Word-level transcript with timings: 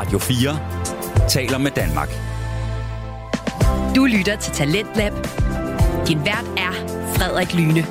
Radio 0.00 0.18
4 0.18 1.28
taler 1.28 1.58
med 1.58 1.70
Danmark. 1.70 2.08
Du 3.96 4.04
lytter 4.04 4.36
til 4.36 4.52
Talentlab. 4.52 5.12
Din 6.08 6.18
vært 6.18 6.46
er 6.56 6.72
Frederik 7.14 7.54
Lyne. 7.54 7.82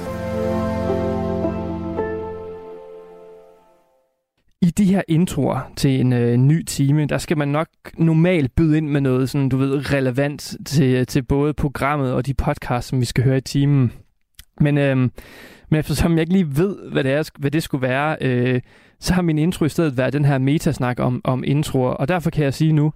I 4.62 4.70
de 4.70 4.86
her 4.86 5.02
introer 5.08 5.72
til 5.76 6.00
en 6.00 6.14
øh, 6.14 6.38
ny 6.38 6.64
time, 6.64 7.06
der 7.06 7.18
skal 7.18 7.38
man 7.38 7.48
nok 7.48 7.68
normalt 7.98 8.56
byde 8.56 8.78
ind 8.78 8.88
med 8.88 9.02
noget 9.02 9.30
sådan, 9.30 9.50
du 9.50 9.58
ved, 9.58 9.94
relevant 9.94 10.56
til, 10.66 11.06
til 11.06 11.24
både 11.24 11.54
programmet 11.54 12.14
og 12.14 12.26
de 12.26 12.34
podcasts, 12.34 12.90
som 12.90 13.00
vi 13.00 13.06
skal 13.06 13.24
høre 13.24 13.38
i 13.38 13.42
timen. 13.42 13.92
Men, 14.60 14.78
øh, 14.78 14.98
men 15.70 15.80
eftersom 15.80 16.12
jeg 16.12 16.22
ikke 16.22 16.34
lige 16.34 16.58
ved, 16.58 16.76
hvad 16.92 17.04
det, 17.04 17.12
er, 17.12 17.30
hvad 17.38 17.52
det 17.52 17.64
skulle 17.64 17.82
være, 17.82 18.18
øh, 18.22 18.62
så 19.00 19.14
har 19.14 19.22
min 19.22 19.38
intro 19.38 19.66
i 19.66 19.70
stedet 19.70 19.98
været 19.98 20.14
den 20.14 20.26
her 20.26 20.38
metasnak 20.38 21.00
om, 21.00 21.22
om 21.24 21.44
introer. 21.44 21.90
Og 21.90 22.08
derfor 22.08 22.30
kan 22.30 22.44
jeg 22.44 22.54
sige 22.54 22.74
nu, 22.74 22.94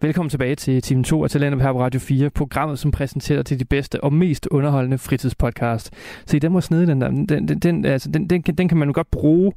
velkommen 0.00 0.30
tilbage 0.30 0.54
til 0.54 0.82
Team 0.82 1.04
2 1.04 1.24
af 1.24 1.30
Talenter 1.30 1.58
her 1.58 1.72
på 1.72 1.80
Radio 1.80 2.00
4, 2.00 2.30
programmet, 2.30 2.78
som 2.78 2.90
præsenterer 2.90 3.42
til 3.42 3.58
de 3.58 3.64
bedste 3.64 4.04
og 4.04 4.12
mest 4.12 4.48
underholdende 4.50 4.98
fritidspodcast. 4.98 5.90
Så 6.26 6.38
den 6.38 6.52
må 6.52 6.60
snede 6.60 6.86
den 6.86 7.00
der. 7.00 7.08
Den, 7.08 7.28
den, 7.28 7.58
den, 7.58 7.84
altså, 7.84 8.10
den, 8.10 8.30
den, 8.30 8.42
den 8.42 8.68
kan 8.68 8.78
man 8.78 8.88
jo 8.88 8.92
godt 8.94 9.10
bruge, 9.10 9.52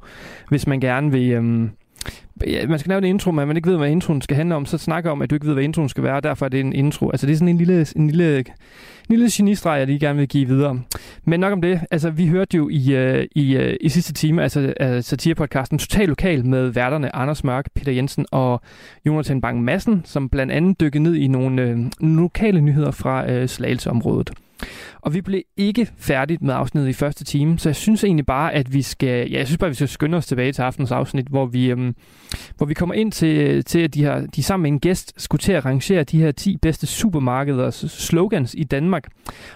hvis 0.48 0.66
man 0.66 0.80
gerne 0.80 1.10
vil... 1.10 1.30
Øh, 1.30 1.68
ja, 2.46 2.66
man 2.66 2.78
skal 2.78 2.88
lave 2.88 2.98
en 2.98 3.04
intro, 3.04 3.30
men 3.30 3.48
man 3.48 3.56
ikke 3.56 3.70
ved, 3.70 3.76
hvad 3.76 3.90
introen 3.90 4.22
skal 4.22 4.36
handle 4.36 4.54
om, 4.54 4.66
så 4.66 4.78
snakker 4.78 5.10
om, 5.10 5.22
at 5.22 5.30
du 5.30 5.34
ikke 5.34 5.46
ved, 5.46 5.54
hvad 5.54 5.64
introen 5.64 5.88
skal 5.88 6.04
være, 6.04 6.16
og 6.16 6.22
derfor 6.22 6.44
er 6.44 6.48
det 6.48 6.60
en 6.60 6.72
intro. 6.72 7.10
Altså 7.10 7.26
det 7.26 7.32
er 7.32 7.36
sådan 7.36 7.48
en 7.48 7.58
lille, 7.58 7.86
en 7.96 8.06
lille, 8.06 8.38
en 8.38 8.44
lille 9.08 9.28
genistreg, 9.32 9.78
jeg 9.78 9.86
lige 9.86 9.98
gerne 9.98 10.18
vil 10.18 10.28
give 10.28 10.48
videre. 10.48 10.80
Men 11.24 11.40
nok 11.40 11.52
om 11.52 11.60
det. 11.60 11.80
Altså 11.90 12.10
vi 12.10 12.26
hørte 12.26 12.56
jo 12.56 12.68
i, 12.68 12.94
øh, 12.94 13.26
i, 13.34 13.56
øh, 13.56 13.76
i 13.80 13.88
sidste 13.88 14.12
time, 14.12 14.42
altså 14.42 14.74
øh, 14.80 15.02
satirepodcasten 15.02 15.78
Total 15.78 16.08
Lokal 16.08 16.46
med 16.46 16.68
værterne 16.68 17.16
Anders 17.16 17.44
Mørk, 17.44 17.66
Peter 17.74 17.92
Jensen 17.92 18.26
og 18.30 18.60
Jonathan 19.06 19.40
Bang 19.40 19.64
Madsen, 19.64 20.02
som 20.04 20.28
blandt 20.28 20.52
andet 20.52 20.80
dykkede 20.80 21.02
ned 21.02 21.14
i 21.14 21.26
nogle 21.26 21.74
uh, 22.02 22.08
lokale 22.08 22.60
nyheder 22.60 22.90
fra 22.90 23.42
uh, 23.42 23.46
Slagelseområdet. 23.46 24.30
Og 25.00 25.14
vi 25.14 25.20
blev 25.20 25.42
ikke 25.56 25.88
færdigt 25.98 26.42
med 26.42 26.54
afsnittet 26.54 26.90
i 26.90 26.92
første 26.92 27.24
time, 27.24 27.58
så 27.58 27.68
jeg 27.68 27.76
synes 27.76 28.04
egentlig 28.04 28.26
bare, 28.26 28.54
at 28.54 28.74
vi 28.74 28.82
skal, 28.82 29.30
ja, 29.30 29.38
jeg 29.38 29.46
synes 29.46 29.58
bare, 29.58 29.68
at 29.68 29.70
vi 29.70 29.74
skal 29.74 29.88
skynde 29.88 30.16
os 30.16 30.26
tilbage 30.26 30.52
til 30.52 30.62
aftens 30.62 30.90
afsnit, 30.90 31.26
hvor 31.26 31.46
vi, 31.46 31.70
øhm, 31.70 31.94
hvor 32.56 32.66
vi 32.66 32.74
kommer 32.74 32.94
ind 32.94 33.12
til, 33.12 33.64
til 33.64 33.80
at 33.80 33.94
de, 33.94 34.04
her, 34.04 34.26
de 34.26 34.42
sammen 34.42 34.62
med 34.62 34.70
en 34.70 34.80
gæst 34.80 35.12
skulle 35.16 35.40
til 35.40 35.52
at 35.52 35.64
rangere 35.64 36.04
de 36.04 36.18
her 36.18 36.32
10 36.32 36.56
bedste 36.56 36.86
supermarkeders 36.86 37.84
slogans 37.88 38.54
i 38.58 38.64
Danmark. 38.64 39.08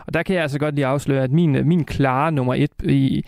Og 0.06 0.14
der 0.14 0.22
kan 0.22 0.34
jeg 0.34 0.42
altså 0.42 0.58
godt 0.58 0.74
lige 0.74 0.86
afsløre, 0.86 1.24
at 1.24 1.30
min, 1.30 1.68
min 1.68 1.84
klare 1.84 2.32
nummer 2.32 2.54
et 2.54 2.70
i, 2.84 3.24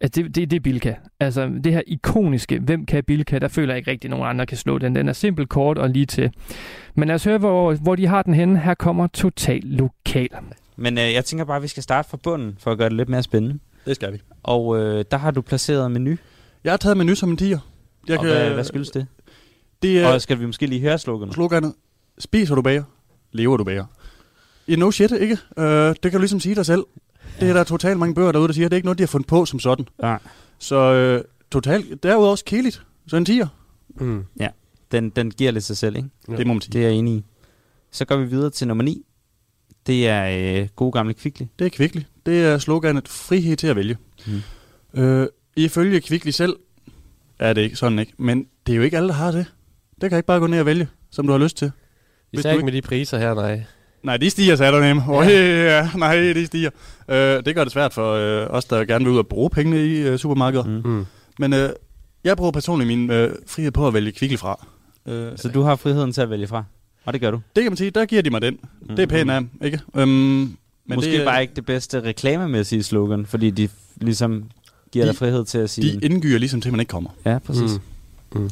Altså 0.00 0.22
det, 0.22 0.34
det, 0.34 0.50
det 0.50 0.56
er 0.56 0.60
Bilka. 0.60 0.94
Altså 1.20 1.50
det 1.64 1.72
her 1.72 1.82
ikoniske, 1.86 2.58
hvem 2.58 2.86
kan 2.86 3.04
Bilka, 3.04 3.38
der 3.38 3.48
føler 3.48 3.72
jeg 3.72 3.78
ikke 3.78 3.90
rigtig, 3.90 4.08
at 4.08 4.10
nogen 4.10 4.26
andre 4.26 4.46
kan 4.46 4.56
slå 4.56 4.78
den. 4.78 4.94
Den 4.94 5.08
er 5.08 5.12
simpelt 5.12 5.48
kort 5.48 5.78
og 5.78 5.90
lige 5.90 6.06
til. 6.06 6.30
Men 6.94 7.08
lad 7.08 7.14
os 7.14 7.24
høre, 7.24 7.38
hvor, 7.38 7.74
hvor 7.74 7.96
de 7.96 8.06
har 8.06 8.22
den 8.22 8.34
henne. 8.34 8.58
Her 8.58 8.74
kommer 8.74 9.06
Total 9.06 9.60
Lokal. 9.64 10.28
Men 10.76 10.98
øh, 10.98 11.12
jeg 11.12 11.24
tænker 11.24 11.44
bare, 11.44 11.56
at 11.56 11.62
vi 11.62 11.68
skal 11.68 11.82
starte 11.82 12.08
fra 12.10 12.16
bunden, 12.16 12.56
for 12.58 12.72
at 12.72 12.78
gøre 12.78 12.88
det 12.88 12.96
lidt 12.96 13.08
mere 13.08 13.22
spændende. 13.22 13.58
Det 13.86 13.96
skal 13.96 14.12
vi. 14.12 14.18
Og 14.42 14.78
øh, 14.78 15.04
der 15.10 15.16
har 15.16 15.30
du 15.30 15.40
placeret 15.40 15.90
menu. 15.90 16.16
Jeg 16.64 16.72
har 16.72 16.76
taget 16.76 16.96
menu 16.96 17.14
som 17.14 17.30
en 17.30 17.36
tiger. 17.36 17.58
Jeg 18.08 18.18
og 18.18 18.24
kan, 18.24 18.34
hvad, 18.34 18.50
hvad 18.50 18.64
skyldes 18.64 18.90
det? 18.90 19.06
det 19.82 20.00
er, 20.00 20.08
og 20.08 20.20
skal 20.20 20.40
vi 20.40 20.46
måske 20.46 20.66
lige 20.66 20.80
høre 20.80 20.98
sloganet? 20.98 21.34
Sloganet. 21.34 21.74
Spiser 22.18 22.54
du 22.54 22.62
bager, 22.62 22.82
lever 23.32 23.56
du 23.56 23.64
bager. 23.64 23.84
Ja, 24.68 24.76
no 24.76 24.90
shit, 24.90 25.12
ikke? 25.12 25.38
Uh, 25.56 25.64
det 25.64 26.00
kan 26.00 26.12
du 26.12 26.18
ligesom 26.18 26.40
sige 26.40 26.54
dig 26.54 26.66
selv. 26.66 26.84
Det 27.40 27.48
er 27.48 27.52
der 27.52 27.64
totalt 27.64 27.98
mange 27.98 28.14
bøger 28.14 28.32
derude, 28.32 28.48
der 28.48 28.54
siger, 28.54 28.66
at 28.66 28.70
det 28.70 28.74
er 28.74 28.78
ikke 28.78 28.86
noget, 28.86 28.98
de 28.98 29.02
har 29.02 29.08
fundet 29.08 29.26
på 29.26 29.44
som 29.44 29.60
sådan. 29.60 29.88
Ja. 30.02 30.16
Så 30.58 31.16
uh, 31.18 31.24
totalt, 31.50 32.02
derudover 32.02 32.30
også 32.30 32.44
kedeligt. 32.44 32.82
Så 33.06 33.16
en 33.16 33.24
tiger. 33.24 33.46
Mm. 33.88 34.24
Ja, 34.40 34.48
den, 34.92 35.10
den 35.10 35.30
giver 35.30 35.50
lidt 35.50 35.64
sig 35.64 35.76
selv, 35.76 35.96
ikke? 35.96 36.08
Ja. 36.28 36.36
Det 36.36 36.46
må 36.46 36.52
man 36.52 36.60
sige. 36.60 36.72
Det 36.72 36.80
er 36.80 36.88
jeg 36.88 36.96
enig 36.96 37.14
i. 37.14 37.24
Så 37.90 38.04
går 38.04 38.16
vi 38.16 38.24
videre 38.24 38.50
til 38.50 38.68
nummer 38.68 38.84
9. 38.84 39.04
Det 39.86 40.08
er 40.08 40.60
øh, 40.62 40.68
gode 40.76 40.92
gamle 40.92 41.14
Kvickly. 41.14 41.46
Det 41.58 41.64
er 41.64 41.70
Kvickly. 41.70 42.00
Det 42.26 42.44
er 42.44 42.58
sloganet 42.58 43.08
frihed 43.08 43.56
til 43.56 43.66
at 43.66 43.76
vælge. 43.76 43.96
Mm. 44.94 45.02
Øh, 45.02 45.26
ifølge 45.56 46.00
Kvickly 46.00 46.30
selv 46.30 46.56
er 47.38 47.52
det 47.52 47.60
ikke 47.62 47.76
sådan 47.76 47.98
ikke, 47.98 48.12
men 48.18 48.46
det 48.66 48.72
er 48.72 48.76
jo 48.76 48.82
ikke 48.82 48.96
alle, 48.96 49.08
der 49.08 49.14
har 49.14 49.30
det. 49.30 49.46
Det 50.00 50.10
kan 50.10 50.18
ikke 50.18 50.26
bare 50.26 50.40
gå 50.40 50.46
ned 50.46 50.60
og 50.60 50.66
vælge, 50.66 50.88
som 51.10 51.26
du 51.26 51.32
har 51.32 51.38
lyst 51.38 51.56
til. 51.56 51.70
Især 52.32 52.52
ikke 52.52 52.64
med 52.64 52.72
de 52.72 52.82
priser 52.82 53.18
her, 53.18 53.34
nej. 53.34 53.62
Nej, 54.02 54.16
de 54.16 54.30
stiger, 54.30 54.56
sagde 54.56 54.72
du 54.72 54.80
nemt. 54.80 55.02
Oh, 55.08 55.26
ja. 55.26 55.78
ja, 55.78 55.90
nej, 55.96 56.16
de 56.16 56.46
stiger. 56.46 56.70
Øh, 57.08 57.16
det 57.44 57.54
gør 57.54 57.64
det 57.64 57.72
svært 57.72 57.92
for 57.94 58.12
øh, 58.12 58.46
os, 58.50 58.64
der 58.64 58.84
gerne 58.84 59.04
vil 59.04 59.12
ud 59.12 59.18
og 59.18 59.26
bruge 59.26 59.50
pengene 59.50 59.86
i 59.86 59.96
øh, 60.02 60.18
supermarkedet. 60.18 60.66
Mm. 60.66 60.90
Mm. 60.90 61.06
Men 61.38 61.52
øh, 61.52 61.70
jeg 62.24 62.36
bruger 62.36 62.52
personligt 62.52 62.88
min 62.88 63.10
øh, 63.10 63.34
frihed 63.46 63.70
på 63.72 63.86
at 63.86 63.94
vælge 63.94 64.12
Kvickly 64.12 64.36
fra. 64.36 64.66
Øh, 65.08 65.32
Så 65.36 65.48
du 65.48 65.62
har 65.62 65.76
friheden 65.76 66.12
til 66.12 66.20
at 66.20 66.30
vælge 66.30 66.46
fra? 66.46 66.64
Og 67.04 67.12
det 67.12 67.20
gør 67.20 67.30
du? 67.30 67.40
Det 67.56 67.62
kan 67.62 67.72
man 67.72 67.76
sige, 67.76 67.90
der 67.90 68.04
giver 68.04 68.22
de 68.22 68.30
mig 68.30 68.42
den. 68.42 68.54
Mm-hmm. 68.54 68.96
Det 68.96 69.02
er 69.02 69.06
pænt 69.06 69.30
af 69.30 69.42
ikke? 69.62 69.80
Øhm, 69.96 70.08
men 70.10 70.56
Måske 70.94 71.10
det 71.10 71.20
er 71.20 71.24
bare 71.24 71.42
ikke 71.42 71.54
det 71.54 71.66
bedste 71.66 72.02
reklamemæssige 72.02 72.82
slogan, 72.82 73.26
fordi 73.26 73.50
de 73.50 73.68
ligesom 73.96 74.44
giver 74.92 75.04
de, 75.04 75.08
dig 75.08 75.16
frihed 75.16 75.44
til 75.44 75.58
at 75.58 75.70
sige... 75.70 75.92
De 75.92 76.06
indgyder 76.06 76.38
ligesom 76.38 76.60
til, 76.60 76.68
at 76.68 76.72
man 76.72 76.80
ikke 76.80 76.90
kommer. 76.90 77.10
Ja, 77.24 77.38
præcis. 77.38 77.70
Mm. 78.34 78.40
Mm. 78.40 78.50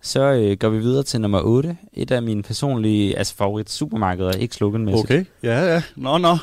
Så 0.00 0.20
øh, 0.20 0.56
går 0.58 0.68
vi 0.68 0.78
videre 0.78 1.02
til 1.02 1.20
nummer 1.20 1.40
8. 1.40 1.76
Et 1.92 2.10
af 2.10 2.22
mine 2.22 2.42
personlige 2.42 3.18
altså 3.18 3.34
favorit 3.34 3.70
supermarkeder, 3.70 4.32
ikke 4.32 4.54
sloganmæssigt. 4.54 5.04
Okay, 5.04 5.24
ja, 5.42 5.74
ja. 5.74 5.82
Nå, 5.96 6.18
nå. 6.18 6.36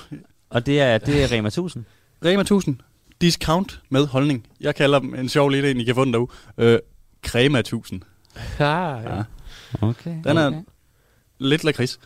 Og 0.49 0.65
det 0.65 0.81
er, 0.81 0.97
det 0.97 1.23
er 1.23 1.31
Rema 1.31 1.47
1000. 1.47 1.85
Rema 2.25 2.41
1000. 2.41 2.75
Discount 3.21 3.81
med 3.89 4.05
holdning. 4.07 4.47
Jeg 4.61 4.75
kalder 4.75 4.99
dem 4.99 5.15
en 5.15 5.29
sjov 5.29 5.49
lille 5.49 5.71
en, 5.71 5.79
I 5.79 5.83
kan 5.83 5.95
få 5.95 6.05
den 6.05 6.13
derude. 6.13 6.31
Øh, 6.57 6.79
Crema 7.25 7.59
1000. 7.59 8.01
Ah, 8.35 8.43
ja. 8.59 9.15
ja. 9.15 9.23
Okay. 9.81 10.15
Den 10.23 10.37
er 10.37 10.47
okay. 10.47 10.57
Lidt 11.39 11.63
lakrids. 11.63 11.99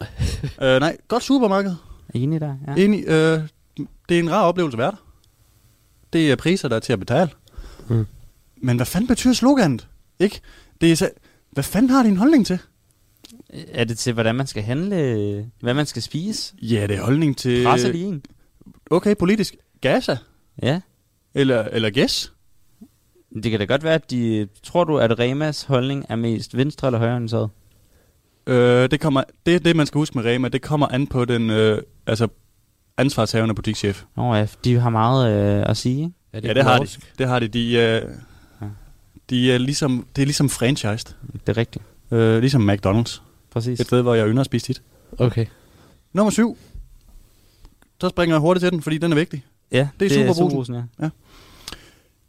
øh, 0.62 0.80
nej, 0.80 0.96
godt 1.08 1.22
supermarked. 1.22 1.74
Enig 2.14 2.40
der, 2.40 2.56
ja. 2.66 2.84
Enig. 2.84 3.04
Øh, 3.06 3.42
det 4.08 4.16
er 4.16 4.20
en 4.20 4.30
rar 4.30 4.42
oplevelse 4.42 4.74
at 4.74 4.78
være 4.78 4.90
der. 4.90 4.96
Det 6.12 6.32
er 6.32 6.36
priser, 6.36 6.68
der 6.68 6.76
er 6.76 6.80
til 6.80 6.92
at 6.92 6.98
betale. 6.98 7.30
Mm. 7.88 8.06
Men 8.56 8.76
hvad 8.76 8.86
fanden 8.86 9.08
betyder 9.08 9.34
sloganet? 9.34 9.88
Ikke? 10.18 10.40
Det 10.80 10.92
er 10.92 10.96
så, 10.96 11.10
hvad 11.50 11.64
fanden 11.64 11.90
har 11.90 12.02
din 12.02 12.16
holdning 12.16 12.46
til? 12.46 12.58
Er 13.52 13.84
det 13.84 13.98
til, 13.98 14.12
hvordan 14.12 14.34
man 14.34 14.46
skal 14.46 14.62
handle? 14.62 15.50
Hvad 15.60 15.74
man 15.74 15.86
skal 15.86 16.02
spise? 16.02 16.54
Ja, 16.62 16.86
det 16.86 16.96
er 16.96 17.02
holdning 17.02 17.36
til... 17.36 17.64
Presser 17.64 17.92
de 17.92 18.02
en? 18.02 18.22
Okay, 18.90 19.14
politisk. 19.18 19.56
Gaza? 19.80 20.16
Ja. 20.62 20.80
Eller, 21.34 21.62
eller 21.62 21.90
gæs? 21.90 22.32
Det 23.42 23.50
kan 23.50 23.60
da 23.60 23.64
godt 23.64 23.84
være, 23.84 23.94
at 23.94 24.10
de... 24.10 24.48
Tror 24.62 24.84
du, 24.84 24.98
at 24.98 25.18
Remas 25.18 25.62
holdning 25.62 26.06
er 26.08 26.16
mest 26.16 26.56
venstre 26.56 26.88
eller 26.88 26.98
højreorienteret? 26.98 27.50
Øh, 28.46 28.90
det, 28.90 29.00
kommer, 29.00 29.22
det 29.46 29.54
er 29.54 29.58
det, 29.58 29.76
man 29.76 29.86
skal 29.86 29.98
huske 29.98 30.18
med 30.18 30.24
Rema. 30.24 30.48
Det 30.48 30.62
kommer 30.62 30.86
an 30.86 31.06
på 31.06 31.24
den 31.24 31.50
øh, 31.50 31.82
altså 32.06 32.28
ansvarshavende 32.96 33.54
butikschef. 33.54 34.04
Nå 34.16 34.34
ja, 34.34 34.46
de 34.64 34.78
har 34.78 34.90
meget 34.90 35.32
øh, 35.32 35.70
at 35.70 35.76
sige, 35.76 36.04
ikke? 36.04 36.14
Ja, 36.32 36.40
det, 36.40 36.48
ja, 36.48 36.54
det 36.54 36.64
har 36.64 36.78
de. 36.78 36.88
Det 37.18 37.28
har 37.28 37.38
de. 37.38 37.48
De, 37.48 37.66
øh, 37.66 38.02
ja. 38.60 38.66
de 39.30 39.52
er 39.52 39.58
ligesom, 39.58 40.06
det 40.16 40.22
er 40.22 40.26
ligesom 40.26 40.48
franchised. 40.48 41.14
Det 41.32 41.48
er 41.48 41.56
rigtigt. 41.56 41.84
Øh, 42.10 42.40
ligesom 42.40 42.70
McDonald's. 42.70 43.20
Præcis. 43.50 43.80
Et 43.80 43.86
sted, 43.86 44.02
hvor 44.02 44.14
jeg 44.14 44.28
ynder 44.28 44.40
at 44.40 44.46
spise 44.46 44.66
tit. 44.66 44.82
Okay. 45.18 45.46
Nummer 46.12 46.30
syv. 46.30 46.56
Så 48.00 48.08
springer 48.08 48.34
jeg 48.36 48.40
hurtigt 48.40 48.62
til 48.62 48.72
den, 48.72 48.82
fordi 48.82 48.98
den 48.98 49.12
er 49.12 49.16
vigtig. 49.16 49.44
Ja, 49.72 49.88
det 50.00 50.04
er, 50.04 50.08
det 50.08 50.28
er 50.28 50.32
superbrusen. 50.32 50.74
Ja. 50.74 50.82
ja. 51.02 51.08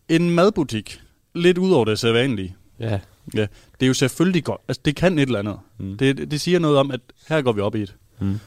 En 0.10 0.30
madbutik. 0.30 1.02
Lidt 1.36 1.58
ud 1.58 1.72
over 1.72 1.86
det 1.86 2.00
sædvanlige. 2.00 2.56
Ja. 2.80 3.00
Ja, 3.34 3.42
det 3.42 3.86
er 3.86 3.88
jo 3.88 3.94
selvfølgelig 3.94 4.44
godt. 4.44 4.62
Altså, 4.68 4.82
det 4.86 4.96
kan 4.96 5.20
et 5.20 5.22
eller 5.22 5.40
andet. 5.40 5.58
Mm. 5.78 5.98
Det, 5.98 6.32
det 6.32 6.42
siger 6.42 6.59
noget 6.59 6.78
om, 6.78 6.92
at 6.92 7.00
her 7.30 7.42
går 7.42 7.52
vi 7.52 7.62
op 7.62 7.76
i 7.76 7.82
det. 7.82 7.96
Mm. 8.20 8.40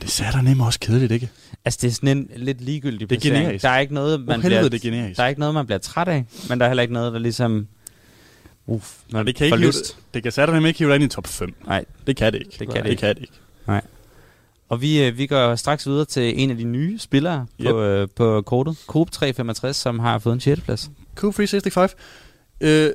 Det 0.00 0.10
sætter 0.10 0.42
nemlig 0.42 0.66
også 0.66 0.80
kedeligt, 0.80 1.12
ikke? 1.12 1.30
Altså, 1.64 1.78
det 1.82 1.88
er 1.88 1.92
sådan 1.92 2.18
en 2.18 2.30
lidt 2.36 2.60
ligegyldig 2.60 3.10
Det 3.10 3.16
er 3.16 3.20
generisk. 3.20 3.62
Der 3.62 3.70
er 3.70 3.78
ikke 3.78 3.94
noget, 3.94 4.20
man 4.20 4.36
oh, 4.36 4.42
helvede, 4.42 4.60
bliver, 4.60 4.68
det 4.70 4.86
er 4.86 4.90
generisk. 4.90 5.16
Der 5.16 5.24
er 5.24 5.28
ikke 5.28 5.40
noget, 5.40 5.54
man 5.54 5.66
bliver 5.66 5.78
træt 5.78 6.08
af, 6.08 6.24
men 6.48 6.58
der 6.60 6.64
er 6.66 6.70
heller 6.70 6.82
ikke 6.82 6.94
noget, 6.94 7.12
der 7.12 7.18
ligesom... 7.18 7.66
Uff, 8.66 8.94
man 9.12 9.26
det 9.26 9.34
kan, 9.34 9.44
ikke 9.46 9.58
hive, 9.58 9.72
det 10.14 10.22
kan 10.22 10.32
sætte 10.32 10.52
nemlig 10.52 10.68
ikke 10.68 10.78
hive 10.78 10.88
dig 10.88 10.94
ind 10.94 11.04
i 11.04 11.08
top 11.08 11.26
5. 11.26 11.54
Nej. 11.66 11.84
Det 12.06 12.16
kan 12.16 12.32
det 12.32 12.38
ikke. 12.38 12.56
Det 12.58 12.58
kan, 12.58 12.68
det, 12.68 12.76
ikke. 12.76 12.90
det 12.90 12.98
kan 12.98 13.14
det 13.14 13.22
ikke. 13.22 13.34
Nej. 13.66 13.82
Og 14.68 14.82
vi, 14.82 15.10
vi 15.10 15.26
går 15.26 15.54
straks 15.54 15.86
videre 15.86 16.04
til 16.04 16.42
en 16.42 16.50
af 16.50 16.56
de 16.56 16.64
nye 16.64 16.98
spillere 16.98 17.46
yep. 17.60 17.68
på, 17.68 17.82
øh, 17.82 18.08
på 18.16 18.42
kortet. 18.42 18.76
Coop 18.86 19.10
365, 19.10 19.76
som 19.76 19.98
har 19.98 20.18
fået 20.18 20.34
en 20.34 20.40
6. 20.40 20.60
plads. 20.60 20.90
Coop 21.14 21.34
365. 21.34 21.96
Øh, 22.60 22.90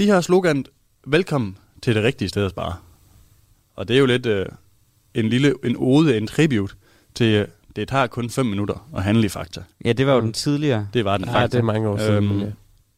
de 0.00 0.08
har 0.08 0.20
slogan, 0.20 0.64
velkommen 1.06 1.56
til 1.82 1.94
det 1.94 2.04
rigtige 2.04 2.28
sted 2.28 2.44
at 2.44 2.50
spare. 2.50 2.74
Og 3.74 3.88
det 3.88 3.96
er 3.96 4.00
jo 4.00 4.06
lidt 4.06 4.26
øh, 4.26 4.46
en 5.14 5.28
lille 5.28 5.54
en 5.64 5.76
ode, 5.78 6.16
en 6.16 6.26
tribute 6.26 6.74
til, 7.14 7.34
øh, 7.34 7.48
det 7.76 7.88
tager 7.88 8.06
kun 8.06 8.30
5 8.30 8.46
minutter 8.46 8.88
at 8.96 9.02
handle 9.02 9.26
i 9.26 9.28
Fakta. 9.28 9.62
Ja, 9.84 9.92
det 9.92 10.06
var 10.06 10.14
jo 10.14 10.20
den 10.20 10.32
tidligere. 10.32 10.88
Det 10.94 11.04
var 11.04 11.16
den 11.16 11.26
ja, 11.26 11.32
faktisk. 11.32 11.52
det 11.52 11.58
er 11.58 11.62
mange 11.62 11.88
år 11.88 11.96
siden. 11.98 12.24
Øhm, 12.24 12.40
ja. 12.40 12.46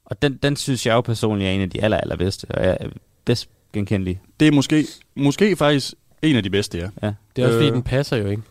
Og 0.05 0.23
den, 0.23 0.37
den 0.43 0.57
synes 0.57 0.87
jeg 0.87 0.93
jo 0.93 1.01
personligt 1.01 1.49
er 1.49 1.53
en 1.53 1.61
af 1.61 1.71
de 1.71 1.83
aller, 1.83 1.97
allerbedste, 1.97 2.47
og 2.51 2.65
er 2.65 2.77
bedst 3.25 3.49
genkendelige. 3.73 4.21
Det 4.41 4.49
er 4.49 4.53
måske, 4.53 4.87
måske 5.15 5.57
faktisk 5.57 5.95
en 6.23 6.37
af 6.37 6.43
de 6.43 6.51
bedste, 6.51 6.79
ja. 6.79 6.89
ja. 7.03 7.15
Det 7.37 7.43
er 7.43 7.47
også 7.47 7.59
øh, 7.59 7.65
fordi, 7.65 7.75
den 7.75 7.83
passer 7.83 8.17
jo 8.17 8.27
ikke. 8.27 8.43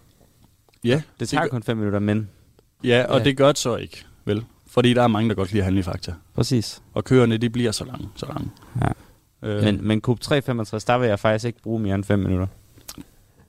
Ja. 0.84 1.02
Det 1.20 1.30
tager 1.30 1.42
det 1.42 1.52
kun 1.52 1.64
5 1.64 1.78
minutter, 1.78 2.00
men... 2.00 2.30
Ja, 2.84 3.06
og 3.10 3.20
ja. 3.20 3.24
det 3.24 3.38
gør 3.38 3.48
det 3.48 3.58
så 3.58 3.76
ikke, 3.76 4.06
vel? 4.26 4.44
Fordi 4.72 4.94
der 4.94 5.04
er 5.04 5.08
mange, 5.08 5.30
der 5.30 5.36
godt 5.36 5.52
lide 5.52 5.62
at 5.62 5.66
handle 5.66 5.80
i 5.80 5.84
Fakta. 5.84 6.14
Præcis. 6.36 6.82
Og 6.94 7.04
køerne, 7.04 7.38
de 7.38 7.50
bliver 7.50 7.72
så 7.72 7.86
lange, 7.86 8.10
så 8.16 8.26
lange. 8.26 8.50
Ja. 8.82 8.88
Øh, 9.50 9.64
Men, 9.64 9.88
men 9.88 10.02
Coop 10.02 10.20
365, 10.20 10.84
der 10.84 10.98
vil 10.98 11.08
jeg 11.10 11.20
faktisk 11.20 11.46
ikke 11.46 11.62
bruge 11.62 11.80
mere 11.80 11.96
end 11.96 12.04
5 12.04 12.20
minutter. 12.20 12.48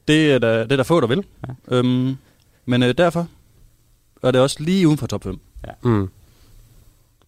det, 0.09 0.33
er 0.33 0.39
der, 0.39 0.63
det 0.63 0.73
er 0.73 0.77
der 0.77 0.83
få, 0.83 1.01
der 1.01 1.07
vil. 1.07 1.25
Ja. 1.49 1.77
Øhm, 1.77 2.17
men 2.67 2.83
øh, 2.83 2.95
derfor 2.99 3.29
er 4.23 4.31
det 4.31 4.41
også 4.41 4.57
lige 4.63 4.87
uden 4.89 4.99
for 4.99 5.07
top 5.07 5.25
5. 5.25 5.41
Mm. 5.83 6.09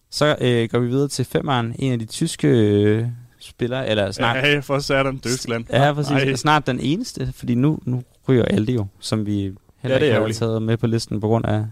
Så 0.09 0.35
øh, 0.41 0.69
går 0.69 0.79
vi 0.79 0.87
videre 0.87 1.07
til 1.07 1.25
femeren, 1.25 1.75
en 1.79 1.91
af 1.93 1.99
de 1.99 2.05
tyske 2.05 2.47
øh, 2.47 3.05
spillere, 3.39 3.87
eller 3.89 4.11
snart, 4.11 4.35
Ja, 4.37 4.59
for 4.59 4.79
satan, 4.79 5.19
Tyskland. 5.19 5.65
ja, 5.69 5.93
præcis, 5.93 6.11
Ej. 6.11 6.35
snart 6.35 6.67
den 6.67 6.79
eneste, 6.79 7.33
fordi 7.35 7.55
nu, 7.55 7.79
nu 7.85 8.03
ryger 8.29 8.45
Aldi 8.45 8.73
jo, 8.73 8.85
som 8.99 9.25
vi 9.25 9.51
heller 9.85 9.95
Ja, 9.97 10.05
det 10.05 10.09
er 10.11 10.15
ærgerligt. 10.15 10.37
taget 10.39 10.61
med 10.61 10.77
på 10.77 10.87
listen 10.87 11.19
på 11.21 11.27
grund 11.27 11.45
af 11.45 11.65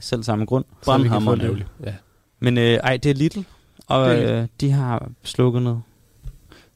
selv 0.00 0.22
samme 0.22 0.44
grund. 0.44 0.64
Så 0.82 0.96
vi 0.98 1.02
kan 1.02 1.10
få 1.10 1.14
Brandhammer 1.14 1.34
det. 1.34 1.42
ærgerligt. 1.44 1.68
Ja. 1.84 1.94
Men 2.40 2.58
øh, 2.58 2.64
ej, 2.64 2.96
det 2.96 3.10
er 3.10 3.14
Lidl, 3.14 3.38
og 3.86 4.10
Det 4.10 4.30
er 4.30 4.40
øh, 4.42 4.48
de 4.60 4.70
har 4.70 5.10
slukket 5.22 5.62
noget. 5.62 5.82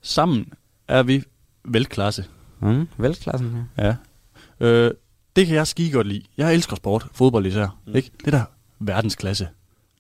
Sammen 0.03 0.47
er 0.89 1.03
vi 1.03 1.23
velklasse. 1.65 2.25
Mm, 2.61 2.89
velklassen 2.97 3.67
her. 3.77 3.85
Ja. 4.61 4.67
Øh, 4.67 4.91
det 5.37 5.47
kan 5.47 5.57
jeg 5.57 5.67
skide 5.67 5.93
godt 5.93 6.07
lide. 6.07 6.23
Jeg 6.37 6.55
elsker 6.55 6.77
sport, 6.77 7.07
fodbold 7.13 7.47
især. 7.47 7.67
Mm. 7.87 7.91
Mm. 7.91 7.97
Ikke? 7.97 8.11
Det 8.25 8.33
der 8.33 8.43
verdensklasse. 8.79 9.49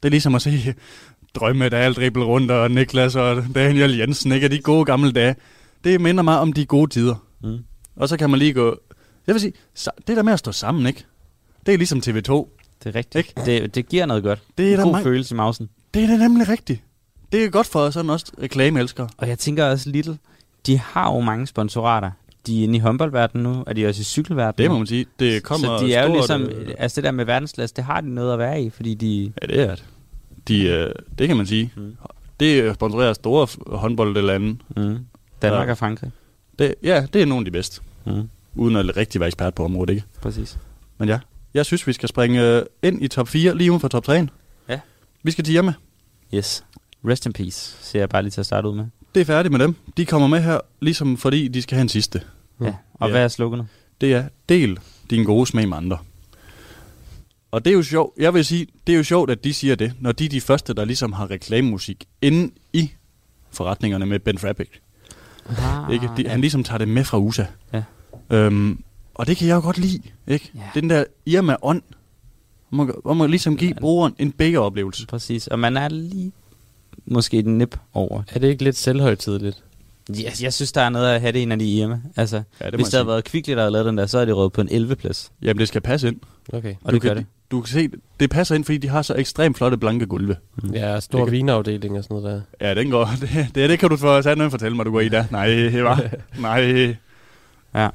Det 0.02 0.08
er 0.08 0.10
ligesom 0.10 0.34
at 0.34 0.42
se 0.42 0.74
Drømme, 1.34 1.68
der 1.68 1.78
alt 1.78 1.96
dribbel 1.96 2.22
rundt, 2.24 2.50
og 2.50 2.70
Niklas 2.70 3.16
og 3.16 3.44
Daniel 3.54 3.96
Jensen, 3.98 4.32
ikke? 4.32 4.46
Og 4.46 4.50
de 4.50 4.58
gode 4.58 4.84
gamle 4.84 5.12
dage. 5.12 5.36
Det 5.84 6.00
minder 6.00 6.22
mig 6.22 6.38
om 6.38 6.52
de 6.52 6.66
gode 6.66 6.90
tider. 6.90 7.14
Mm. 7.42 7.58
Og 7.96 8.08
så 8.08 8.16
kan 8.16 8.30
man 8.30 8.38
lige 8.38 8.52
gå... 8.52 8.76
Jeg 9.26 9.34
vil 9.34 9.40
sige, 9.40 9.52
det 10.06 10.16
der 10.16 10.22
med 10.22 10.32
at 10.32 10.38
stå 10.38 10.52
sammen, 10.52 10.86
ikke? 10.86 11.04
Det 11.66 11.74
er 11.74 11.78
ligesom 11.78 11.98
TV2. 11.98 12.08
Det 12.12 12.90
er 12.90 12.94
rigtigt. 12.94 13.14
Ikke? 13.16 13.32
Det, 13.62 13.74
det 13.74 13.88
giver 13.88 14.06
noget 14.06 14.22
godt. 14.22 14.42
Det 14.58 14.72
er 14.72 14.76
en 14.76 14.82
god 14.82 14.92
mange- 14.92 15.02
følelse 15.04 15.34
i 15.34 15.36
mausen. 15.36 15.68
Det 15.94 16.02
er 16.02 16.06
da 16.06 16.16
nemlig 16.16 16.48
rigtigt. 16.48 16.80
Det 17.32 17.44
er 17.44 17.50
godt 17.50 17.66
for 17.66 17.90
sådan 17.90 18.10
også 18.10 18.32
reklameelskere. 18.42 19.08
Og 19.16 19.28
jeg 19.28 19.38
tænker 19.38 19.64
også, 19.64 19.90
Lidl, 19.90 20.10
de 20.66 20.78
har 20.78 21.12
jo 21.14 21.20
mange 21.20 21.46
sponsorater. 21.46 22.10
De 22.46 22.58
er 22.60 22.64
inde 22.64 22.76
i 22.76 22.78
håndboldverdenen 22.78 23.42
nu, 23.52 23.64
og 23.66 23.76
de 23.76 23.84
er 23.84 23.88
også 23.88 24.00
i 24.00 24.04
cykelverdenen. 24.04 24.58
Det 24.58 24.70
må 24.70 24.78
man 24.78 24.86
sige. 24.86 25.06
Det 25.18 25.42
kommer 25.42 25.78
så 25.78 25.86
de 25.86 25.94
er 25.94 26.06
jo 26.06 26.12
ligesom, 26.12 26.42
øh, 26.42 26.74
altså 26.78 26.96
det 26.96 27.04
der 27.04 27.10
med 27.10 27.24
verdensklasse, 27.24 27.76
det 27.76 27.84
har 27.84 28.00
de 28.00 28.14
noget 28.14 28.32
at 28.32 28.38
være 28.38 28.62
i, 28.62 28.70
fordi 28.70 28.94
de... 28.94 29.32
Ja, 29.42 29.46
det 29.46 29.60
er 29.60 29.74
det. 29.74 29.84
De, 30.48 30.62
øh, 30.66 30.94
det 31.18 31.28
kan 31.28 31.36
man 31.36 31.46
sige. 31.46 31.72
Mm. 31.76 31.96
Det 32.40 32.62
øh, 32.62 32.74
sponsorerer 32.74 33.12
store 33.12 33.48
håndboldlande. 33.78 34.56
Mm. 34.76 34.98
Danmark 35.42 35.66
Ja. 35.66 35.70
og 35.70 35.78
Frankrig. 35.78 36.10
Det, 36.58 36.74
ja, 36.82 37.06
det 37.12 37.22
er 37.22 37.26
nogle 37.26 37.40
af 37.40 37.44
de 37.44 37.50
bedste. 37.50 37.80
Mm. 38.06 38.28
Uden 38.54 38.76
at 38.76 38.96
rigtig 38.96 39.20
være 39.20 39.26
ekspert 39.26 39.54
på 39.54 39.64
området, 39.64 39.94
ikke? 39.94 40.06
Præcis. 40.22 40.58
Men 40.98 41.08
ja, 41.08 41.18
jeg 41.54 41.66
synes, 41.66 41.86
vi 41.86 41.92
skal 41.92 42.08
springe 42.08 42.42
øh, 42.42 42.62
ind 42.82 43.02
i 43.04 43.08
top 43.08 43.28
4, 43.28 43.56
lige 43.56 43.70
uden 43.70 43.80
for 43.80 43.88
top 43.88 44.04
3. 44.04 44.26
Ja. 44.68 44.80
Vi 45.22 45.30
skal 45.30 45.44
til 45.44 45.52
hjemme. 45.52 45.74
Yes. 46.34 46.64
Rest 47.08 47.26
in 47.26 47.32
peace, 47.32 47.76
siger 47.80 48.02
jeg 48.02 48.08
bare 48.08 48.22
lige 48.22 48.30
til 48.30 48.40
at 48.40 48.46
starte 48.46 48.68
ud 48.68 48.74
med. 48.76 48.84
Det 49.14 49.20
er 49.20 49.24
færdigt 49.24 49.52
med 49.52 49.60
dem. 49.60 49.74
De 49.96 50.06
kommer 50.06 50.28
med 50.28 50.42
her, 50.42 50.58
ligesom 50.80 51.16
fordi 51.16 51.48
de 51.48 51.62
skal 51.62 51.74
have 51.76 51.82
en 51.82 51.88
sidste. 51.88 52.22
Ja. 52.60 52.74
Og 52.94 53.08
Ja. 53.08 53.12
hvad 53.12 53.24
er 53.24 53.28
slukket 53.28 53.66
Det 54.00 54.12
er, 54.12 54.24
del 54.48 54.78
din 55.10 55.24
gode 55.24 55.46
smag 55.46 55.68
med 55.68 55.76
andre. 55.76 55.98
Og 57.50 57.64
det 57.64 57.70
er 57.70 57.74
jo 57.74 57.82
sjovt, 57.82 58.18
jeg 58.18 58.34
vil 58.34 58.44
sige, 58.44 58.66
det 58.86 58.92
er 58.92 58.96
jo 58.96 59.04
sjovt, 59.04 59.30
at 59.30 59.44
de 59.44 59.54
siger 59.54 59.74
det, 59.74 59.92
når 60.00 60.12
de 60.12 60.24
er 60.24 60.28
de 60.28 60.40
første, 60.40 60.74
der 60.74 60.84
ligesom 60.84 61.12
har 61.12 61.30
reklamemusik 61.30 62.04
inde 62.22 62.54
i 62.72 62.90
forretningerne 63.50 64.06
med 64.06 64.18
Ben 64.20 64.38
Frappik. 64.38 64.80
Ah, 65.48 65.92
Ikke? 65.92 66.10
De, 66.16 66.28
han 66.28 66.40
ligesom 66.40 66.64
tager 66.64 66.78
det 66.78 66.88
med 66.88 67.04
fra 67.04 67.18
USA. 67.18 67.44
Ja. 67.72 67.82
Øhm, 68.30 68.82
og 69.14 69.26
det 69.26 69.36
kan 69.36 69.48
jeg 69.48 69.54
jo 69.54 69.60
godt 69.60 69.78
lide. 69.78 70.00
Ikke? 70.26 70.50
Ja. 70.54 70.60
Den 70.80 70.90
der 70.90 71.04
Irma 71.26 71.56
ånd, 71.62 71.82
hvor 72.68 72.84
man, 72.84 72.94
hvor 73.04 73.14
man 73.14 73.30
ligesom 73.30 73.56
give 73.56 73.72
Ja. 73.74 73.80
brugeren 73.80 74.14
en 74.18 74.32
begge-oplevelse. 74.32 75.06
Præcis. 75.06 75.46
Og 75.46 75.58
man 75.58 75.76
er 75.76 75.88
lige 75.88 76.32
måske 77.06 77.38
et 77.38 77.46
nip 77.46 77.78
over. 77.92 78.22
Er 78.34 78.38
det 78.38 78.48
ikke 78.48 78.64
lidt 78.64 78.76
selvhøjtidligt? 78.76 79.62
Ja, 80.18 80.30
jeg 80.42 80.52
synes, 80.52 80.72
der 80.72 80.80
er 80.80 80.88
noget 80.88 81.08
at 81.14 81.20
have 81.20 81.32
det 81.32 81.42
en 81.42 81.52
af 81.52 81.58
de 81.58 81.74
Irma. 81.76 82.00
Altså, 82.16 82.42
Ja, 82.60 82.66
det 82.66 82.74
hvis 82.74 82.88
der 82.88 82.96
havde 82.98 83.06
været 83.06 83.24
Kvickly, 83.24 83.52
der 83.52 83.58
havde 83.58 83.70
lavet 83.70 83.86
den 83.86 83.98
der, 83.98 84.06
så 84.06 84.18
er 84.18 84.24
det 84.24 84.36
røget 84.36 84.52
på 84.52 84.60
en 84.60 84.68
11. 84.70 84.96
plads. 84.96 85.32
Jamen, 85.42 85.58
det 85.60 85.68
skal 85.68 85.80
passe 85.80 86.08
ind. 86.08 86.16
Okay. 86.52 86.74
Og 86.84 86.90
du 86.92 86.94
det 86.94 87.02
gør 87.02 87.08
kan, 87.08 87.16
det. 87.16 87.26
Du 87.50 87.60
kan 87.60 87.68
se, 87.68 87.88
det 88.20 88.30
passer 88.30 88.54
ind, 88.54 88.64
fordi 88.64 88.78
de 88.78 88.88
har 88.88 89.02
så 89.02 89.14
ekstremt 89.14 89.56
flotte 89.56 89.76
blanke 89.76 90.06
gulve. 90.06 90.36
Ja, 90.72 91.00
stor 91.00 91.18
Det 91.18 91.26
kan- 91.26 91.32
vinafdeling 91.32 91.98
og 91.98 92.04
sådan 92.04 92.16
noget 92.22 92.42
der. 92.60 92.68
Ja, 92.68 92.74
den 92.74 92.90
går. 92.90 93.04
Det, 93.20 93.46
det, 93.54 93.70
det 93.70 93.78
kan 93.78 93.90
du 93.90 93.96
få 93.96 94.22
sat 94.22 94.38
noget 94.38 94.50
fortælle 94.50 94.76
mig, 94.76 94.86
du 94.86 94.90
går 94.90 95.00
i 95.00 95.08
der. 95.08 95.24
Nej, 95.30 95.46
det 95.46 95.84
var. 95.84 96.04
Nej. 96.38 96.96
Ja. 97.74 97.88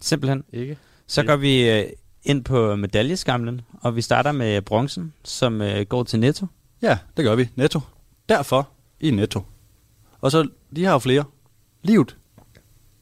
Simpelthen. 0.00 0.44
Ikke? 0.52 0.78
Så 1.06 1.22
går 1.22 1.36
vi 1.36 1.70
øh, 1.70 1.84
ind 2.22 2.44
på 2.44 2.76
medaljeskamlen, 2.76 3.60
og 3.80 3.96
vi 3.96 4.02
starter 4.02 4.32
med 4.32 4.62
bronzen, 4.62 5.12
som 5.24 5.62
øh, 5.62 5.86
går 5.86 6.02
til 6.02 6.20
Netto. 6.20 6.46
Ja, 6.82 6.98
det 7.16 7.24
gør 7.24 7.34
vi. 7.34 7.48
Netto. 7.56 7.80
Derfor 8.28 8.68
i 9.00 9.10
Netto. 9.10 9.42
Og 10.20 10.30
så, 10.30 10.48
de 10.76 10.84
har 10.84 10.92
jo 10.92 10.98
flere. 10.98 11.24
Livet 11.82 12.16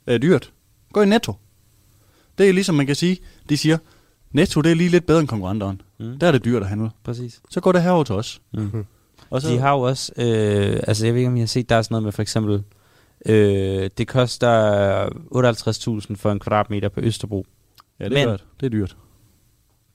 er 0.07 0.19
dyrt. 0.19 0.53
Gå 0.93 1.03
i 1.03 1.07
Netto. 1.07 1.35
Det 2.39 2.49
er 2.49 2.53
ligesom 2.53 2.75
man 2.75 2.87
kan 2.87 2.97
sige, 2.97 3.19
de 3.49 3.57
siger, 3.57 3.79
Netto 4.33 4.61
det 4.61 4.71
er 4.71 4.77
lige 4.77 4.91
lidt 4.91 5.07
bedre 5.07 5.21
end 5.21 5.29
konkurrenteren. 5.29 5.81
Mm. 5.99 6.19
Der 6.19 6.27
er 6.27 6.33
det 6.33 6.45
dyrt 6.45 6.63
at 6.63 6.69
handle. 6.69 6.91
Præcis. 7.05 7.41
Så 7.51 7.61
går 7.61 7.73
det 7.73 7.83
herover 7.83 8.05
til 8.05 8.15
os. 8.15 8.41
Mm. 8.53 8.87
Og 9.31 9.43
så, 9.43 9.49
De 9.49 9.59
har 9.59 9.73
jo 9.73 9.81
også, 9.81 10.13
øh, 10.17 10.81
altså 10.87 11.07
jeg 11.07 11.15
ved 11.15 11.21
ikke, 11.21 11.29
om 11.29 11.37
I 11.37 11.41
har 11.41 11.47
set, 11.47 11.69
der 11.69 11.77
er 11.77 11.83
sådan 11.83 11.95
noget 11.95 12.05
med 12.05 12.13
for 12.13 12.23
eksempel, 12.23 12.63
øh, 13.29 13.91
det 13.99 14.09
koster 14.09 15.07
58.000 16.09 16.17
for 16.17 16.33
en 16.33 16.39
kvadratmeter 16.39 16.89
på 16.89 17.01
Østerbro. 17.01 17.47
ja, 18.01 18.05
det 18.05 18.13
men- 18.13 18.23
er 18.29 18.31
dyrt. 18.31 18.45
Det 18.61 18.67
er 18.67 18.71
dyrt. 18.71 18.97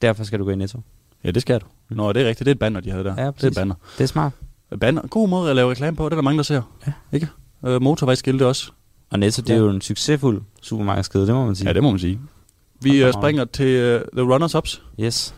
Derfor 0.02 0.24
skal 0.24 0.38
du 0.38 0.44
gå 0.44 0.50
i 0.50 0.56
Netto. 0.56 0.80
Ja, 1.24 1.30
det 1.30 1.42
skal 1.42 1.60
du. 1.60 1.66
Nå, 1.94 2.12
det 2.12 2.22
er 2.22 2.28
rigtigt. 2.28 2.44
Det 2.44 2.50
er 2.50 2.54
et 2.54 2.58
banner, 2.58 2.80
de 2.80 2.90
havde 2.90 3.04
der. 3.04 3.10
Ja, 3.16 3.20
det 3.22 3.26
er 3.26 3.30
præcis. 3.30 3.48
et 3.48 3.54
banner. 3.54 3.74
Det 3.98 4.04
er 4.04 4.08
smart. 4.08 4.32
banner. 4.80 5.06
God 5.08 5.28
måde 5.28 5.50
at 5.50 5.56
lave 5.56 5.70
reklame 5.70 5.96
på. 5.96 6.04
Det 6.04 6.12
er 6.12 6.16
der 6.16 6.22
mange, 6.22 6.36
der 6.36 6.42
ser. 6.42 6.62
Ja. 6.86 6.92
Ikke? 7.12 7.28
Øh, 7.66 7.82
motorvejsskilte 7.82 8.46
også. 8.46 8.70
Og 9.10 9.18
Netto, 9.18 9.42
det 9.42 9.50
er 9.50 9.58
jo 9.58 9.70
en 9.70 9.80
succesfuld 9.80 10.42
supermarkedskæde, 10.62 11.26
det 11.26 11.34
må 11.34 11.46
man 11.46 11.54
sige. 11.56 11.68
Ja, 11.68 11.72
det 11.72 11.82
må 11.82 11.90
man 11.90 11.98
sige. 11.98 12.20
Vi 12.80 13.04
uh, 13.04 13.12
springer 13.12 13.44
til 13.44 13.94
uh, 13.94 14.00
The 14.16 14.34
Runners-Ups. 14.36 14.80
Yes. 15.00 15.34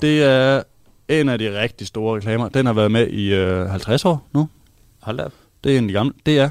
Det 0.00 0.22
er 0.24 0.62
en 1.08 1.28
af 1.28 1.38
de 1.38 1.60
rigtig 1.60 1.86
store 1.86 2.16
reklamer. 2.16 2.48
Den 2.48 2.66
har 2.66 2.72
været 2.72 2.90
med 2.90 3.08
i 3.08 3.42
uh, 3.62 3.70
50 3.70 4.04
år 4.04 4.28
nu. 4.34 4.48
Hold 5.02 5.16
da. 5.18 5.24
Det 5.64 5.74
er 5.74 5.78
en 5.78 5.84
af 5.84 5.88
de 5.88 5.92
gamle. 5.92 6.12
Det 6.26 6.38
er, 6.38 6.50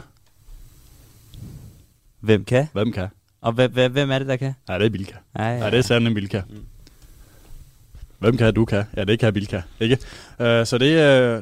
Hvem 2.25 2.45
kan? 2.45 2.68
hvem 2.74 2.92
kan? 2.92 3.07
Og 3.42 3.54
hvem, 3.54 3.72
hvem, 3.72 3.92
hvem 3.92 4.12
er 4.12 4.19
det, 4.19 4.27
der 4.27 4.36
kan? 4.36 4.54
Ja, 4.69 4.80
det 4.80 4.86
er 4.86 4.89
Bilka. 4.89 5.13
Ja, 5.39 5.44
ja, 5.44 5.63
Ja, 5.63 5.69
det 5.72 5.77
er 5.77 5.81
sandelig 5.81 6.16
Bilka. 6.16 6.42
Mm. 6.50 6.56
Hvem 8.19 8.38
kan, 8.38 8.54
du 8.54 8.66
kan? 8.66 8.83
Ja, 8.98 9.04
det 9.04 9.19
kan 9.19 9.33
Bilka. 9.33 9.62
Ikke? 9.80 9.98
Uh, 10.39 10.45
så 10.45 10.77
det 10.80 11.00
er, 11.01 11.42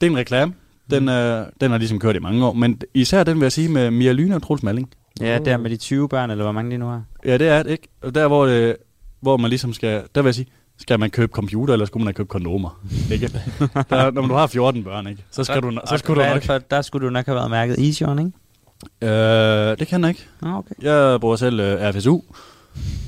det 0.00 0.06
er 0.06 0.10
en 0.10 0.16
reklame. 0.16 0.52
Den, 0.90 1.02
Mm. 1.02 1.08
uh, 1.08 1.46
den 1.60 1.70
har 1.70 1.78
ligesom 1.78 1.98
kørt 1.98 2.16
i 2.16 2.18
mange 2.18 2.46
år. 2.46 2.52
Men 2.52 2.80
især 2.94 3.24
den 3.24 3.36
vil 3.36 3.44
jeg 3.44 3.52
sige 3.52 3.68
med 3.68 3.90
Mia 3.90 4.12
Lyne 4.12 4.34
og 4.36 4.42
Troels 4.42 4.62
Malling. 4.62 4.90
Ja, 5.20 5.38
der 5.38 5.56
med 5.56 5.70
de 5.70 5.76
20 5.76 6.08
børn, 6.08 6.30
eller 6.30 6.44
hvor 6.44 6.52
mange 6.52 6.70
de 6.70 6.78
nu 6.78 6.86
har. 6.86 7.02
Ja, 7.24 7.38
det 7.38 7.48
er 7.48 7.62
det, 7.62 7.70
ikke? 7.70 7.88
Og 8.02 8.14
der, 8.14 8.28
hvor, 8.28 8.46
det, 8.46 8.76
hvor 9.20 9.36
man 9.36 9.48
ligesom 9.48 9.72
skal... 9.72 10.02
Der 10.14 10.22
vil 10.22 10.28
jeg 10.28 10.34
sige, 10.34 10.46
skal 10.78 11.00
man 11.00 11.10
købe 11.10 11.32
computer, 11.32 11.72
eller 11.74 11.86
skulle 11.86 12.00
man 12.00 12.06
have 12.06 12.14
købt 12.14 12.28
kondomer? 12.28 12.80
ikke? 13.12 13.28
Der, 13.90 14.10
når 14.10 14.26
du 14.26 14.34
har 14.34 14.46
14 14.46 14.84
børn, 14.84 15.06
ikke? 15.06 15.24
Så, 15.30 15.44
skal 15.44 15.62
du, 15.62 15.80
så 15.88 15.96
skulle 15.96 16.22
du 16.22 16.28
nok... 16.28 16.34
det 16.36 16.44
For, 16.44 16.58
der 16.58 16.82
skulle 16.82 17.06
du 17.06 17.10
nok 17.10 17.26
have 17.26 17.36
været 17.36 17.50
mærket 17.50 17.86
Easy 17.86 18.02
on, 18.02 18.18
ikke? 18.18 18.30
Øh, 19.02 19.78
det 19.78 19.88
kan 19.88 20.00
jeg 20.00 20.08
ikke. 20.08 20.26
Ah, 20.42 20.58
okay. 20.58 20.74
Jeg 20.82 21.20
bruger 21.20 21.36
selv 21.36 21.60
uh, 21.60 21.66
RFSU. 21.88 22.18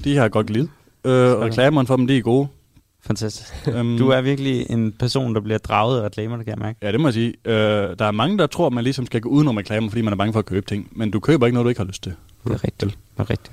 De 0.04 0.16
har 0.16 0.28
godt 0.28 0.46
glid. 0.46 0.68
Øh, 1.04 1.12
reklamerne 1.38 1.86
for 1.86 1.96
dem, 1.96 2.06
de 2.06 2.16
er 2.18 2.22
gode. 2.22 2.48
Fantastisk. 3.06 3.52
Um, 3.80 3.98
Du 3.98 4.08
er 4.08 4.20
virkelig 4.20 4.66
en 4.70 4.92
person, 4.92 5.34
der 5.34 5.40
bliver 5.40 5.58
draget 5.58 6.00
af 6.00 6.04
reklamer, 6.04 6.36
det 6.36 6.46
kan 6.46 6.54
jeg 6.54 6.58
mærke. 6.62 6.78
Ja, 6.82 6.92
det 6.92 7.00
må 7.00 7.08
jeg 7.08 7.14
sige. 7.14 7.34
Øh, 7.44 7.54
der 7.98 8.04
er 8.04 8.10
mange, 8.10 8.38
der 8.38 8.46
tror, 8.46 8.66
at 8.66 8.72
man 8.72 8.84
ligesom 8.84 9.06
skal 9.06 9.20
gå 9.20 9.28
udenom 9.28 9.56
reklamer, 9.56 9.88
fordi 9.88 10.02
man 10.02 10.12
er 10.12 10.16
bange 10.16 10.32
for 10.32 10.38
at 10.40 10.46
købe 10.46 10.66
ting. 10.66 10.88
Men 10.92 11.10
du 11.10 11.20
køber 11.20 11.46
ikke 11.46 11.54
noget, 11.54 11.64
du 11.64 11.68
ikke 11.68 11.80
har 11.80 11.86
lyst 11.86 12.02
til. 12.02 12.12
Det 12.44 12.52
er 12.52 12.64
rigtigt. 12.64 12.80
Det 12.90 12.98
er 13.18 13.30
rigtigt. 13.30 13.52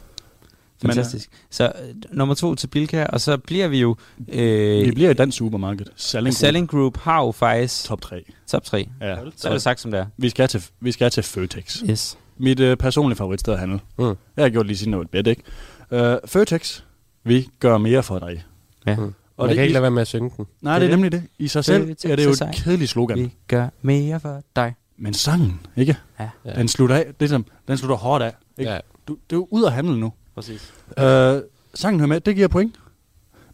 Men, 0.84 0.92
Fantastisk. 0.92 1.30
Så 1.50 1.64
øh, 1.66 1.96
nummer 2.12 2.36
to 2.36 2.56
til 2.56 2.68
Bilka, 2.68 3.04
og 3.06 3.22
så 3.22 3.38
bliver 3.38 3.68
vi 3.68 3.80
jo... 3.80 3.96
Øh, 4.28 4.86
Vi 4.86 4.92
bliver 4.92 5.10
i 5.10 5.14
dansk 5.14 5.38
supermarked. 5.38 5.86
Selling, 5.96 6.36
Selling 6.36 6.70
Group 6.70 6.98
har 6.98 7.22
jo 7.26 7.32
faktisk 7.32 7.86
top, 7.86 8.02
Top 8.02 8.10
3. 8.10 8.24
top 8.48 8.64
3. 8.64 8.88
Ja. 9.02 9.16
Så 9.36 9.48
er 9.48 9.54
det 9.54 9.62
sagt 9.62 9.80
som 9.80 9.92
det 9.92 10.00
er. 10.00 10.06
Vi 10.18 10.30
skal 10.30 10.48
til, 10.48 10.64
vi 10.82 10.92
skal 10.92 11.12
til 11.12 11.24
Føtex. 11.24 11.78
Yes. 11.90 12.18
Mit 12.38 12.60
øh, 12.60 12.78
personlige 12.78 13.18
favoritsted 13.18 13.54
at 13.54 13.60
handle. 13.60 13.80
Mm. 14.00 14.06
Jeg 14.06 14.46
har 14.46 14.50
gjort 14.50 14.68
lige 14.68 14.78
siden 14.78 14.92
jeg 14.92 14.98
var 14.98 15.04
et 15.04 15.10
bed, 15.10 15.28
ikke? 15.28 15.44
Øh, 15.92 16.18
Føtex, 16.26 16.82
vi 17.24 17.48
gør 17.60 17.78
mere 17.78 18.04
for 18.04 18.20
dig. 18.20 18.44
Ja. 18.88 18.96
Mm. 18.96 19.02
Og 19.04 19.46
man 19.46 19.50
det 19.50 19.56
kan 19.56 19.64
ikke 19.64 19.72
i- 19.72 19.74
lade 19.74 19.82
være 19.82 19.92
med 19.92 20.02
at 20.02 20.08
synge 20.08 20.32
den. 20.38 20.46
Nej, 20.62 20.74
Det 20.74 20.82
det 20.82 20.88
er 20.94 20.96
nemlig 20.98 21.12
det. 21.12 21.24
I 21.40 21.48
sig 21.48 21.66
selv 21.66 21.88
Føtex 21.88 22.06
er 22.12 22.16
det 22.16 22.26
jo 22.26 22.30
er 22.30 22.34
sej. 22.34 22.50
et 22.50 22.56
kedeligt 22.56 22.90
slogan. 22.90 23.18
Vi 23.20 23.34
gør 23.48 23.68
mere 23.82 24.20
for 24.20 24.42
dig. 24.56 24.76
Men 24.98 25.14
sangen, 25.14 25.60
ikke? 25.78 25.96
Ja. 26.20 26.30
Ja. 26.46 26.54
Den 26.56 26.68
slutter 26.68 26.96
af. 26.96 27.06
Det 27.20 27.26
er 27.26 27.30
som, 27.30 27.46
den 27.68 27.78
slutter 27.78 27.96
hårdt 27.98 28.24
af. 28.24 28.34
Ikke? 28.58 28.72
Ja. 28.72 28.80
Du, 29.08 29.14
det 29.30 29.36
er 29.36 29.38
jo 29.38 29.48
ud 29.52 29.66
at 29.66 29.72
handle 29.74 30.00
nu. 30.00 30.14
Præcis. 30.40 30.74
Øh, 31.00 31.42
sangen 31.74 32.00
hører 32.00 32.08
med, 32.08 32.20
det 32.22 32.36
giver 32.36 32.48
point. 32.48 32.76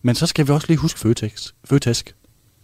Men 0.01 0.15
så 0.15 0.25
skal 0.27 0.48
vi 0.48 0.51
også 0.51 0.68
lige 0.68 0.77
huske 0.77 1.00
Føtex. 1.00 1.51
Føtesk. 1.63 2.15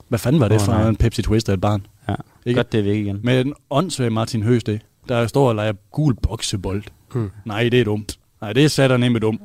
Hvad 0.08 0.20
fanden 0.20 0.42
var 0.42 0.48
det 0.48 0.56
Åh, 0.60 0.66
for 0.66 0.72
nej. 0.72 0.90
en 0.90 0.96
Pepsi 0.96 1.22
Twist 1.22 1.50
af 1.50 1.54
et 1.54 1.62
barn? 1.62 1.86
Ja. 2.10 2.16
Ikke? 2.46 2.58
Godt, 2.58 2.72
det 2.72 2.80
er 2.80 2.84
væk 2.84 2.96
igen. 2.98 3.20
Med 3.24 3.42
en 3.42 3.54
åndssvag 3.70 4.12
Martin 4.12 4.44
Høsted, 4.44 4.80
der 5.10 5.28
står 5.28 5.50
og 5.50 5.56
leger 5.56 5.74
gul 5.92 6.16
boksebold. 6.16 6.84
Mm. 7.14 7.32
Nej, 7.46 7.70
det 7.70 7.80
er 7.82 7.84
dumt. 7.84 8.20
Nej, 8.42 8.54
det 8.54 8.64
er 8.64 8.68
sat 8.68 9.00
nemme 9.00 9.20
dumt. 9.20 9.42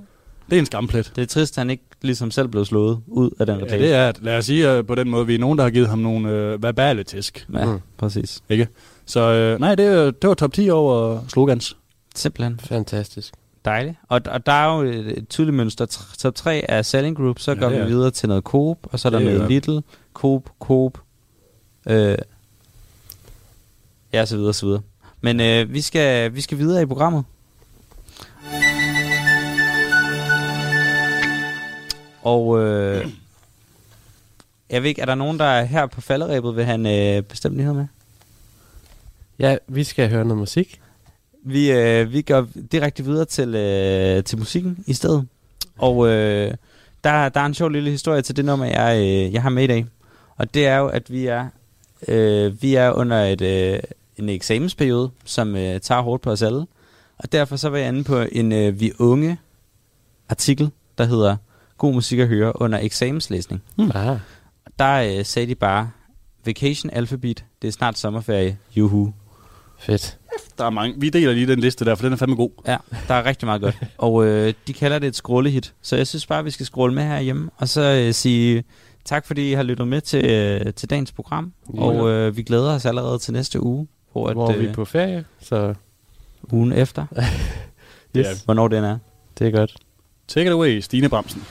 Det 0.51 0.57
er 0.57 0.61
en 0.61 0.67
skamplet. 0.67 1.13
Det 1.17 1.23
er 1.23 1.27
trist, 1.27 1.53
at 1.59 1.61
han 1.61 1.71
ikke 1.71 1.83
ligesom 2.03 2.31
selv 2.31 2.49
blev 2.49 2.65
slået 2.65 3.01
ud 3.07 3.31
af 3.41 3.47
den 3.47 3.59
Ja, 3.59 3.63
reklame. 3.65 3.83
det 3.83 3.93
er, 3.95 4.09
at- 4.09 4.19
lad 4.23 4.39
os 4.39 4.45
sige 4.45 4.79
uh, 4.79 4.87
på 4.87 4.95
den 4.95 5.11
måde, 5.11 5.27
vi 5.27 5.35
er 5.35 5.39
nogen, 5.39 5.59
der 5.59 5.65
har 5.65 5.71
givet 5.71 5.89
ham 5.89 5.99
nogle 5.99 6.55
uh, 6.55 6.63
verbale 6.63 7.03
tæsk. 7.05 7.47
Ja, 7.53 7.65
Mm. 7.73 7.81
præcis. 7.99 8.43
Ikke? 8.49 8.69
Så 9.07 9.21
øh, 9.21 9.61
nej, 9.61 9.75
det, 9.75 10.23
det 10.23 10.29
var 10.29 10.35
top 10.35 10.53
10 10.53 10.71
over 10.71 11.21
slogans. 11.29 11.77
Simpelthen. 12.15 12.61
Fantastisk. 12.61 13.35
Dejligt. 13.67 13.97
Og, 14.09 14.21
og 14.27 14.47
der 14.47 14.53
er 14.53 14.75
jo 14.77 14.81
et, 14.83 15.19
et 15.19 15.29
tydeligt 15.29 15.57
mønster. 15.57 15.87
Top 16.19 16.35
3 16.35 16.65
er 16.71 16.83
Selling 16.83 17.17
Group, 17.17 17.39
så 17.39 17.53
Ja, 17.53 17.59
går 17.59 17.69
vi 17.69 17.75
er. 17.77 17.87
videre 17.87 18.11
til 18.11 18.29
noget 18.29 18.45
Coop, 18.45 18.79
og 18.83 19.01
så 19.01 19.09
er 19.09 19.11
der 19.11 19.19
Det 19.19 19.27
er 19.27 19.31
noget 19.31 19.41
godt. 19.41 19.51
Little, 19.51 19.83
Coop, 20.15 20.51
Coop, 20.61 20.99
øh, 21.87 22.19
ja, 24.13 24.25
så 24.27 24.37
videre, 24.37 24.55
så 24.55 24.67
videre. 24.67 24.83
Men 25.21 25.41
øh, 25.41 25.73
vi, 25.73 25.81
skal, 25.81 26.35
vi 26.35 26.41
skal 26.41 26.59
videre 26.59 26.83
i 26.83 26.87
programmet. 26.87 27.25
Og 32.23 32.59
øh, 32.63 33.07
jeg 34.71 34.83
ved 34.83 34.89
ikke, 34.89 35.01
er 35.01 35.07
der 35.07 35.15
nogen, 35.15 35.39
der 35.39 35.63
her 35.65 35.87
på 35.87 36.01
falderæbet 36.01 36.57
vil 36.57 36.65
have 36.65 36.75
en 36.75 37.17
øh, 37.17 37.23
bestemt 37.23 37.57
nyhed 37.57 37.73
med? 37.73 37.87
Ja, 39.39 39.57
vi 39.69 39.85
skal 39.85 40.11
høre 40.11 40.25
noget 40.25 40.39
musik. 40.39 40.81
Vi, 41.49 41.73
øh, 41.73 42.13
vi 42.13 42.23
går 42.23 42.47
direkte 42.73 43.05
videre 43.05 43.25
til, 43.25 43.55
øh, 43.55 44.25
til 44.25 44.39
musikken 44.39 44.85
i 44.87 44.95
stedet. 44.95 45.27
Og 45.79 46.09
øh, 46.09 46.55
der, 47.05 47.29
der 47.29 47.41
er 47.41 47.47
en 47.47 47.55
sjov 47.55 47.69
lille 47.69 47.91
historie 47.91 48.23
til 48.23 48.37
det 48.37 48.45
nummer, 48.45 48.67
jeg, 48.67 48.99
øh, 48.99 49.33
jeg 49.33 49.43
har 49.43 49.51
med 49.51 49.65
i 49.65 49.67
dag. 49.67 49.87
Og 50.37 50.55
det 50.55 50.67
er 50.67 50.77
jo, 50.77 50.87
at 50.87 51.11
vi 51.13 51.27
er, 51.27 51.49
øh, 52.09 52.63
vi 52.63 52.75
er 52.75 52.91
under 52.93 53.17
et, 53.25 53.41
øh, 53.41 53.79
en 54.17 54.29
eksamensperiode, 54.29 55.11
som 55.25 55.57
øh, 55.57 55.81
tager 55.81 56.01
hårdt 56.03 56.23
på 56.23 56.31
os 56.31 56.43
alle. 56.43 56.67
Og 57.19 57.33
derfor 57.33 57.57
så 57.57 57.69
var 57.69 57.79
jeg 57.79 57.89
inde 57.89 58.05
på 58.05 58.25
en 58.33 58.53
øh, 58.53 58.81
Vi 58.81 58.93
Unge 58.99 59.39
artikel, 60.29 60.71
der 60.99 61.05
hedder 61.05 61.37
God 61.79 61.95
musik 61.95 62.19
at 62.19 62.29
høre 62.29 62.61
under 62.63 62.79
eksamenslæsning. 62.79 63.63
Mm. 63.79 63.91
Ah, 63.95 64.19
Der 64.79 65.19
øh, 65.19 65.25
sagde 65.25 65.49
de 65.49 65.55
bare, 65.55 65.91
Vacation 66.47 66.91
Alphabet, 66.93 67.45
det 67.63 67.69
er 67.69 67.73
snart 67.73 67.99
sommerferie, 67.99 68.59
juhu. 68.77 69.13
fedt. 69.79 70.19
Der 70.59 70.65
er 70.65 70.71
mange. 70.71 71.01
Vi 71.01 71.09
deler 71.11 71.33
lige 71.33 71.47
den 71.47 71.59
liste 71.61 71.85
der, 71.85 71.95
for 71.95 72.03
den 72.03 72.13
er 72.13 72.17
fandme 72.17 72.37
god. 72.37 72.51
Ja, 72.67 72.77
der 73.09 73.15
er 73.15 73.25
rigtig 73.25 73.47
meget 73.47 73.61
godt. 73.61 73.77
Og 73.99 74.27
øh, 74.27 74.55
de 74.67 74.73
kalder 74.73 74.99
det 74.99 75.07
et 75.07 75.17
scrollehit. 75.17 75.75
Så 75.83 75.97
jeg 75.97 76.07
synes 76.07 76.27
bare, 76.27 76.45
vi 76.45 76.51
skal 76.51 76.67
scrolle 76.67 76.95
med 76.95 77.03
herhjemme. 77.03 77.51
Og 77.57 77.69
så 77.69 77.81
øh, 78.07 78.15
sige 78.15 78.65
tak, 79.05 79.27
fordi 79.27 79.51
I 79.51 79.55
har 79.55 79.63
lyttet 79.63 79.89
med 79.89 80.01
til, 80.01 80.25
øh, 80.31 80.75
til 80.75 80.91
dagens 80.91 81.13
program. 81.13 81.53
Ja. 81.75 81.81
Og 81.81 82.09
øh, 82.11 82.37
vi 82.37 82.43
glæder 82.43 82.75
os 82.75 82.87
allerede 82.87 83.19
til 83.19 83.33
næste 83.33 83.63
uge. 83.63 83.87
Hvor, 84.13 84.29
at, 84.29 84.35
Hvor 84.35 84.51
er 84.51 84.57
vi 84.57 84.67
øh, 84.67 84.75
på 84.75 84.85
ferie, 84.85 85.25
så 85.41 85.75
Ugen 86.53 86.73
efter. 86.73 87.07
yes, 87.17 87.27
Ja. 88.15 88.23
Hvornår 88.45 88.69
den 88.69 88.85
er. 88.85 88.99
det 89.39 89.47
er 89.47 89.51
godt. 89.51 89.77
Take 90.29 90.47
it 90.47 90.53
away, 90.53 90.81
Stine 90.81 91.09
Bramsen. 91.09 91.43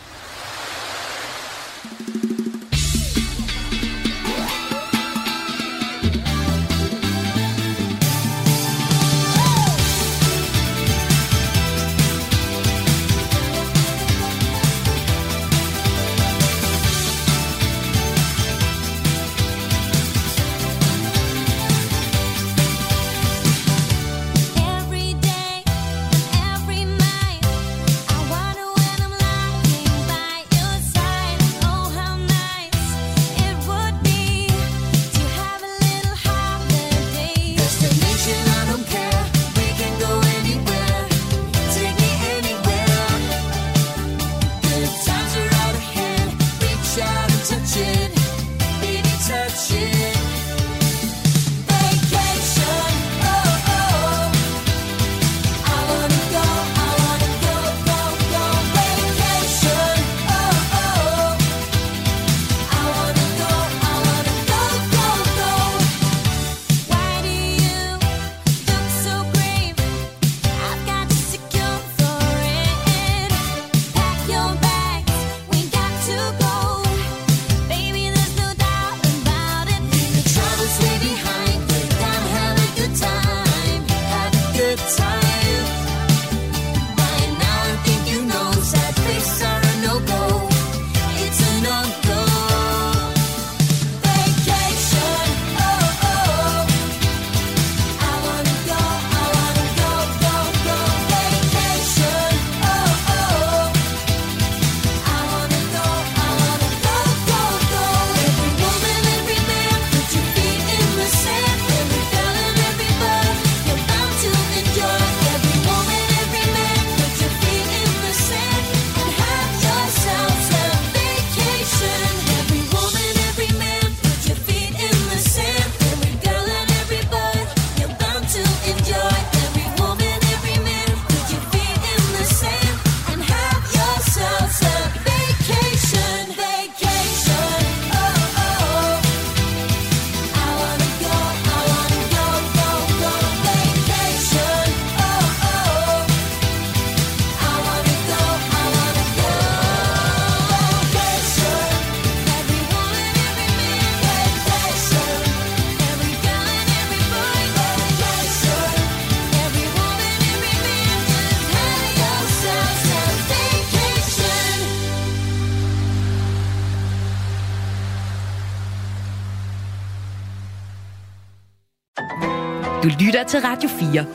Lytter 173.15 173.27
til 173.27 173.39
Radio 173.39 173.69
4. 173.69 174.05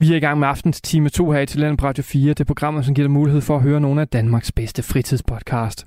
Vi 0.00 0.12
er 0.12 0.16
i 0.16 0.20
gang 0.20 0.38
med 0.38 0.48
aftens 0.48 0.80
time 0.80 1.08
2 1.08 1.30
her 1.30 1.40
i 1.40 1.46
Talent 1.46 1.80
på 1.80 1.86
Radio 1.86 2.02
4. 2.02 2.34
Det 2.34 2.46
program, 2.46 2.82
som 2.82 2.94
giver 2.94 3.06
dig 3.06 3.12
mulighed 3.12 3.40
for 3.40 3.56
at 3.56 3.62
høre 3.62 3.80
nogle 3.80 4.00
af 4.00 4.08
Danmarks 4.08 4.52
bedste 4.52 4.82
fritidspodcast. 4.82 5.86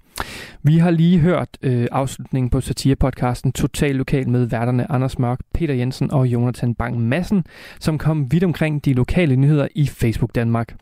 Vi 0.63 0.77
har 0.77 0.91
lige 0.91 1.19
hørt 1.19 1.49
øh, 1.61 1.87
afslutningen 1.91 2.49
på 2.49 2.61
satirepodcasten 2.61 3.51
Total 3.51 3.95
Lokal 3.95 4.29
med 4.29 4.45
værterne 4.45 4.91
Anders 4.91 5.19
Mørk, 5.19 5.39
Peter 5.53 5.73
Jensen 5.73 6.11
og 6.11 6.27
Jonathan 6.27 6.75
Bang 6.75 6.99
Madsen, 6.99 7.43
som 7.79 7.97
kom 7.97 8.31
vidt 8.31 8.43
omkring 8.43 8.85
de 8.85 8.93
lokale 8.93 9.35
nyheder 9.35 9.67
i 9.75 9.87
Facebook 9.87 10.35
Danmark. 10.35 10.75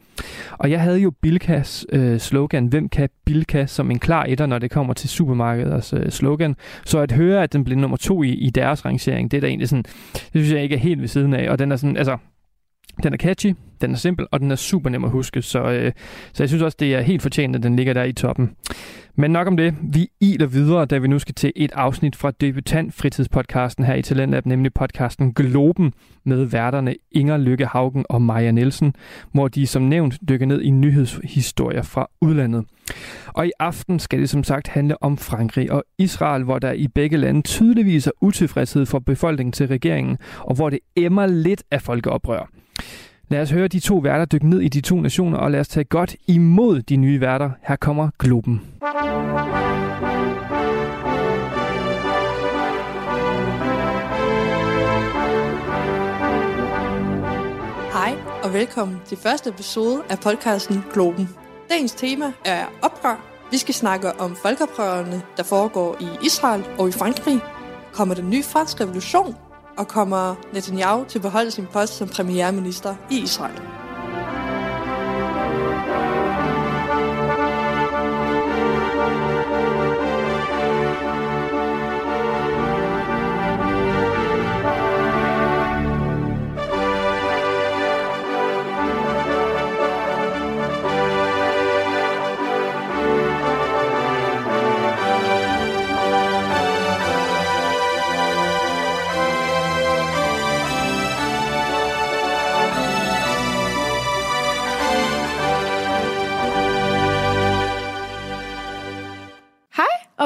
Og 0.52 0.72
jeg 0.72 0.82
havde 0.82 1.00
jo 1.00 1.12
Bilkas 1.22 1.86
øh, 1.92 2.20
slogan, 2.20 2.66
hvem 2.66 2.90
kan 2.90 3.10
Bilka, 3.26 3.66
som 3.66 3.92
en 3.92 4.00
klar 4.00 4.24
etter, 4.24 4.46
når 4.46 4.60
det 4.60 4.72
kommer 4.72 4.94
til 4.94 5.10
supermarkeders 5.10 5.94
øh, 5.94 6.10
slogan. 6.10 6.56
Så 6.86 7.00
at 7.00 7.12
høre, 7.12 7.44
at 7.44 7.54
den 7.54 7.64
blev 7.64 7.78
nummer 7.78 7.98
to 7.98 8.24
i, 8.24 8.30
i 8.30 8.50
deres 8.50 8.86
rangering, 8.86 9.32
det 9.32 9.38
er 9.38 9.42
da 9.42 9.48
egentlig 9.48 9.70
sådan, 9.70 9.84
det 10.14 10.32
synes 10.32 10.52
jeg 10.52 10.64
ikke 10.64 10.76
er 10.76 10.80
helt 10.80 11.02
ved 11.02 11.08
siden 11.08 11.34
af. 11.34 11.50
Og 11.50 11.60
den 11.60 11.72
er 11.72 11.76
sådan, 11.76 11.98
altså, 11.98 12.18
den 13.04 13.14
er 13.14 13.18
catchy, 13.18 13.56
den 13.82 13.92
er 13.92 13.96
simpel, 13.96 14.28
og 14.32 14.40
den 14.40 14.52
er 14.52 14.56
super 14.56 14.90
nem 14.90 15.04
at 15.04 15.12
huske, 15.12 15.42
så, 15.42 15.64
øh, 15.64 15.92
så 16.34 16.44
jeg 16.44 16.50
synes 16.50 16.64
også, 16.64 16.78
det 16.80 16.96
er 16.96 17.02
helt 17.02 17.22
fortjent, 17.22 17.56
at 17.56 17.64
den 17.64 17.76
ligger 17.76 17.94
der 17.94 18.04
i 18.04 18.14
toppen. 18.14 18.56
Men 19.16 19.32
nok 19.32 19.48
om 19.48 19.58
det. 19.58 19.76
Vi 19.82 20.08
iler 20.22 20.48
videre, 20.48 20.86
da 20.86 20.98
vi 20.98 21.08
nu 21.08 21.20
skal 21.20 21.36
til 21.36 21.52
et 21.56 21.72
afsnit 21.72 22.16
fra 22.16 22.32
debutant 22.32 22.94
fritidspodcasten 22.94 23.86
her 23.86 23.96
i 23.96 24.02
Talentlab, 24.02 24.46
nemlig 24.46 24.74
podcasten 24.74 25.34
Globen 25.34 25.94
med 26.24 26.46
værterne 26.46 26.96
Inger 27.12 27.38
Lykke 27.38 27.66
Haugen 27.66 28.06
og 28.10 28.22
Maja 28.22 28.52
Nielsen, 28.52 28.94
hvor 29.32 29.48
de 29.48 29.68
som 29.68 29.82
nævnt 29.82 30.18
dykker 30.30 30.46
ned 30.46 30.62
i 30.62 30.70
nyhedshistorier 30.70 31.82
fra 31.82 32.10
udlandet. 32.22 32.66
Og 33.28 33.48
i 33.48 33.52
aften 33.60 34.00
skal 34.00 34.20
det 34.20 34.30
som 34.30 34.44
sagt 34.44 34.68
handle 34.68 35.04
om 35.04 35.18
Frankrig 35.18 35.72
og 35.72 35.84
Israel, 35.98 36.44
hvor 36.44 36.60
der 36.60 36.72
i 36.72 36.88
begge 36.88 37.18
lande 37.18 37.42
tydeligvis 37.42 38.08
er 38.08 38.12
utilfredshed 38.22 38.86
for 38.86 39.00
befolkningen 39.00 39.52
til 39.52 39.68
regeringen, 39.68 40.18
og 40.40 40.56
hvor 40.56 40.70
det 40.70 40.80
emmer 40.96 41.28
lidt 41.28 41.64
af 41.72 41.82
folkeoprør. 41.82 42.50
Lad 43.30 43.42
os 43.42 43.52
høre 43.52 43.68
de 43.68 43.80
to 43.80 43.98
værter 43.98 44.26
dykke 44.26 44.50
ned 44.50 44.60
i 44.62 44.68
de 44.68 44.82
to 44.82 45.02
nationer, 45.02 45.38
og 45.38 45.52
lad 45.52 45.60
os 45.60 45.68
tage 45.68 45.84
godt 45.84 46.16
imod 46.28 46.82
de 46.82 46.96
nye 46.96 47.22
værter. 47.22 47.52
Her 47.64 47.76
kommer 47.76 48.10
Globen. 48.20 48.62
Hej 57.92 58.14
og 58.44 58.54
velkommen 58.54 58.98
til 59.06 59.18
første 59.18 59.50
episode 59.50 60.02
af 60.10 60.20
podcasten 60.20 60.84
Globen. 60.94 61.30
Dagens 61.70 61.92
tema 61.92 62.26
er 62.46 62.66
oprør. 62.82 63.26
Vi 63.52 63.58
skal 63.58 63.74
snakke 63.74 64.20
om 64.20 64.36
folkeoprørene, 64.36 65.22
der 65.38 65.44
foregår 65.44 65.98
i 66.02 66.26
Israel 66.26 66.64
og 66.80 66.90
i 66.90 66.92
Frankrig. 66.92 67.40
Kommer 67.94 68.16
den 68.16 68.30
nye 68.30 68.44
franske 68.44 68.84
revolution, 68.84 69.36
og 69.80 69.88
kommer 69.88 70.36
Netanyahu 70.54 71.04
til 71.04 71.18
at 71.18 71.22
beholde 71.22 71.52
sin 71.52 71.68
post 71.74 71.98
som 71.98 72.08
premierminister 72.08 72.96
i 73.12 73.18
Israel. 73.20 73.62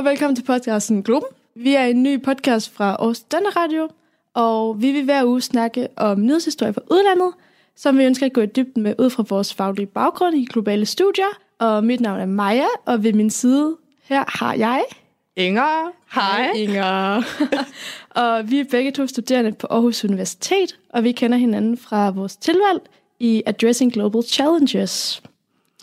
Og 0.04 0.10
velkommen 0.10 0.36
til 0.36 0.44
podcasten 0.44 1.04
Globen. 1.04 1.30
Vi 1.56 1.76
er 1.76 1.86
en 1.86 2.04
ny 2.04 2.22
podcast 2.22 2.74
fra 2.74 2.90
Aarhus 2.90 3.20
Danner 3.20 3.58
Radio, 3.58 3.90
og 4.34 4.82
vi 4.82 4.92
vil 4.92 5.04
hver 5.04 5.26
uge 5.26 5.42
snakke 5.42 5.88
om 5.96 6.22
nyhedshistorie 6.22 6.74
fra 6.74 6.82
udlandet, 6.92 7.34
som 7.76 7.98
vi 7.98 8.06
ønsker 8.06 8.26
at 8.26 8.34
gå 8.34 8.42
i 8.42 8.46
dybden 8.46 8.84
med 8.84 8.96
ud 9.00 9.10
fra 9.10 9.24
vores 9.30 9.54
faglige 9.54 9.86
baggrund 9.86 10.36
i 10.36 10.46
globale 10.46 10.86
studier. 10.86 11.26
Og 11.60 11.84
mit 11.84 12.02
navn 12.02 12.20
er 12.20 12.26
Maja, 12.26 12.66
og 12.86 13.04
ved 13.04 13.14
min 13.14 13.30
side 13.30 13.78
her 14.04 14.24
har 14.28 14.54
jeg... 14.54 14.84
Inger, 15.36 15.92
hej. 16.14 16.52
Inger. 16.56 17.22
og 18.22 18.52
vi 18.52 18.60
er 18.60 18.66
begge 18.72 18.92
to 18.92 19.08
studerende 19.08 19.52
på 19.52 19.68
Aarhus 19.70 20.06
Universitet, 20.06 20.80
og 20.90 21.04
vi 21.04 21.12
kender 21.12 21.38
hinanden 21.38 21.78
fra 21.78 22.10
vores 22.10 22.36
tilvalg 22.36 22.82
i 23.20 23.44
Addressing 23.46 23.94
Global 23.94 24.24
Challenges. 24.24 25.24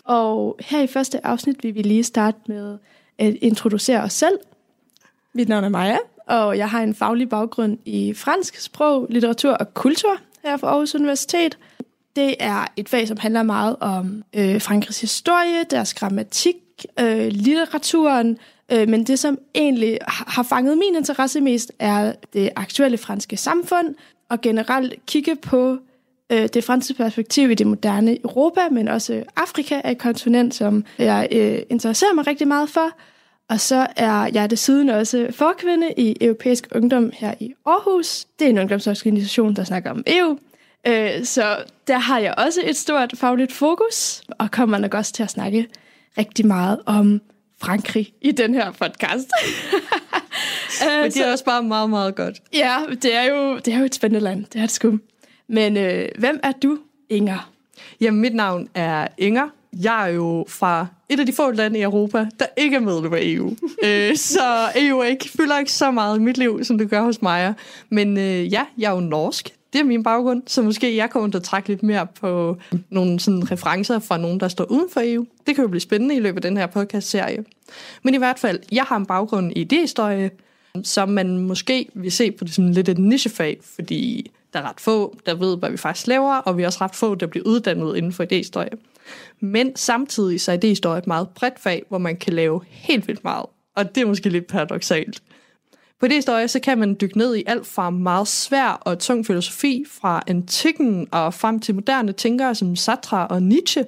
Og 0.05 0.59
her 0.59 0.81
i 0.81 0.87
første 0.87 1.25
afsnit 1.25 1.63
vil 1.63 1.75
vi 1.75 1.81
lige 1.81 2.03
starte 2.03 2.37
med 2.47 2.77
at 3.17 3.35
introducere 3.41 4.01
os 4.01 4.13
selv. 4.13 4.37
Mit 5.33 5.49
navn 5.49 5.63
er 5.63 5.69
Maja, 5.69 5.97
og 6.27 6.57
jeg 6.57 6.69
har 6.69 6.81
en 6.81 6.95
faglig 6.95 7.29
baggrund 7.29 7.77
i 7.85 8.13
fransk 8.13 8.59
sprog, 8.59 9.07
litteratur 9.09 9.51
og 9.51 9.73
kultur 9.73 10.17
her 10.43 10.57
fra 10.57 10.67
Aarhus 10.67 10.95
Universitet. 10.95 11.57
Det 12.15 12.35
er 12.39 12.67
et 12.75 12.89
fag, 12.89 13.07
som 13.07 13.17
handler 13.17 13.43
meget 13.43 13.75
om 13.79 14.23
øh, 14.33 14.61
Frankrigs 14.61 15.01
historie, 15.01 15.63
deres 15.69 15.93
grammatik, 15.93 16.55
øh, 16.99 17.27
litteraturen, 17.27 18.37
øh, 18.71 18.89
men 18.89 19.03
det, 19.03 19.19
som 19.19 19.37
egentlig 19.55 19.97
har 20.07 20.43
fanget 20.43 20.77
min 20.77 20.95
interesse 20.95 21.41
mest, 21.41 21.71
er 21.79 22.13
det 22.33 22.49
aktuelle 22.55 22.97
franske 22.97 23.37
samfund, 23.37 23.95
og 24.29 24.41
generelt 24.41 25.05
kigge 25.05 25.35
på 25.35 25.77
øh, 26.31 26.49
det 26.53 26.63
franske 26.63 26.93
perspektiv 26.93 27.51
i 27.51 27.53
det 27.53 27.67
moderne 27.67 28.17
Europa, 28.23 28.61
men 28.71 28.87
også 28.87 29.23
Afrika 29.35 29.81
er 29.83 29.91
et 29.91 29.97
kontinent, 29.97 30.55
som 30.55 30.85
jeg 30.99 31.27
øh, 31.31 31.59
interesserer 31.69 32.13
mig 32.13 32.27
rigtig 32.27 32.47
meget 32.47 32.69
for. 32.69 32.89
Og 33.49 33.59
så 33.59 33.87
er 33.95 34.29
jeg 34.33 34.49
desuden 34.49 34.89
også 34.89 35.27
forkvinde 35.31 35.93
i 35.97 36.15
Europæisk 36.21 36.67
Ungdom 36.75 37.11
her 37.13 37.33
i 37.39 37.53
Aarhus. 37.65 38.25
Det 38.39 38.45
er 38.45 38.49
en 38.49 38.57
ungdomsorganisation, 38.57 39.55
der 39.55 39.63
snakker 39.63 39.91
om 39.91 40.03
EU. 40.07 40.37
Øh, 40.87 41.25
så 41.25 41.57
der 41.87 41.97
har 41.97 42.19
jeg 42.19 42.33
også 42.37 42.61
et 42.65 42.77
stort 42.77 43.13
fagligt 43.15 43.51
fokus, 43.51 44.21
og 44.39 44.51
kommer 44.51 44.77
nok 44.77 44.93
også 44.93 45.13
til 45.13 45.23
at 45.23 45.29
snakke 45.29 45.67
rigtig 46.17 46.47
meget 46.47 46.79
om 46.85 47.21
Frankrig 47.61 48.13
i 48.21 48.31
den 48.31 48.53
her 48.53 48.71
podcast. 48.71 49.27
Øh, 50.85 51.01
Men 51.01 51.11
det 51.11 51.27
er 51.27 51.31
også 51.31 51.45
bare 51.45 51.63
meget, 51.63 51.89
meget 51.89 52.15
godt. 52.15 52.41
Ja, 52.53 52.77
det 53.01 53.15
er 53.15 53.23
jo, 53.23 53.57
det 53.57 53.73
er 53.73 53.79
jo 53.79 53.85
et 53.85 53.95
spændende 53.95 54.23
land. 54.23 54.45
Det 54.45 54.55
er 54.55 54.61
det 54.61 54.71
sgu. 54.71 54.97
Men 55.51 55.77
øh, 55.77 56.07
hvem 56.19 56.39
er 56.43 56.51
du, 56.51 56.77
Inger? 57.09 57.51
Jamen, 58.01 58.21
mit 58.21 58.35
navn 58.35 58.69
er 58.73 59.07
Inger. 59.17 59.49
Jeg 59.83 60.09
er 60.09 60.13
jo 60.13 60.45
fra 60.47 60.87
et 61.09 61.19
af 61.19 61.25
de 61.25 61.33
få 61.33 61.51
lande 61.51 61.79
i 61.79 61.81
Europa, 61.81 62.27
der 62.39 62.45
ikke 62.57 62.75
er 62.75 62.79
medlem 62.79 63.13
af 63.13 63.19
EU. 63.23 63.55
øh, 63.85 64.15
så 64.15 64.69
EU 64.75 65.01
ikke, 65.01 65.29
fylder 65.29 65.59
ikke 65.59 65.71
så 65.71 65.91
meget 65.91 66.17
i 66.17 66.21
mit 66.21 66.37
liv, 66.37 66.63
som 66.63 66.77
det 66.77 66.89
gør 66.89 67.01
hos 67.01 67.21
mig. 67.21 67.53
Men 67.89 68.17
øh, 68.17 68.53
ja, 68.53 68.65
jeg 68.77 68.91
er 68.91 68.95
jo 68.95 68.99
norsk. 68.99 69.53
Det 69.73 69.81
er 69.81 69.85
min 69.85 70.03
baggrund, 70.03 70.43
så 70.47 70.61
måske 70.61 70.95
jeg 70.95 71.09
kommer 71.09 71.29
til 71.29 71.37
at 71.37 71.43
trække 71.43 71.69
lidt 71.69 71.83
mere 71.83 72.07
på 72.21 72.57
nogle 72.89 73.19
sådan 73.19 73.51
referencer 73.51 73.99
fra 73.99 74.17
nogen, 74.17 74.39
der 74.39 74.47
står 74.47 74.65
uden 74.71 74.89
for 74.91 75.01
EU. 75.03 75.25
Det 75.47 75.55
kan 75.55 75.61
jo 75.61 75.67
blive 75.67 75.81
spændende 75.81 76.15
i 76.15 76.19
løbet 76.19 76.45
af 76.45 76.49
den 76.49 76.57
her 76.57 76.67
podcast-serie. 76.67 77.43
Men 78.03 78.13
i 78.13 78.17
hvert 78.17 78.39
fald, 78.39 78.59
jeg 78.71 78.83
har 78.83 78.97
en 78.97 79.05
baggrund 79.05 79.51
i 79.55 79.67
idéhistorie, 79.73 80.29
som 80.83 81.09
man 81.09 81.37
måske 81.37 81.87
vil 81.93 82.11
se 82.11 82.31
på 82.31 82.43
det 82.43 82.53
som 82.53 82.67
lidt 82.67 82.89
et 82.89 82.97
nichefag, 82.97 83.57
fordi 83.75 84.31
der 84.53 84.59
er 84.59 84.69
ret 84.69 84.79
få, 84.79 85.15
der 85.25 85.35
ved, 85.35 85.57
hvad 85.57 85.71
vi 85.71 85.77
faktisk 85.77 86.07
laver, 86.07 86.35
og 86.35 86.57
vi 86.57 86.63
er 86.63 86.67
også 86.67 86.79
ret 86.81 86.95
få, 86.95 87.15
der 87.15 87.27
bliver 87.27 87.45
uddannet 87.45 87.97
inden 87.97 88.13
for 88.13 88.23
idéhistorie. 88.23 88.77
Men 89.39 89.75
samtidig 89.75 90.41
så 90.41 90.51
er 90.51 90.57
idéhistorie 90.57 90.97
et 90.97 91.07
meget 91.07 91.29
bredt 91.29 91.59
fag, 91.59 91.83
hvor 91.89 91.97
man 91.97 92.17
kan 92.17 92.33
lave 92.33 92.61
helt 92.67 93.07
vildt 93.07 93.23
meget. 93.23 93.45
Og 93.75 93.95
det 93.95 94.01
er 94.01 94.05
måske 94.05 94.29
lidt 94.29 94.47
paradoxalt. 94.47 95.21
På 95.99 96.05
idéhistorie 96.05 96.47
så 96.47 96.59
kan 96.63 96.77
man 96.77 96.97
dykke 97.01 97.17
ned 97.17 97.35
i 97.35 97.43
alt 97.47 97.67
fra 97.67 97.89
meget 97.89 98.27
svær 98.27 98.67
og 98.81 98.99
tung 98.99 99.25
filosofi 99.25 99.85
fra 99.91 100.23
antikken 100.27 101.07
og 101.11 101.33
frem 101.33 101.59
til 101.59 101.75
moderne 101.75 102.11
tænkere 102.11 102.55
som 102.55 102.75
Sartre 102.75 103.27
og 103.27 103.43
Nietzsche. 103.43 103.85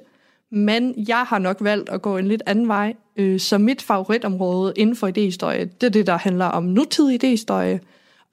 Men 0.50 0.94
jeg 1.08 1.24
har 1.28 1.38
nok 1.38 1.56
valgt 1.60 1.88
at 1.88 2.02
gå 2.02 2.16
en 2.16 2.28
lidt 2.28 2.42
anden 2.46 2.68
vej. 2.68 2.94
Øh, 3.16 3.40
så 3.40 3.58
mit 3.58 3.82
favoritområde 3.82 4.72
inden 4.76 4.96
for 4.96 5.08
idéhistorie, 5.08 5.68
det 5.80 5.82
er 5.82 5.90
det, 5.90 6.06
der 6.06 6.16
handler 6.16 6.46
om 6.46 6.64
nutidig 6.64 7.24
idéhistorie, 7.24 7.78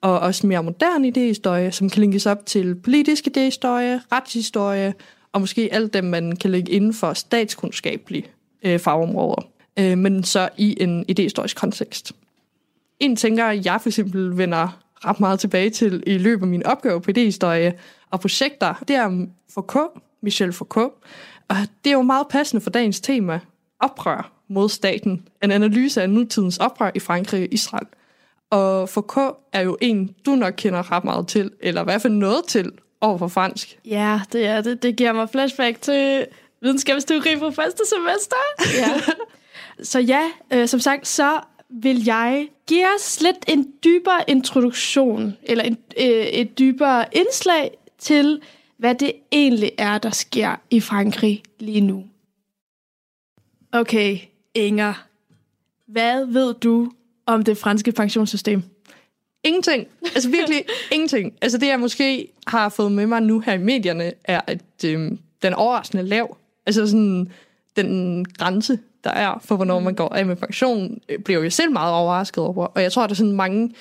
og 0.02 0.20
også 0.20 0.46
mere 0.46 0.62
moderne 0.62 1.08
idéhistorie, 1.08 1.70
som 1.70 1.90
kan 1.90 2.00
linkes 2.00 2.26
op 2.26 2.46
til 2.46 2.74
politisk 2.74 3.26
idéhistorie, 3.26 4.00
retshistorie, 4.12 4.94
og 5.32 5.40
måske 5.40 5.68
alt 5.72 5.92
dem, 5.92 6.04
man 6.04 6.36
kan 6.36 6.50
lægge 6.50 6.72
inden 6.72 6.94
for 6.94 7.12
statskundskabelige 7.12 8.26
øh, 8.62 8.78
fagområder, 8.78 9.48
øh, 9.78 9.98
men 9.98 10.24
så 10.24 10.48
i 10.56 10.82
en 10.82 11.04
idéhistorisk 11.10 11.54
kontekst. 11.54 12.12
En 13.00 13.16
tænker, 13.16 13.50
jeg 13.50 13.78
for 13.80 13.88
eksempel 13.88 14.36
vender 14.36 14.78
ret 15.04 15.20
meget 15.20 15.40
tilbage 15.40 15.70
til 15.70 16.02
i 16.06 16.18
løbet 16.18 16.42
af 16.42 16.48
min 16.48 16.66
opgave 16.66 17.00
på 17.00 17.10
idéhistorie 17.10 17.72
og 18.10 18.20
projekter, 18.20 18.74
det 18.88 18.96
er 18.96 19.26
Foucault, 19.54 19.92
Michel 20.22 20.52
Foucault, 20.52 20.92
og 21.48 21.56
det 21.84 21.90
er 21.90 21.94
jo 21.94 22.02
meget 22.02 22.26
passende 22.30 22.60
for 22.60 22.70
dagens 22.70 23.00
tema, 23.00 23.40
oprør 23.80 24.32
mod 24.48 24.68
staten, 24.68 25.28
en 25.42 25.50
analyse 25.50 26.02
af 26.02 26.10
nutidens 26.10 26.58
oprør 26.58 26.90
i 26.94 26.98
Frankrig 26.98 27.42
og 27.42 27.48
Israel. 27.50 27.86
Og 28.52 28.88
Foucault 28.88 29.36
er 29.52 29.60
jo 29.60 29.76
en, 29.80 30.14
du 30.26 30.30
nok 30.30 30.54
kender 30.56 30.92
ret 30.92 31.04
meget 31.04 31.28
til, 31.28 31.50
eller 31.60 31.80
i 31.80 31.84
hvert 31.84 32.02
fald 32.02 32.12
noget 32.12 32.44
til 32.44 32.72
over 33.00 33.18
for 33.18 33.28
fransk. 33.28 33.78
Ja, 33.84 34.20
det 34.32 34.46
er 34.46 34.60
det. 34.60 34.82
Det 34.82 34.96
giver 34.96 35.12
mig 35.12 35.28
flashback 35.30 35.80
til 35.80 36.26
videnskabsteori 36.60 37.38
fra 37.38 37.50
første 37.50 37.82
semester. 37.86 38.36
Ja. 38.78 39.12
så 39.90 39.98
ja, 39.98 40.30
øh, 40.52 40.68
som 40.68 40.80
sagt, 40.80 41.08
så 41.08 41.40
vil 41.70 42.04
jeg 42.04 42.48
give 42.68 42.86
os 42.96 43.20
lidt 43.20 43.44
en 43.48 43.72
dybere 43.84 44.24
introduktion, 44.28 45.36
eller 45.42 45.64
en, 45.64 45.78
øh, 46.00 46.26
et 46.26 46.58
dybere 46.58 47.04
indslag 47.12 47.70
til, 47.98 48.40
hvad 48.78 48.94
det 48.94 49.12
egentlig 49.32 49.72
er, 49.78 49.98
der 49.98 50.10
sker 50.10 50.56
i 50.70 50.80
Frankrig 50.80 51.42
lige 51.60 51.80
nu. 51.80 52.04
Okay, 53.72 54.18
Inger. 54.54 55.06
Hvad 55.86 56.26
ved 56.26 56.54
du 56.54 56.92
om 57.34 57.44
det 57.44 57.58
franske 57.58 57.92
pensionssystem? 57.92 58.62
Ingenting. 59.44 59.86
Altså 60.14 60.30
virkelig 60.30 60.64
ingenting. 60.92 61.32
Altså 61.42 61.58
det, 61.58 61.66
jeg 61.66 61.80
måske 61.80 62.28
har 62.46 62.68
fået 62.68 62.92
med 62.92 63.06
mig 63.06 63.22
nu 63.22 63.40
her 63.40 63.52
i 63.52 63.58
medierne, 63.58 64.12
er, 64.24 64.40
at 64.46 64.84
øhm, 64.84 65.18
den 65.42 65.52
er 65.52 65.56
overraskende 65.56 66.02
lav. 66.02 66.36
Altså 66.66 66.86
sådan 66.86 67.30
den 67.76 68.24
grænse, 68.24 68.78
der 69.04 69.10
er 69.10 69.40
for, 69.44 69.56
hvornår 69.56 69.80
man 69.80 69.94
går 69.94 70.08
af 70.14 70.26
med 70.26 70.36
pension, 70.36 70.98
øh, 71.08 71.18
bliver 71.18 71.42
jeg 71.42 71.52
selv 71.52 71.72
meget 71.72 71.94
overrasket 71.94 72.44
over. 72.44 72.66
Og 72.66 72.82
jeg 72.82 72.92
tror, 72.92 73.02
at 73.02 73.10
der 73.10 73.14
er 73.14 73.16
sådan 73.16 73.32
mange 73.32 73.74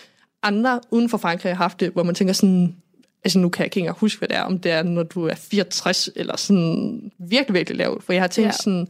andre 0.44 0.80
uden 0.92 1.10
for 1.10 1.18
Frankrig 1.18 1.52
har 1.52 1.64
haft 1.64 1.80
det, 1.80 1.90
hvor 1.90 2.04
man 2.04 2.16
tænker 2.16 2.34
sådan, 2.34 2.76
altså 3.24 3.40
nu 3.40 3.50
kan 3.50 3.60
jeg 3.60 3.66
ikke 3.66 3.80
engang 3.80 3.98
huske, 3.98 4.20
hvad 4.20 4.28
det 4.28 4.38
er, 4.38 4.42
om 4.42 4.60
det 4.60 4.72
er, 4.72 4.84
når 4.84 5.04
du 5.04 5.28
er 5.28 5.36
64, 5.36 6.10
eller 6.16 6.38
sådan 6.38 7.12
virkelig, 7.20 7.54
virkelig 7.54 7.78
lavt. 7.78 8.04
For 8.04 8.14
jeg 8.14 8.22
har 8.22 8.28
tænkt 8.28 8.48
ja. 8.48 8.52
sådan, 8.52 8.88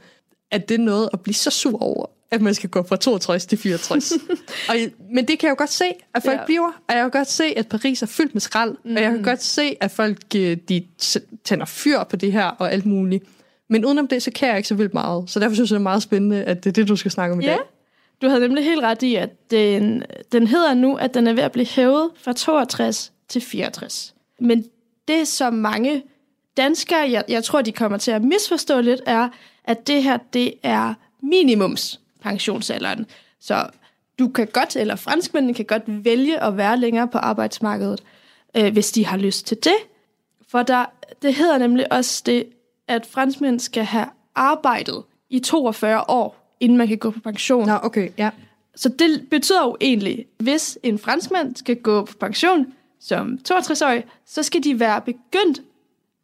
at 0.52 0.70
det 0.70 0.76
er 0.76 0.84
noget 0.84 1.10
at 1.14 1.22
blive 1.22 1.34
så 1.34 1.50
sur 1.50 1.82
over, 1.84 2.06
at 2.32 2.42
man 2.42 2.54
skal 2.54 2.70
gå 2.70 2.84
fra 2.84 2.96
62 2.96 3.46
til 3.46 3.58
64. 3.58 4.12
og, 4.70 4.76
men 5.14 5.28
det 5.28 5.40
kan 5.40 5.48
jeg 5.48 5.50
jo 5.52 5.56
godt 5.58 5.72
se, 5.72 5.86
at 6.16 6.24
folk 6.24 6.40
Ja. 6.40 6.46
bliver. 6.46 6.68
Og 6.90 6.96
jeg 6.96 7.02
kan 7.04 7.12
godt 7.12 7.30
se, 7.30 7.44
at 7.44 7.68
Paris 7.68 8.02
er 8.02 8.06
fyldt 8.06 8.36
med 8.36 8.42
skrald. 8.42 8.76
Mm. 8.86 8.96
Og 8.96 9.02
jeg 9.02 9.12
kan 9.12 9.24
godt 9.24 9.44
se, 9.44 9.76
at 9.82 9.92
folk 9.92 10.18
øh, 10.36 10.58
de 10.70 10.84
tænder 11.44 11.66
fyr 11.66 12.04
på 12.04 12.16
det 12.16 12.32
her 12.32 12.46
og 12.46 12.72
alt 12.74 12.86
muligt. 12.86 13.24
Men 13.70 13.86
udenom 13.86 14.08
det, 14.08 14.24
så 14.24 14.32
kan 14.32 14.50
jeg 14.50 14.58
ikke 14.58 14.68
så 14.70 14.76
vildt 14.76 14.94
meget. 14.94 15.30
Så 15.30 15.40
derfor 15.40 15.56
synes 15.56 15.70
jeg, 15.72 15.76
det 15.76 15.80
er 15.80 15.84
meget 15.84 16.04
spændende, 16.04 16.44
at 16.44 16.64
det 16.64 16.70
er 16.70 16.74
det, 16.74 16.88
du 16.88 16.96
skal 16.96 17.12
snakke 17.12 17.34
om 17.34 17.42
i 17.42 17.44
Ja, 17.46 17.52
dag. 17.52 17.60
du 18.22 18.28
havde 18.28 18.42
nemlig 18.42 18.64
helt 18.64 18.82
ret 18.82 19.04
i, 19.04 19.16
at 19.16 19.52
den, 19.52 20.04
den 20.32 20.48
hedder 20.48 20.74
nu, 20.74 20.96
at 20.96 21.14
den 21.14 21.28
er 21.28 21.34
ved 21.34 21.44
at 21.44 21.52
blive 21.52 21.66
hævet 21.68 22.10
fra 22.24 22.34
62 22.34 23.12
til 23.30 23.42
64. 23.42 24.14
Men 24.40 24.66
det, 25.08 25.28
som 25.28 25.54
mange 25.54 26.04
danskere, 26.58 27.12
jeg, 27.12 27.24
jeg 27.28 27.44
tror, 27.44 27.62
de 27.62 27.72
kommer 27.72 27.98
til 27.98 28.12
at 28.12 28.24
misforstå 28.24 28.82
lidt, 28.82 29.02
er, 29.06 29.30
at 29.64 29.88
det 29.88 30.04
her, 30.04 30.18
det 30.34 30.54
er 30.64 30.94
minimums 31.24 32.00
pensionsalderen. 32.22 33.06
Så 33.40 33.70
du 34.20 34.28
kan 34.28 34.48
godt, 34.48 34.76
eller 34.76 34.96
franskmændene 34.96 35.54
kan 35.54 35.66
godt 35.66 35.84
vælge 35.88 36.44
at 36.44 36.58
være 36.58 36.78
længere 36.78 37.08
på 37.08 37.18
arbejdsmarkedet, 37.18 38.04
øh, 38.58 38.74
hvis 38.74 38.92
de 38.92 39.06
har 39.06 39.18
lyst 39.18 39.48
til 39.48 39.58
det. 39.58 39.76
For 40.48 40.64
der, 40.64 40.86
det 41.22 41.34
hedder 41.34 41.58
nemlig 41.58 41.94
også 41.94 42.24
det, 42.26 42.46
at 42.88 43.06
franskmænd 43.06 43.60
skal 43.60 43.84
have 43.84 44.06
arbejdet 44.36 45.04
i 45.30 45.40
42 45.40 46.10
år, 46.10 46.56
inden 46.60 46.78
man 46.78 46.88
kan 46.88 46.98
gå 46.98 47.12
på 47.12 47.20
pension. 47.20 47.68
Nå, 47.68 47.80
okay, 47.84 48.10
ja. 48.18 48.30
Så 48.76 48.90
det 48.90 49.28
betyder 49.30 49.64
jo 49.64 49.78
egentlig, 49.82 50.26
hvis 50.38 50.78
en 50.84 51.00
franskmand 51.00 51.56
skal 51.56 51.76
gå 51.76 52.06
på 52.06 52.14
pension 52.20 52.74
som 53.00 53.40
62-årig, 53.52 54.04
så 54.26 54.44
skal 54.44 54.64
de 54.64 54.80
være 54.80 55.02
begyndt 55.02 55.62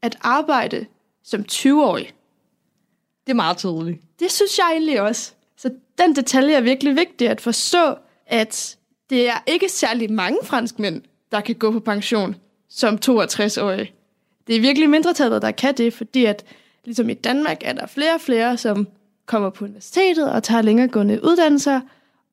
at 0.01 0.17
arbejde 0.21 0.85
som 1.23 1.45
20-årig. 1.51 2.13
Det 3.27 3.31
er 3.31 3.35
meget 3.35 3.57
tydeligt. 3.57 4.01
Det 4.19 4.31
synes 4.31 4.57
jeg 4.57 4.69
egentlig 4.71 5.01
også. 5.01 5.33
Den 5.97 6.15
detalje 6.15 6.53
er 6.53 6.61
virkelig 6.61 6.95
vigtig 6.95 7.29
at 7.29 7.41
forstå, 7.41 7.95
at 8.27 8.77
det 9.09 9.29
er 9.29 9.43
ikke 9.47 9.69
særlig 9.69 10.11
mange 10.11 10.37
franskmænd, 10.43 11.01
der 11.31 11.41
kan 11.41 11.55
gå 11.55 11.71
på 11.71 11.79
pension 11.79 12.35
som 12.69 12.99
62-årige. 13.05 13.91
Det 14.47 14.55
er 14.55 14.61
virkelig 14.61 14.89
mindretallet, 14.89 15.41
der 15.41 15.51
kan 15.51 15.73
det, 15.77 15.93
fordi 15.93 16.25
at 16.25 16.45
ligesom 16.85 17.09
i 17.09 17.13
Danmark 17.13 17.57
er 17.61 17.73
der 17.73 17.87
flere 17.87 18.13
og 18.13 18.21
flere, 18.21 18.57
som 18.57 18.87
kommer 19.25 19.49
på 19.49 19.65
universitetet 19.65 20.31
og 20.31 20.43
tager 20.43 20.61
længeregående 20.61 21.23
uddannelser, 21.23 21.81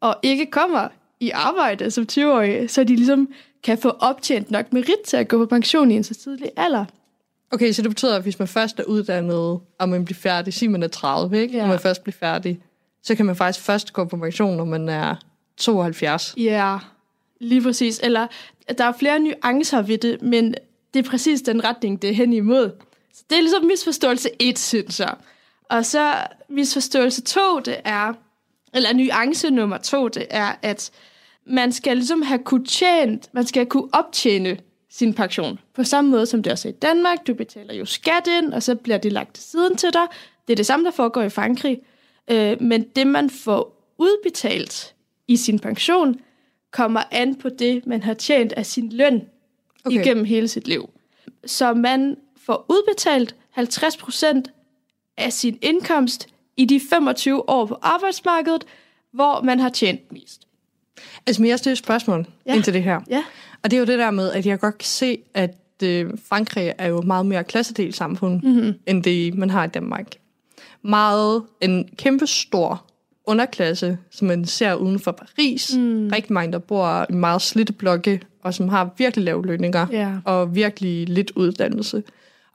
og 0.01 0.17
ikke 0.23 0.47
kommer 0.47 0.89
i 1.21 1.31
arbejde 1.31 1.91
som 1.91 2.07
20-årige, 2.13 2.69
så 2.69 2.85
de 2.85 2.97
ligesom 2.97 3.29
kan 3.63 3.79
få 3.79 3.89
optjent 3.89 4.51
nok 4.51 4.73
merit 4.73 5.01
til 5.07 5.17
at 5.17 5.29
gå 5.29 5.39
på 5.39 5.47
pension 5.47 5.91
i 5.91 5.95
en 5.95 6.05
så 6.05 6.15
tidlig 6.15 6.51
alder. 6.57 6.85
Okay, 7.53 7.73
så 7.73 7.83
det 7.83 7.91
betyder, 7.91 8.17
at 8.17 8.23
hvis 8.23 8.39
man 8.39 8.49
først 8.49 8.81
er 8.81 8.85
uddannet, 8.85 9.61
og 9.79 9.89
man 9.89 10.05
bliver 10.05 10.19
færdig, 10.19 10.55
sig 10.55 10.71
man 10.71 10.83
er 10.83 10.89
30, 10.89 11.43
ikke? 11.43 11.57
Ja. 11.57 11.63
Når 11.63 11.69
man 11.69 11.79
først 11.79 12.03
bliver 12.03 12.17
færdig, 12.21 12.61
så 13.05 13.15
kan 13.15 13.27
man 13.27 13.37
faktisk 13.37 13.65
først 13.65 13.93
gå 13.93 14.05
på 14.05 14.17
pension, 14.17 14.57
når 14.57 14.65
man 14.65 14.89
er 14.89 15.17
72. 15.57 16.35
Ja, 16.37 16.79
lige 17.41 17.63
præcis. 17.63 18.01
Eller 18.03 18.27
der 18.79 18.85
er 18.85 18.93
flere 18.99 19.19
nuancer 19.19 19.83
ved 19.83 19.99
det, 19.99 20.23
men 20.23 20.55
det 20.95 21.07
er 21.07 21.11
præcis 21.11 21.43
den 21.43 21.65
retning, 21.65 22.03
det 22.03 22.11
er 22.11 22.15
hen 22.15 22.33
imod. 22.33 22.71
Så 23.15 23.25
det 23.31 23.39
er 23.39 23.43
ligesom 23.43 23.65
misforståelse 23.65 24.31
1, 24.39 24.59
synes 24.59 25.01
jeg. 25.01 25.15
Og 25.71 25.87
så 25.87 26.15
misforståelse 26.49 27.23
2, 27.23 27.61
det 27.61 27.77
er, 27.85 28.13
eller 28.75 28.93
nuance 28.93 29.51
nummer 29.51 29.79
2, 29.79 30.09
det 30.09 30.27
er, 30.31 30.55
at 30.63 30.91
man 31.47 31.73
skal 31.73 31.97
ligesom 31.97 32.23
have 32.23 32.39
kunne 32.45 32.65
tjent, 32.65 33.29
man 33.33 33.47
skal 33.47 33.67
kunne 33.67 33.89
optjene 33.93 34.59
sin 34.91 35.15
pension. 35.15 35.59
På 35.75 35.85
samme 35.85 36.11
måde 36.11 36.27
som 36.27 36.43
det 36.43 36.53
også 36.53 36.69
er 36.69 36.73
i 36.73 36.77
Danmark. 36.83 37.27
Du 37.27 37.35
betaler 37.35 37.75
jo 37.75 37.85
skat 37.85 38.29
ind, 38.39 38.53
og 38.53 38.63
så 38.63 38.75
bliver 38.75 38.99
det 38.99 39.13
lagt 39.13 39.35
til 39.35 39.45
siden 39.45 39.77
til 39.77 39.93
dig. 39.93 40.07
Det 40.47 40.53
er 40.53 40.57
det 40.57 40.67
samme, 40.67 40.85
der 40.85 40.91
foregår 40.91 41.23
i 41.23 41.29
Frankrig. 41.29 41.81
Øh, 42.31 42.63
men 42.63 42.83
det, 42.97 43.07
man 43.07 43.31
får 43.31 43.93
udbetalt 43.99 44.95
i 45.29 45.37
sin 45.37 45.59
pension, 45.59 46.17
kommer 46.71 47.03
an 47.11 47.35
på 47.35 47.49
det, 47.49 47.87
man 47.87 48.03
har 48.03 48.15
tjent 48.15 48.53
af 48.53 48.67
sin 48.67 48.93
løn 48.93 49.23
okay. 49.85 50.01
Igennem 50.01 50.25
hele 50.25 50.49
sit 50.49 50.69
liv. 50.69 50.91
Så 51.47 51.75
man 51.75 52.17
får 52.47 52.67
udbetalt 52.69 53.35
50% 53.59 54.43
af 55.17 55.33
sin 55.33 55.59
indkomst 55.63 56.27
i 56.57 56.65
de 56.65 56.81
25 56.91 57.49
år 57.51 57.67
på 57.67 57.79
arbejdsmarkedet, 57.83 58.65
hvor 59.13 59.41
man 59.43 59.61
har 59.61 59.69
tjent 59.69 60.13
mest. 60.13 60.41
Altså, 61.27 61.43
men 61.43 61.49
jeg 61.49 61.59
stiller 61.59 61.75
spørgsmål 61.77 62.27
Ja. 62.47 62.55
indtil 62.55 62.75
det 62.75 62.83
her. 62.83 63.01
Ja. 63.11 63.25
Og 63.63 63.71
det 63.71 63.77
er 63.77 63.81
jo 63.81 63.87
det 63.87 63.99
der 63.99 64.11
med, 64.11 64.31
at 64.33 64.47
jeg 64.47 64.61
godt 64.61 64.79
kan 64.79 64.87
se, 64.87 65.19
at 65.35 65.55
øh, 65.83 66.11
Frankrig 66.29 66.73
er 66.79 66.87
jo 66.89 66.99
et 66.99 67.07
meget 67.07 67.27
mere 67.27 67.45
klassedelt 67.45 67.97
samfund, 67.97 68.43
Mhm. 68.43 68.53
mm-hmm. 68.55 68.73
end 68.87 69.03
det, 69.03 69.35
man 69.35 69.51
har 69.51 69.65
i 69.65 69.69
Danmark. 69.69 70.07
Meget 70.85 71.43
en 71.61 71.89
kæmpe 71.97 72.27
stor 72.27 72.85
underklasse, 73.27 73.99
som 74.11 74.29
man 74.29 74.45
ser 74.45 74.75
uden 74.75 74.99
for 74.99 75.13
Paris. 75.13 75.77
Mm. 75.77 76.09
Rigtig 76.13 76.33
mange, 76.33 76.53
der 76.53 76.59
bor 76.59 77.07
i 77.11 77.13
meget 77.13 77.43
slitte 77.43 77.73
blokke, 77.73 78.21
og 78.43 78.55
som 78.55 78.69
har 78.69 78.91
virkelig 78.99 79.25
lave 79.25 79.47
lønninger, 79.47 79.87
Ja. 79.93 80.13
og 80.25 80.55
virkelig 80.55 81.09
lidt 81.09 81.33
uddannelse. 81.37 82.03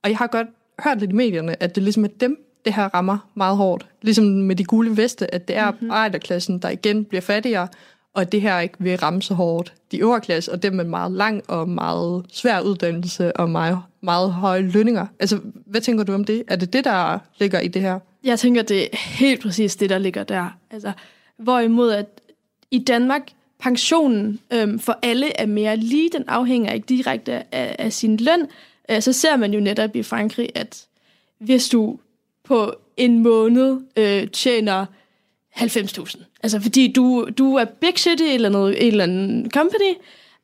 Og 0.04 0.10
jeg 0.10 0.18
har 0.18 0.28
godt 0.28 0.48
hørt 0.84 1.00
lidt 1.00 1.12
i 1.12 1.13
medierne, 1.13 1.63
at 1.63 1.76
det 1.76 1.84
ligesom 1.84 2.04
er 2.04 2.08
dem, 2.20 2.46
det 2.65 2.74
her 2.74 2.86
rammer 2.94 3.18
meget 3.36 3.58
hårdt. 3.58 3.86
Ligesom 4.02 4.26
med 4.26 4.56
de 4.56 4.63
gule 4.63 4.98
veste, 4.98 5.34
at 5.34 5.48
det 5.48 5.56
er 5.56 5.72
mm-hmm. 5.72 5.92
arbejderklassen, 5.92 6.60
der 6.60 6.70
igen 6.70 7.06
bliver 7.06 7.22
fattigere, 7.22 7.68
og 8.13 8.32
det 8.32 8.42
her 8.42 8.60
ikke 8.60 8.76
vil 8.80 8.98
ramme 8.98 9.22
så 9.22 9.34
hårdt 9.34 9.74
de 9.92 10.00
øvre 10.00 10.22
klasse, 10.22 10.52
og 10.52 10.63
dem 10.63 10.74
med 10.74 10.86
meget 10.86 11.12
lang 11.12 11.44
og 11.48 11.70
meget 11.70 12.26
svær 12.32 12.60
uddannelse 12.60 13.38
og 13.38 13.50
meget, 13.50 13.80
meget 14.02 14.32
høje 14.32 14.62
lønninger. 14.62 15.06
Altså, 15.20 15.40
hvad 15.66 15.82
tænker 15.82 16.04
du 16.04 16.14
om 16.14 16.24
det? 16.24 16.44
Er 16.48 16.56
det 16.56 16.74
det, 16.74 16.84
der 16.84 17.20
ligger 17.40 17.60
i 17.60 17.68
det 17.68 17.82
her? 17.82 18.00
Jeg 18.24 18.40
tænker, 18.40 18.62
det 18.62 18.84
er 18.84 18.98
helt 18.98 19.42
præcis 19.42 19.76
det, 19.76 19.90
der 19.90 19.98
ligger 19.98 20.24
der. 20.24 20.58
Altså, 20.72 20.92
hvorimod 21.38 21.92
at 21.92 22.06
i 22.72 22.80
Danmark, 22.80 23.22
pensionen 23.60 24.40
øhm, 24.54 24.80
for 24.80 25.00
alle 25.02 25.40
er 25.42 25.46
mere 25.46 25.78
lige, 25.78 26.10
den 26.10 26.24
afhænger 26.28 26.74
ikke 26.74 26.86
direkte 26.86 27.56
af, 27.56 27.76
af 27.80 27.94
sin 27.94 28.18
løn, 28.18 28.48
øh, 28.92 29.02
så 29.02 29.14
ser 29.14 29.36
man 29.36 29.54
jo 29.54 29.60
netop 29.60 29.96
i 29.96 30.04
Frankrig, 30.04 30.50
at 30.56 30.86
hvis 31.40 31.70
du 31.70 32.00
på 32.44 32.74
en 32.98 33.20
måned 33.20 33.78
øh, 33.98 34.28
tjener 34.28 34.86
90.000, 35.56 36.24
altså 36.44 36.60
fordi 36.60 36.92
du, 36.92 37.30
du 37.38 37.56
er 37.56 37.66
big 37.66 37.98
city 37.98 38.24
eller 38.24 38.50
noget, 38.50 38.86
en 38.86 38.92
eller 38.92 39.04
anden 39.04 39.52
company, 39.52 39.94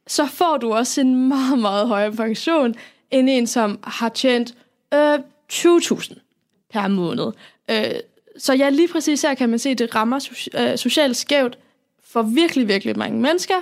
så 0.08 0.26
får 0.26 0.58
du 0.58 0.74
også 0.74 1.02
en 1.02 1.28
meget, 1.28 1.60
meget 1.60 1.88
højere 1.88 2.12
pension, 2.12 2.76
end 3.12 3.30
en, 3.30 3.48
som 3.48 3.80
har 3.84 4.10
tjent 4.10 4.56
øh, 4.94 5.20
20.000 5.54 6.14
per 6.74 6.88
måned. 6.88 7.32
Øh, 7.72 7.86
så 8.38 8.54
ja, 8.54 8.70
lige 8.70 8.88
præcis 8.88 9.22
her 9.22 9.34
kan 9.34 9.50
man 9.50 9.60
se, 9.60 9.70
at 9.70 9.80
det 9.80 9.96
rammer 9.96 10.20
so- 10.20 10.62
øh, 10.62 10.78
socialt 10.78 11.18
skævt 11.18 11.58
for 12.04 12.22
virkelig, 12.22 12.68
virkelig 12.68 12.98
mange 12.98 13.22
mennesker, 13.22 13.56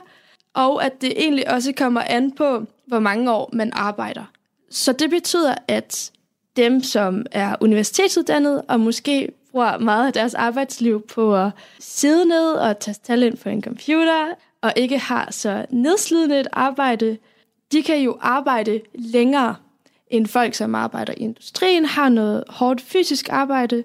og 0.54 0.86
at 0.86 1.02
det 1.02 1.14
egentlig 1.24 1.52
også 1.52 1.74
kommer 1.78 2.02
an 2.02 2.32
på, 2.32 2.66
hvor 2.86 3.00
mange 3.00 3.32
år 3.32 3.50
man 3.54 3.72
arbejder. 3.74 4.24
Så 4.70 4.94
det 4.94 5.10
betyder, 5.10 5.56
at 5.68 6.12
dem, 6.58 6.84
som 6.84 7.26
er 7.32 7.56
universitetsuddannede 7.62 8.62
og 8.62 8.80
måske 8.80 9.30
bruger 9.52 9.78
meget 9.78 10.08
af 10.08 10.14
deres 10.14 10.34
arbejdsliv 10.34 11.08
på 11.08 11.36
at 11.36 11.52
sidde 11.80 12.26
ned 12.26 12.52
og 12.54 12.80
tage 12.80 12.96
tal 13.04 13.24
ind 13.24 13.38
på 13.38 13.50
en 13.50 13.64
computer, 13.64 14.28
og 14.62 14.74
ikke 14.76 14.98
har 15.00 15.32
så 15.32 15.66
nedslidende 15.70 16.40
et 16.40 16.48
arbejde, 16.52 17.18
de 17.74 17.84
kan 17.84 18.00
jo 18.00 18.18
arbejde 18.22 18.82
længere 18.96 19.56
end 20.08 20.28
folk, 20.28 20.54
som 20.54 20.76
arbejder 20.76 21.14
i 21.18 21.20
industrien, 21.20 21.86
har 21.86 22.10
noget 22.10 22.44
hårdt 22.50 22.82
fysisk 22.82 23.30
arbejde, 23.30 23.84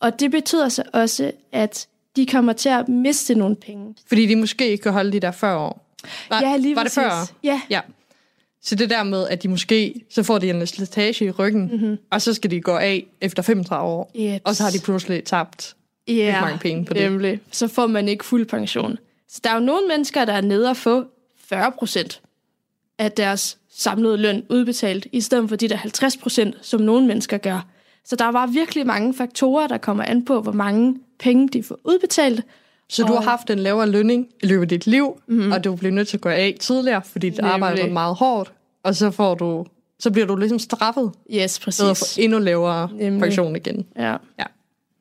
og 0.00 0.20
det 0.20 0.30
betyder 0.30 0.68
så 0.68 0.82
også, 0.92 1.32
at 1.52 1.86
de 2.16 2.26
kommer 2.26 2.52
til 2.52 2.68
at 2.68 2.88
miste 2.88 3.34
nogle 3.34 3.56
penge. 3.56 3.94
Fordi 4.06 4.26
de 4.26 4.36
måske 4.36 4.68
ikke 4.68 4.82
kan 4.82 4.92
holde 4.92 5.12
de 5.12 5.20
der 5.20 5.30
40 5.30 5.58
år. 5.58 5.86
Var, 6.28 6.40
ja, 6.40 6.56
lige 6.56 6.76
var 6.76 6.82
det 6.82 6.92
præcis. 6.94 7.30
før? 7.30 7.36
Ja, 7.44 7.60
Ja. 7.70 7.80
Så 8.62 8.74
det 8.74 8.90
der 8.90 9.02
med, 9.02 9.28
at 9.28 9.42
de 9.42 9.48
måske, 9.48 10.04
så 10.10 10.22
får 10.22 10.38
de 10.38 10.50
en 10.50 10.66
slitage 10.66 11.24
i 11.24 11.30
ryggen, 11.30 11.70
mm-hmm. 11.72 11.98
og 12.10 12.22
så 12.22 12.34
skal 12.34 12.50
de 12.50 12.60
gå 12.60 12.76
af 12.76 13.06
efter 13.20 13.42
35 13.42 13.88
år, 13.88 14.10
Jeps. 14.14 14.42
og 14.44 14.56
så 14.56 14.62
har 14.62 14.70
de 14.70 14.80
pludselig 14.80 15.24
tabt 15.24 15.76
ja 16.08 16.40
mange 16.40 16.58
penge 16.58 16.84
på 16.84 16.94
det. 16.94 17.02
Nemlig. 17.02 17.40
Så 17.50 17.68
får 17.68 17.86
man 17.86 18.08
ikke 18.08 18.24
fuld 18.24 18.46
pension. 18.46 18.98
Så 19.28 19.40
der 19.44 19.50
er 19.50 19.54
jo 19.54 19.60
nogle 19.60 19.88
mennesker, 19.88 20.24
der 20.24 20.32
er 20.32 20.40
nede 20.40 20.70
at 20.70 20.76
få 20.76 21.04
40 21.48 21.72
procent 21.72 22.20
af 22.98 23.12
deres 23.12 23.58
samlede 23.76 24.16
løn 24.16 24.42
udbetalt, 24.50 25.06
i 25.12 25.20
stedet 25.20 25.48
for 25.48 25.56
de 25.56 25.68
der 25.68 25.76
50 25.76 26.16
procent, 26.16 26.54
som 26.62 26.80
nogle 26.80 27.06
mennesker 27.06 27.38
gør. 27.38 27.66
Så 28.04 28.16
der 28.16 28.28
var 28.28 28.46
virkelig 28.46 28.86
mange 28.86 29.14
faktorer, 29.14 29.66
der 29.66 29.78
kommer 29.78 30.04
an 30.04 30.24
på, 30.24 30.40
hvor 30.40 30.52
mange 30.52 30.96
penge 31.18 31.48
de 31.48 31.62
får 31.62 31.78
udbetalt, 31.84 32.42
Så 32.88 33.02
du 33.02 33.12
Og- 33.12 33.22
har 33.22 33.30
haft 33.30 33.50
en 33.50 33.58
lavere 33.58 33.88
lønning 33.88 34.26
i 34.42 34.46
løbet 34.46 34.62
af 34.62 34.68
dit 34.68 34.86
liv, 34.86 35.20
mm-hmm. 35.26 35.52
og 35.52 35.64
du 35.64 35.76
bliver 35.76 35.92
nødt 35.92 36.08
til 36.08 36.16
at 36.16 36.20
gå 36.20 36.28
af 36.28 36.56
tidligere, 36.60 37.02
fordi 37.02 37.30
dit 37.30 37.38
arbejde 37.40 37.80
er 37.82 37.90
meget 37.92 38.14
hårdt, 38.16 38.52
og 38.82 38.94
så 38.96 39.10
får 39.10 39.34
du 39.34 39.66
så 39.98 40.10
bliver 40.10 40.26
du 40.26 40.36
ligesom 40.36 40.58
straffet 40.58 41.12
Yes, 41.34 41.66
ved 41.66 41.72
få 41.72 41.88
præcis. 41.88 42.18
endnu 42.18 42.38
lavere 42.38 42.88
Nemlig. 42.94 43.20
pension 43.20 43.56
igen. 43.56 43.86
Ja. 43.96 44.10
Ja. 44.38 44.44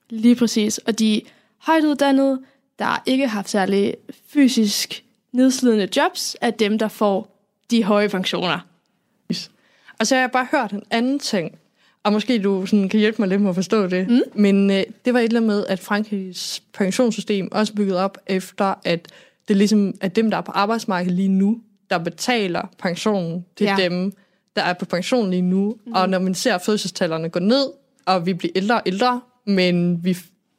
Lige 0.09 0.35
præcis. 0.35 0.77
Og 0.77 0.99
de 0.99 1.21
højt 1.57 1.83
uddannede, 1.83 2.41
der 2.79 3.03
ikke 3.05 3.27
har 3.27 3.35
haft 3.35 3.49
særlig 3.49 3.93
fysisk 4.27 5.03
nedslidende 5.31 5.87
jobs, 5.97 6.35
er 6.41 6.51
dem, 6.51 6.79
der 6.79 6.87
får 6.87 7.32
de 7.71 7.83
høje 7.83 8.09
pensioner. 8.09 8.59
Og 9.99 10.07
så 10.07 10.15
har 10.15 10.21
jeg 10.21 10.31
bare 10.31 10.47
hørt 10.51 10.71
en 10.71 10.83
anden 10.91 11.19
ting, 11.19 11.57
og 12.03 12.13
måske 12.13 12.39
du 12.39 12.65
sådan 12.65 12.89
kan 12.89 12.99
hjælpe 12.99 13.21
mig 13.21 13.29
lidt 13.29 13.41
med 13.41 13.49
at 13.49 13.55
forstå 13.55 13.87
det, 13.87 14.09
mm. 14.09 14.21
men 14.35 14.71
øh, 14.71 14.83
det 15.05 15.13
var 15.13 15.19
et 15.19 15.23
eller 15.23 15.39
andet 15.39 15.47
med, 15.55 15.65
at 15.67 15.79
Frankrigs 15.79 16.63
pensionssystem 16.73 17.51
også 17.51 17.73
er 17.73 17.75
bygget 17.75 17.97
op 17.97 18.17
efter, 18.27 18.73
at 18.85 19.07
det 19.47 19.57
ligesom 19.57 19.93
er 20.01 20.07
dem, 20.07 20.31
der 20.31 20.37
er 20.37 20.41
på 20.41 20.51
arbejdsmarkedet 20.51 21.15
lige 21.15 21.27
nu, 21.27 21.61
der 21.89 21.97
betaler 21.97 22.61
pensionen 22.79 23.45
til 23.57 23.63
Ja. 23.63 23.75
ja. 23.79 23.89
dem, 23.89 24.13
der 24.55 24.61
er 24.61 24.73
på 24.73 24.85
pension 24.85 25.29
lige 25.29 25.41
nu. 25.41 25.77
Mm. 25.85 25.91
Og 25.93 26.09
når 26.09 26.19
man 26.19 26.35
ser 26.35 26.57
fødselstallerne 26.57 27.29
gå 27.29 27.39
ned, 27.39 27.67
og 28.05 28.25
vi 28.25 28.33
bliver 28.33 28.51
ældre 28.55 28.75
og 28.75 28.81
ældre, 28.85 29.21
men 29.45 30.03
vi, 30.03 30.17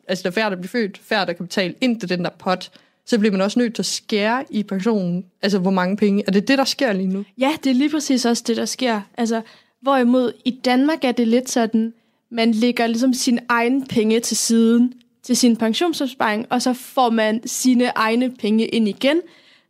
altså 0.09 0.23
der 0.23 0.29
er 0.29 0.33
færre, 0.33 0.51
der 0.51 0.57
bliver 0.57 0.69
født, 0.69 0.99
færre, 0.99 1.27
der 1.27 1.33
kan 1.33 1.47
betale 1.47 1.75
ind 1.81 2.01
til 2.01 2.09
den 2.09 2.25
der 2.25 2.31
pot, 2.39 2.71
så 3.07 3.19
bliver 3.19 3.33
man 3.33 3.41
også 3.41 3.59
nødt 3.59 3.75
til 3.75 3.83
at 3.83 3.87
skære 3.87 4.45
i 4.51 4.63
pensionen, 4.63 5.25
altså 5.43 5.59
hvor 5.59 5.71
mange 5.71 5.97
penge. 5.97 6.25
Er 6.27 6.31
det 6.31 6.49
det, 6.49 6.59
der 6.59 6.65
sker 6.65 6.93
lige 6.93 7.09
nu. 7.09 7.25
Ja, 7.39 7.57
det 7.65 7.71
er 7.71 7.75
lige 7.75 7.91
præcis 7.91 8.25
også 8.25 8.45
det, 8.47 8.57
der 8.57 8.65
sker. 8.65 9.01
Altså, 9.19 9.43
hvorimod 9.83 10.33
i 10.45 10.51
Danmark 10.65 11.05
er 11.05 11.13
det 11.13 11.29
lidt 11.29 11.51
sådan, 11.51 11.93
man 12.31 12.53
lægger 12.53 12.87
ligesom 12.87 13.15
sin 13.15 13.39
egen 13.49 13.87
penge 13.87 14.21
til 14.21 14.37
siden 14.37 14.95
til 15.23 15.37
sin 15.37 15.57
pensionsopsparing, 15.57 16.47
og 16.51 16.63
så 16.63 16.73
får 16.73 17.11
man 17.11 17.47
sine 17.47 17.93
egne 17.95 18.31
penge 18.31 18.67
ind 18.67 18.89
igen. 18.89 19.21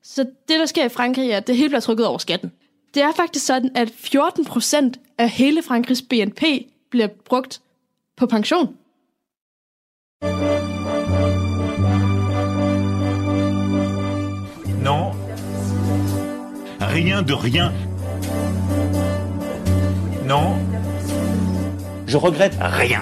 Så 0.03 0.23
det, 0.23 0.61
der 0.61 0.66
sker 0.66 0.85
i 0.85 0.88
Frankrig, 0.88 1.31
er, 1.31 1.37
at 1.37 1.47
det 1.47 1.57
hele 1.57 1.68
bliver 1.68 1.81
trykket 1.81 2.07
over 2.07 2.18
skatten. 2.18 2.53
Det 2.94 3.03
er 3.03 3.12
faktisk 3.12 3.47
sådan, 3.47 3.70
at 3.75 3.90
14 3.90 4.44
procent 4.44 5.01
af 5.18 5.31
hele 5.31 5.62
Frankrigs 5.62 6.03
BNP 6.03 6.42
bliver 6.90 7.07
brugt 7.07 7.61
på 8.16 8.27
pension. 8.27 8.77
Non. 10.23 10.73
Rien 16.92 17.23
de 17.23 17.35
rien. 17.35 17.73
Non. 20.27 20.59
Je 22.09 22.18
regrette 22.18 22.57
rien. 22.61 23.01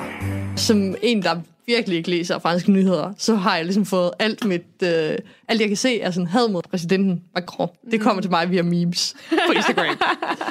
som 0.56 0.94
en, 1.02 1.22
der 1.22 1.40
virkelig 1.66 1.96
ikke 1.96 2.10
læser 2.10 2.38
franske 2.38 2.72
nyheder, 2.72 3.12
så 3.18 3.34
har 3.34 3.56
jeg 3.56 3.64
ligesom 3.64 3.84
fået 3.84 4.10
alt 4.18 4.44
mit, 4.44 4.62
øh, 4.82 5.18
alt 5.48 5.60
jeg 5.60 5.68
kan 5.68 5.76
se 5.76 6.00
er 6.00 6.10
sådan 6.10 6.26
had 6.26 6.48
mod 6.48 6.62
præsidenten 6.70 7.22
Macron. 7.34 7.68
Det 7.90 8.00
kommer 8.00 8.22
til 8.22 8.30
mig 8.30 8.50
via 8.50 8.62
memes 8.62 9.14
på 9.46 9.52
Instagram. 9.52 9.96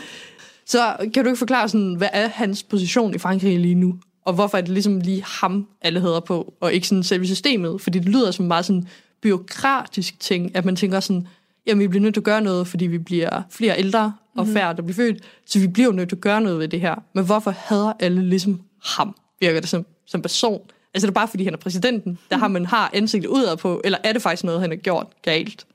så 0.65 0.95
kan 1.13 1.23
du 1.23 1.29
ikke 1.29 1.39
forklare 1.39 1.69
sådan, 1.69 1.95
hvad 1.95 2.09
er 2.13 2.27
hans 2.27 2.63
position 2.63 3.15
i 3.15 3.17
Frankrig 3.17 3.59
lige 3.59 3.75
nu? 3.75 3.95
Og 4.25 4.33
hvorfor 4.33 4.57
er 4.57 4.61
det 4.61 4.69
ligesom 4.69 4.99
lige 4.99 5.23
ham, 5.25 5.67
alle 5.81 5.99
hedder 5.99 6.19
på, 6.19 6.53
og 6.61 6.73
ikke 6.73 6.87
sådan 6.87 7.03
selve 7.03 7.27
systemet? 7.27 7.81
Fordi 7.81 7.99
det 7.99 8.09
lyder 8.09 8.31
som 8.31 8.45
meget 8.45 8.65
sådan 8.65 8.87
byråkratisk 9.21 10.19
ting, 10.19 10.55
at 10.55 10.65
man 10.65 10.75
tænker 10.75 10.99
sådan, 10.99 11.27
jamen 11.67 11.81
vi 11.81 11.87
bliver 11.87 12.01
nødt 12.01 12.13
til 12.13 12.21
at 12.21 12.25
gøre 12.25 12.41
noget, 12.41 12.67
fordi 12.67 12.87
vi 12.87 12.97
bliver 12.97 13.41
flere 13.49 13.79
ældre 13.79 14.13
og 14.37 14.47
færre, 14.47 14.73
der 14.73 14.81
bliver 14.81 14.95
født, 14.95 15.23
så 15.45 15.59
vi 15.59 15.67
bliver 15.67 15.87
jo 15.87 15.93
nødt 15.93 16.09
til 16.09 16.15
at 16.15 16.21
gøre 16.21 16.41
noget 16.41 16.59
ved 16.59 16.67
det 16.67 16.81
her. 16.81 16.95
Men 17.13 17.25
hvorfor 17.25 17.51
hader 17.51 17.93
alle 17.99 18.29
ligesom 18.29 18.61
ham, 18.85 19.15
virker 19.39 19.59
det 19.59 19.69
som, 19.69 19.85
som 20.05 20.21
person? 20.21 20.61
Altså 20.93 21.07
er 21.07 21.09
det 21.09 21.13
bare 21.13 21.27
fordi, 21.27 21.43
han 21.43 21.53
er 21.53 21.57
præsidenten, 21.57 22.19
der 22.29 22.37
har 22.37 22.47
man 22.47 22.65
har 22.65 22.89
ansigtet 22.93 23.29
udad 23.29 23.57
på, 23.57 23.81
eller 23.83 23.97
er 24.03 24.13
det 24.13 24.21
faktisk 24.21 24.43
noget, 24.43 24.61
han 24.61 24.69
har 24.69 24.77
gjort 24.77 25.07
galt? 25.21 25.65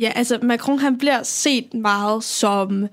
Ja, 0.00 0.12
altså 0.14 0.38
Macron 0.42 0.78
han 0.78 0.98
bliver 0.98 1.22
set 1.22 1.74
meget 1.74 2.24
som 2.24 2.88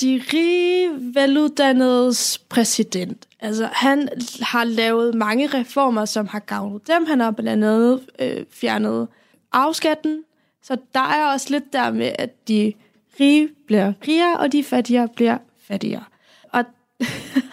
de 0.00 0.22
rige, 0.32 0.90
veluddannedes 1.14 2.38
præsident. 2.38 3.28
Altså 3.40 3.68
han 3.72 4.08
har 4.40 4.64
lavet 4.64 5.14
mange 5.14 5.46
reformer, 5.46 6.04
som 6.04 6.26
har 6.26 6.38
gavnet 6.38 6.86
dem. 6.86 7.06
Han 7.06 7.20
har 7.20 7.30
blandt 7.30 7.64
andet 7.64 8.00
øh, 8.18 8.44
fjernet 8.50 9.08
afskatten. 9.52 10.22
Så 10.62 10.76
der 10.94 11.00
er 11.00 11.32
også 11.32 11.46
lidt 11.50 11.72
der 11.72 11.90
med, 11.90 12.12
at 12.18 12.48
de 12.48 12.72
rige 13.20 13.48
bliver 13.66 13.92
rigere, 14.08 14.36
og 14.36 14.52
de 14.52 14.64
fattigere 14.64 15.08
bliver 15.08 15.38
fattigere. 15.68 16.04
Og 16.52 16.64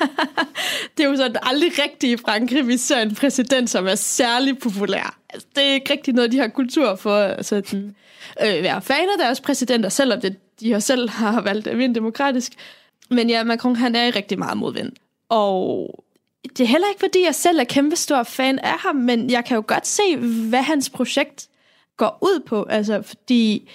det 0.97 1.05
er 1.05 1.09
jo 1.09 1.15
sådan 1.15 1.35
aldrig 1.41 1.71
rigtigt 1.83 2.19
i 2.19 2.23
Frankrig, 2.23 2.67
vi 2.67 2.77
ser 2.77 3.01
en 3.01 3.15
præsident, 3.15 3.69
som 3.69 3.87
er 3.87 3.95
særlig 3.95 4.59
populær. 4.59 5.19
Altså, 5.29 5.47
det 5.55 5.63
er 5.63 5.73
ikke 5.73 5.93
rigtig 5.93 6.13
noget, 6.13 6.31
de 6.31 6.37
har 6.37 6.47
kultur 6.47 6.95
for 6.95 7.17
at 7.17 7.45
sådan, 7.45 7.95
øh, 8.41 8.63
være 8.63 8.81
fan 8.81 9.09
af 9.13 9.17
deres 9.19 9.41
præsidenter, 9.41 9.89
selvom 9.89 10.21
det, 10.21 10.35
de 10.59 10.71
har 10.71 10.79
selv 10.79 11.09
har 11.09 11.41
valgt 11.41 11.65
dem 11.65 11.93
demokratisk. 11.93 12.53
Men 13.09 13.29
ja, 13.29 13.43
Macron 13.43 13.75
han 13.75 13.95
er 13.95 14.15
rigtig 14.15 14.39
meget 14.39 14.57
modvind. 14.57 14.91
Og 15.29 15.89
det 16.57 16.63
er 16.63 16.67
heller 16.67 16.87
ikke, 16.87 16.99
fordi 16.99 17.23
jeg 17.25 17.35
selv 17.35 17.59
er 17.59 17.63
kæmpe 17.63 17.95
stor 17.95 18.23
fan 18.23 18.59
af 18.59 18.79
ham, 18.79 18.95
men 18.95 19.29
jeg 19.29 19.45
kan 19.45 19.55
jo 19.55 19.63
godt 19.67 19.87
se, 19.87 20.17
hvad 20.49 20.61
hans 20.61 20.89
projekt 20.89 21.47
går 21.97 22.17
ud 22.21 22.39
på. 22.45 22.63
Altså, 22.63 23.01
fordi... 23.01 23.69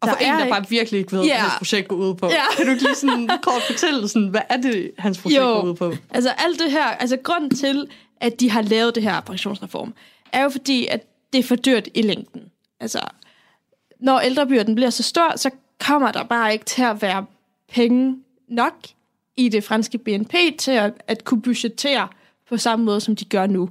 Og 0.00 0.08
for 0.08 0.16
der 0.16 0.24
en, 0.26 0.32
er 0.32 0.36
der 0.36 0.44
ikke- 0.44 0.52
bare 0.54 0.64
virkelig 0.68 0.98
ikke 1.00 1.12
ved, 1.12 1.22
Ja. 1.24 1.28
hvad 1.28 1.40
hans 1.40 1.58
projekt 1.58 1.88
går 1.88 1.96
ud 1.96 2.14
på. 2.14 2.26
Ja. 2.26 2.42
Kan 2.56 2.66
du 2.66 2.70
ikke 2.72 2.82
lige 2.82 2.94
sådan 2.94 3.28
kort 3.42 3.62
fortælle, 3.66 4.08
sådan, 4.08 4.28
hvad 4.28 4.40
er 4.48 4.56
det, 4.56 4.90
hans 4.98 5.18
projekt 5.18 5.40
Jo. 5.40 5.44
går 5.44 5.62
ud 5.62 5.74
på? 5.74 5.92
Altså 6.10 6.30
alt 6.30 6.58
det 6.60 6.70
her, 6.70 6.84
altså 6.84 7.16
grunden 7.22 7.50
til, 7.56 7.86
at 8.20 8.40
de 8.40 8.50
har 8.50 8.62
lavet 8.62 8.94
det 8.94 9.02
her 9.02 9.20
pensionsreform, 9.20 9.94
er 10.32 10.42
jo 10.42 10.48
fordi, 10.48 10.86
at 10.86 11.00
det 11.32 11.38
er 11.38 11.42
for 11.42 11.56
dyrt 11.56 11.88
i 11.94 12.02
længden. 12.02 12.42
Altså, 12.80 13.00
når 14.00 14.20
ældrebyrden 14.20 14.74
bliver 14.74 14.90
så 14.90 15.02
stor, 15.02 15.36
så 15.36 15.50
kommer 15.80 16.12
der 16.12 16.24
bare 16.24 16.52
ikke 16.52 16.64
til 16.64 16.82
at 16.82 17.02
være 17.02 17.24
penge 17.72 18.16
nok 18.48 18.74
i 19.36 19.48
det 19.48 19.64
franske 19.64 19.98
BNP 19.98 20.34
til 20.58 20.70
at, 20.70 20.92
at 21.08 21.24
kunne 21.24 21.42
budgettere 21.42 22.08
på 22.48 22.56
samme 22.56 22.84
måde, 22.84 23.00
som 23.00 23.16
de 23.16 23.24
gør 23.24 23.46
nu. 23.46 23.68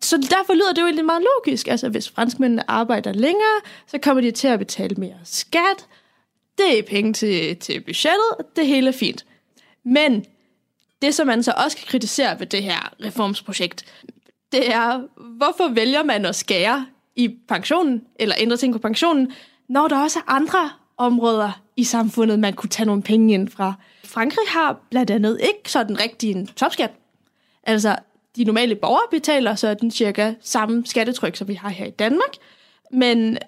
Så 0.00 0.16
derfor 0.16 0.54
lyder 0.54 0.72
det 0.72 0.80
jo 0.80 0.86
egentlig 0.86 1.04
meget 1.04 1.24
logisk. 1.36 1.68
Altså, 1.68 1.88
hvis 1.88 2.08
franskmændene 2.08 2.70
arbejder 2.70 3.12
længere, 3.12 3.60
så 3.86 3.98
kommer 3.98 4.20
de 4.20 4.30
til 4.30 4.48
at 4.48 4.58
betale 4.58 4.94
mere 4.96 5.18
skat. 5.24 5.86
Det 6.58 6.78
er 6.78 6.82
penge 6.82 7.12
til, 7.12 7.56
til 7.56 7.80
budgettet, 7.80 8.56
det 8.56 8.66
hele 8.66 8.88
er 8.88 8.92
fint. 8.92 9.26
Men 9.84 10.24
det, 11.02 11.14
som 11.14 11.26
man 11.26 11.42
så 11.42 11.52
også 11.64 11.76
kan 11.76 11.86
kritisere 11.86 12.40
ved 12.40 12.46
det 12.46 12.62
her 12.62 12.94
reformsprojekt, 13.04 13.84
det 14.52 14.72
er, 14.72 15.00
hvorfor 15.36 15.68
vælger 15.68 16.02
man 16.02 16.26
at 16.26 16.36
skære 16.36 16.86
i 17.16 17.36
pensionen, 17.48 18.02
eller 18.18 18.34
ændre 18.38 18.56
ting 18.56 18.72
på 18.72 18.78
pensionen, 18.78 19.32
når 19.68 19.88
der 19.88 20.02
også 20.02 20.18
er 20.18 20.30
andre 20.30 20.70
områder 20.96 21.62
i 21.76 21.84
samfundet, 21.84 22.38
man 22.38 22.52
kunne 22.52 22.70
tage 22.70 22.86
nogle 22.86 23.02
penge 23.02 23.34
ind 23.34 23.48
fra. 23.48 23.74
Frankrig 24.04 24.48
har 24.48 24.80
blandt 24.90 25.10
andet 25.10 25.40
ikke 25.42 25.70
sådan 25.70 26.00
rigtig 26.00 26.30
en 26.30 26.46
topskat. 26.46 26.90
Altså, 27.62 27.96
de 28.36 28.44
normale 28.44 28.74
borgere 28.74 29.06
betaler 29.10 29.54
så 29.54 29.74
den 29.74 29.90
cirka 29.90 30.34
samme 30.40 30.86
skattetryk, 30.86 31.36
som 31.36 31.48
vi 31.48 31.54
har 31.54 31.68
her 31.68 31.86
i 31.86 31.90
Danmark. 31.90 32.36
Men 32.92 33.38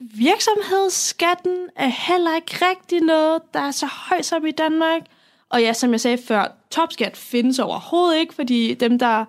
virksomhedsskatten 0.00 1.56
er 1.76 1.86
heller 2.08 2.36
ikke 2.36 2.56
rigtig 2.70 3.00
noget, 3.00 3.42
der 3.54 3.60
er 3.60 3.70
så 3.70 3.86
høj 3.86 4.22
som 4.22 4.46
i 4.46 4.50
Danmark. 4.50 5.02
Og 5.48 5.60
ja, 5.60 5.72
som 5.72 5.92
jeg 5.92 6.00
sagde 6.00 6.18
før, 6.18 6.56
topskat 6.70 7.16
findes 7.16 7.58
overhovedet 7.58 8.20
ikke, 8.20 8.34
fordi 8.34 8.74
dem, 8.74 8.98
der 8.98 9.24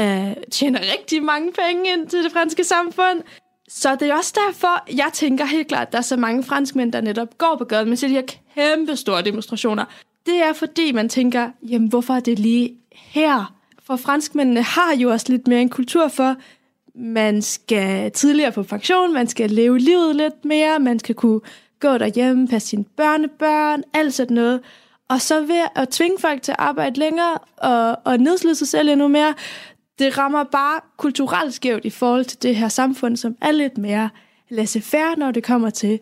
øh, 0.00 0.36
tjener 0.52 0.80
rigtig 0.80 1.22
mange 1.22 1.52
penge 1.52 1.92
ind 1.92 2.08
til 2.08 2.24
det 2.24 2.32
franske 2.32 2.64
samfund. 2.64 3.22
Så 3.68 3.94
det 3.94 4.10
er 4.10 4.14
også 4.14 4.34
derfor, 4.46 4.96
jeg 4.96 5.10
tænker 5.12 5.44
helt 5.44 5.68
klart, 5.68 5.86
at 5.86 5.92
der 5.92 5.98
er 5.98 6.02
så 6.02 6.16
mange 6.16 6.42
franskmænd, 6.42 6.92
der 6.92 7.00
netop 7.00 7.38
går 7.38 7.56
på 7.58 7.64
gaden, 7.64 7.88
med 7.88 7.96
ser 7.96 8.08
de 8.08 8.14
her 8.14 8.22
kæmpe 8.54 8.96
store 8.96 9.22
demonstrationer. 9.22 9.84
Det 10.26 10.42
er 10.42 10.52
fordi, 10.52 10.92
man 10.92 11.08
tænker, 11.08 11.50
jamen 11.62 11.88
hvorfor 11.88 12.14
er 12.14 12.20
det 12.20 12.38
lige 12.38 12.76
her? 12.92 13.54
For 13.86 13.96
franskmændene 13.96 14.62
har 14.62 14.96
jo 14.96 15.10
også 15.10 15.26
lidt 15.28 15.48
mere 15.48 15.62
en 15.62 15.68
kultur 15.68 16.08
for, 16.08 16.36
man 16.94 17.42
skal 17.42 18.12
tidligere 18.12 18.52
på 18.52 18.62
pension, 18.62 19.12
man 19.12 19.26
skal 19.26 19.50
leve 19.50 19.78
livet 19.78 20.16
lidt 20.16 20.44
mere, 20.44 20.78
man 20.78 20.98
skal 20.98 21.14
kunne 21.14 21.40
gå 21.80 21.98
derhjemme, 21.98 22.48
passe 22.48 22.68
sine 22.68 22.84
børnebørn, 22.84 23.82
alt 23.94 24.14
sådan 24.14 24.34
noget. 24.34 24.60
Og 25.08 25.20
så 25.20 25.40
ved 25.40 25.64
at 25.74 25.88
tvinge 25.88 26.18
folk 26.18 26.42
til 26.42 26.52
at 26.52 26.58
arbejde 26.58 26.98
længere 26.98 27.38
og, 27.56 27.98
og 28.04 28.18
nedslide 28.18 28.54
sig 28.54 28.68
selv 28.68 28.88
endnu 28.88 29.08
mere, 29.08 29.34
det 29.98 30.18
rammer 30.18 30.44
bare 30.44 30.80
kulturelt 30.96 31.54
skævt 31.54 31.84
i 31.84 31.90
forhold 31.90 32.24
til 32.24 32.42
det 32.42 32.56
her 32.56 32.68
samfund, 32.68 33.16
som 33.16 33.36
er 33.40 33.52
lidt 33.52 33.78
mere 33.78 34.10
laissez-faire, 34.50 35.16
når 35.16 35.30
det 35.30 35.44
kommer 35.44 35.70
til, 35.70 36.00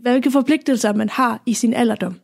hvilke 0.00 0.30
forpligtelser 0.30 0.92
man 0.92 1.08
har 1.08 1.42
i 1.46 1.54
sin 1.54 1.74
alderdom. 1.74 2.20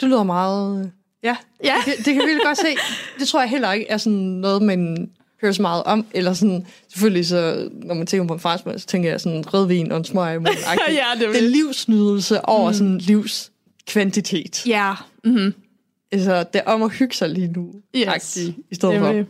Det 0.00 0.08
lyder 0.08 0.22
meget... 0.22 0.92
Ja, 1.24 1.36
Ja. 1.64 1.74
Det, 1.84 2.06
det 2.06 2.14
kan 2.14 2.26
vi 2.26 2.32
godt 2.44 2.58
se. 2.58 2.76
Det 3.18 3.28
tror 3.28 3.40
jeg 3.40 3.50
heller 3.50 3.72
ikke 3.72 3.86
er 3.88 3.96
sådan 3.96 4.18
noget, 4.18 4.62
man 4.62 5.10
hører 5.40 5.52
så 5.52 5.62
meget 5.62 5.82
om. 5.84 6.06
Eller 6.14 6.32
sådan, 6.32 6.66
selvfølgelig 6.88 7.26
så, 7.26 7.68
når 7.72 7.94
man 7.94 8.06
tænker 8.06 8.26
på 8.26 8.34
en 8.34 8.40
franskmand, 8.40 8.78
så 8.78 8.86
tænker 8.86 9.10
jeg 9.10 9.20
sådan 9.20 9.54
rødvin 9.54 9.92
og 9.92 9.98
en 9.98 10.04
smøg. 10.04 10.40
Ja, 10.40 10.42
det 10.42 11.20
det 11.20 11.28
er 11.28 11.32
det. 11.32 11.42
livsnydelse 11.42 12.44
over 12.44 12.70
mm. 12.70 12.74
sådan 12.74 12.98
livskvantitet. 12.98 14.66
Ja, 14.66 14.94
mm-hmm. 15.24 15.54
Altså, 16.12 16.44
det 16.52 16.60
er 16.66 16.72
om 16.72 16.82
at 16.82 16.92
hygge 16.92 17.14
sig 17.14 17.28
lige 17.28 17.48
nu. 17.48 17.72
Yes. 17.96 18.06
Agtigt, 18.06 18.56
I 18.70 18.74
stedet 18.74 18.98
for. 18.98 19.06
Nemlig. 19.06 19.26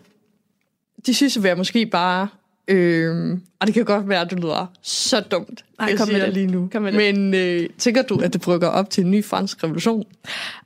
De 1.06 1.14
synes, 1.14 1.36
at 1.36 1.44
jeg 1.44 1.56
måske 1.56 1.86
bare 1.86 2.28
Øhm, 2.68 3.42
og 3.60 3.66
det 3.66 3.74
kan 3.74 3.84
godt 3.84 4.08
være, 4.08 4.20
at 4.20 4.30
det 4.30 4.40
lyder 4.40 4.66
så 4.82 5.20
dumt, 5.20 5.64
Nej, 5.78 5.88
jeg 5.88 5.98
kom 5.98 6.08
med 6.08 6.20
det. 6.20 6.32
lige 6.32 6.46
nu. 6.46 6.68
Kom 6.72 6.82
med 6.82 6.92
det. 6.92 7.14
Men 7.14 7.34
øh, 7.34 7.68
tænker 7.78 8.02
du, 8.02 8.18
at 8.18 8.32
det 8.32 8.40
brygger 8.40 8.68
op 8.68 8.90
til 8.90 9.04
en 9.04 9.10
ny 9.10 9.24
fransk 9.24 9.64
revolution? 9.64 10.04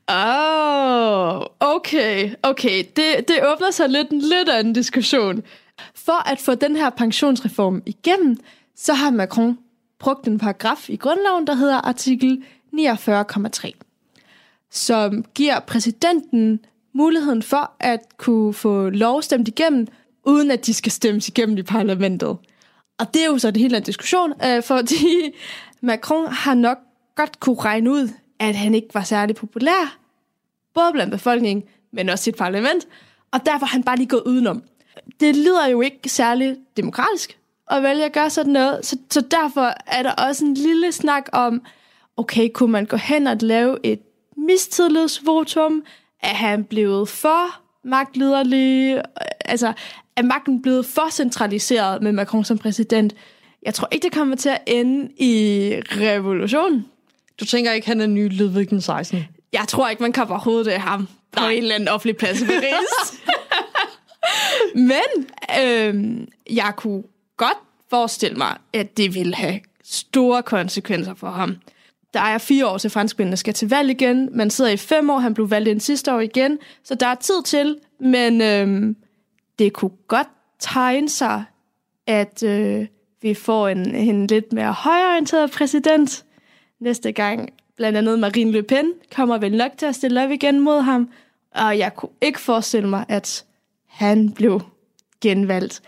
Oh, 0.08 1.42
okay, 1.60 2.30
okay. 2.42 2.84
Det, 2.96 3.28
det 3.28 3.36
åbner 3.52 3.70
sig 3.70 3.88
lidt 3.88 4.10
en 4.10 4.20
lidt 4.20 4.48
anden 4.48 4.72
diskussion. 4.72 5.42
For 5.94 6.28
at 6.30 6.40
få 6.40 6.54
den 6.54 6.76
her 6.76 6.90
pensionsreform 6.90 7.82
igennem, 7.86 8.36
så 8.76 8.94
har 8.94 9.10
Macron 9.10 9.58
brugt 9.98 10.28
en 10.28 10.38
paragraf 10.38 10.90
i 10.90 10.96
grundloven, 10.96 11.46
der 11.46 11.54
hedder 11.54 11.76
artikel 11.76 12.42
49,3, 12.74 13.70
som 14.70 15.24
giver 15.34 15.60
præsidenten 15.60 16.60
muligheden 16.94 17.42
for 17.42 17.70
at 17.80 18.00
kunne 18.16 18.54
få 18.54 18.88
lov 18.88 19.22
stemt 19.22 19.48
igennem, 19.48 19.86
uden 20.28 20.50
at 20.50 20.66
de 20.66 20.74
skal 20.74 20.92
stemmes 20.92 21.28
igennem 21.28 21.58
i 21.58 21.62
parlamentet. 21.62 22.36
Og 22.98 23.14
det 23.14 23.22
er 23.22 23.26
jo 23.26 23.38
så 23.38 23.50
det 23.50 23.62
hele 23.62 23.76
en 23.76 23.82
diskussion, 23.82 24.32
øh, 24.44 24.62
fordi 24.62 25.06
Macron 25.80 26.32
har 26.32 26.54
nok 26.54 26.78
godt 27.16 27.40
kunne 27.40 27.60
regne 27.60 27.90
ud, 27.90 28.08
at 28.38 28.54
han 28.54 28.74
ikke 28.74 28.88
var 28.94 29.02
særlig 29.02 29.36
populær, 29.36 29.98
både 30.74 30.92
blandt 30.92 31.12
befolkningen, 31.12 31.64
men 31.92 32.08
også 32.08 32.24
sit 32.24 32.36
parlament, 32.36 32.88
og 33.32 33.46
derfor 33.46 33.66
har 33.66 33.72
han 33.72 33.82
bare 33.82 33.96
lige 33.96 34.08
gået 34.08 34.22
udenom. 34.26 34.62
Det 35.20 35.36
lyder 35.36 35.66
jo 35.66 35.80
ikke 35.80 36.08
særlig 36.08 36.56
demokratisk 36.76 37.38
at 37.70 37.82
vælge 37.82 38.04
at 38.04 38.12
gøre 38.12 38.30
sådan 38.30 38.52
noget, 38.52 38.86
så, 38.86 38.98
så 39.10 39.20
derfor 39.20 39.74
er 39.86 40.02
der 40.02 40.12
også 40.12 40.44
en 40.44 40.54
lille 40.54 40.92
snak 40.92 41.28
om, 41.32 41.62
okay, 42.16 42.48
kunne 42.54 42.72
man 42.72 42.86
gå 42.86 42.96
hen 42.96 43.26
og 43.26 43.36
lave 43.40 43.78
et 43.82 44.00
mistillidsvotum? 44.36 45.82
Er 46.22 46.34
han 46.34 46.64
blevet 46.64 47.08
for 47.08 47.60
magtliderlig? 47.84 49.02
Altså, 49.44 49.72
er 50.18 50.22
magten 50.22 50.62
blevet 50.62 50.86
for 50.86 51.10
centraliseret 51.10 52.02
med 52.02 52.12
Macron 52.12 52.44
som 52.44 52.58
præsident? 52.58 53.14
Jeg 53.62 53.74
tror 53.74 53.88
ikke, 53.92 54.04
det 54.04 54.12
kommer 54.12 54.36
til 54.36 54.48
at 54.48 54.58
ende 54.66 55.12
i 55.16 55.72
revolution. 55.90 56.84
Du 57.40 57.44
tænker 57.44 57.72
ikke, 57.72 57.86
han 57.86 58.00
er 58.00 58.06
ny 58.06 58.28
Ludvig 58.32 58.70
den 58.70 58.80
16? 58.80 59.24
Jeg 59.52 59.64
tror 59.68 59.88
ikke, 59.88 60.02
man 60.02 60.12
kan 60.12 60.24
overhovedet 60.24 60.70
af 60.70 60.80
ham 60.80 61.08
på 61.32 61.44
en 61.44 61.62
eller 61.62 61.74
anden 61.74 61.88
offentlig 61.88 62.16
plads 62.16 62.40
i 62.40 62.44
Paris. 62.44 63.20
Men 64.92 65.26
øhm, 65.60 66.28
jeg 66.50 66.72
kunne 66.76 67.02
godt 67.36 67.58
forestille 67.90 68.36
mig, 68.36 68.56
at 68.72 68.96
det 68.96 69.14
vil 69.14 69.34
have 69.34 69.60
store 69.84 70.42
konsekvenser 70.42 71.14
for 71.14 71.30
ham. 71.30 71.56
Der 72.14 72.20
er 72.20 72.38
fire 72.38 72.66
år 72.66 72.78
til 72.78 72.90
franskmændene 72.90 73.36
skal 73.36 73.54
til 73.54 73.68
valg 73.68 73.90
igen. 73.90 74.28
Man 74.32 74.50
sidder 74.50 74.70
i 74.70 74.76
fem 74.76 75.10
år, 75.10 75.18
han 75.18 75.34
blev 75.34 75.50
valgt 75.50 75.68
ind 75.68 75.80
sidste 75.80 76.14
år 76.14 76.20
igen. 76.20 76.58
Så 76.84 76.94
der 76.94 77.06
er 77.06 77.14
tid 77.14 77.42
til, 77.44 77.76
men 78.00 78.40
øhm, 78.40 78.96
det 79.58 79.72
kunne 79.72 79.96
godt 80.08 80.28
tegne 80.58 81.08
sig, 81.08 81.44
at 82.06 82.42
øh, 82.42 82.86
vi 83.22 83.34
får 83.34 83.68
en, 83.68 83.94
en 83.94 84.26
lidt 84.26 84.52
mere 84.52 84.72
højorienteret 84.72 85.50
præsident 85.50 86.24
næste 86.80 87.12
gang. 87.12 87.52
Blandt 87.76 87.98
andet 87.98 88.18
Marine 88.18 88.52
Le 88.52 88.62
Pen 88.62 88.92
kommer 89.14 89.38
vel 89.38 89.56
nok 89.56 89.70
til 89.76 89.86
at 89.86 89.94
stille 89.94 90.24
op 90.24 90.30
igen 90.30 90.60
mod 90.60 90.80
ham, 90.80 91.10
og 91.54 91.78
jeg 91.78 91.94
kunne 91.96 92.12
ikke 92.20 92.40
forestille 92.40 92.88
mig, 92.88 93.04
at 93.08 93.44
han 93.86 94.32
blev 94.32 94.60
genvalgt. 95.20 95.82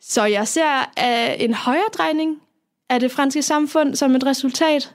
Så 0.00 0.24
jeg 0.24 0.48
ser 0.48 0.78
øh, 0.78 1.44
en 1.44 1.54
højere 1.54 1.88
drejning 1.92 2.42
af 2.88 3.00
det 3.00 3.10
franske 3.10 3.42
samfund 3.42 3.96
som 3.96 4.14
et 4.14 4.26
resultat 4.26 4.94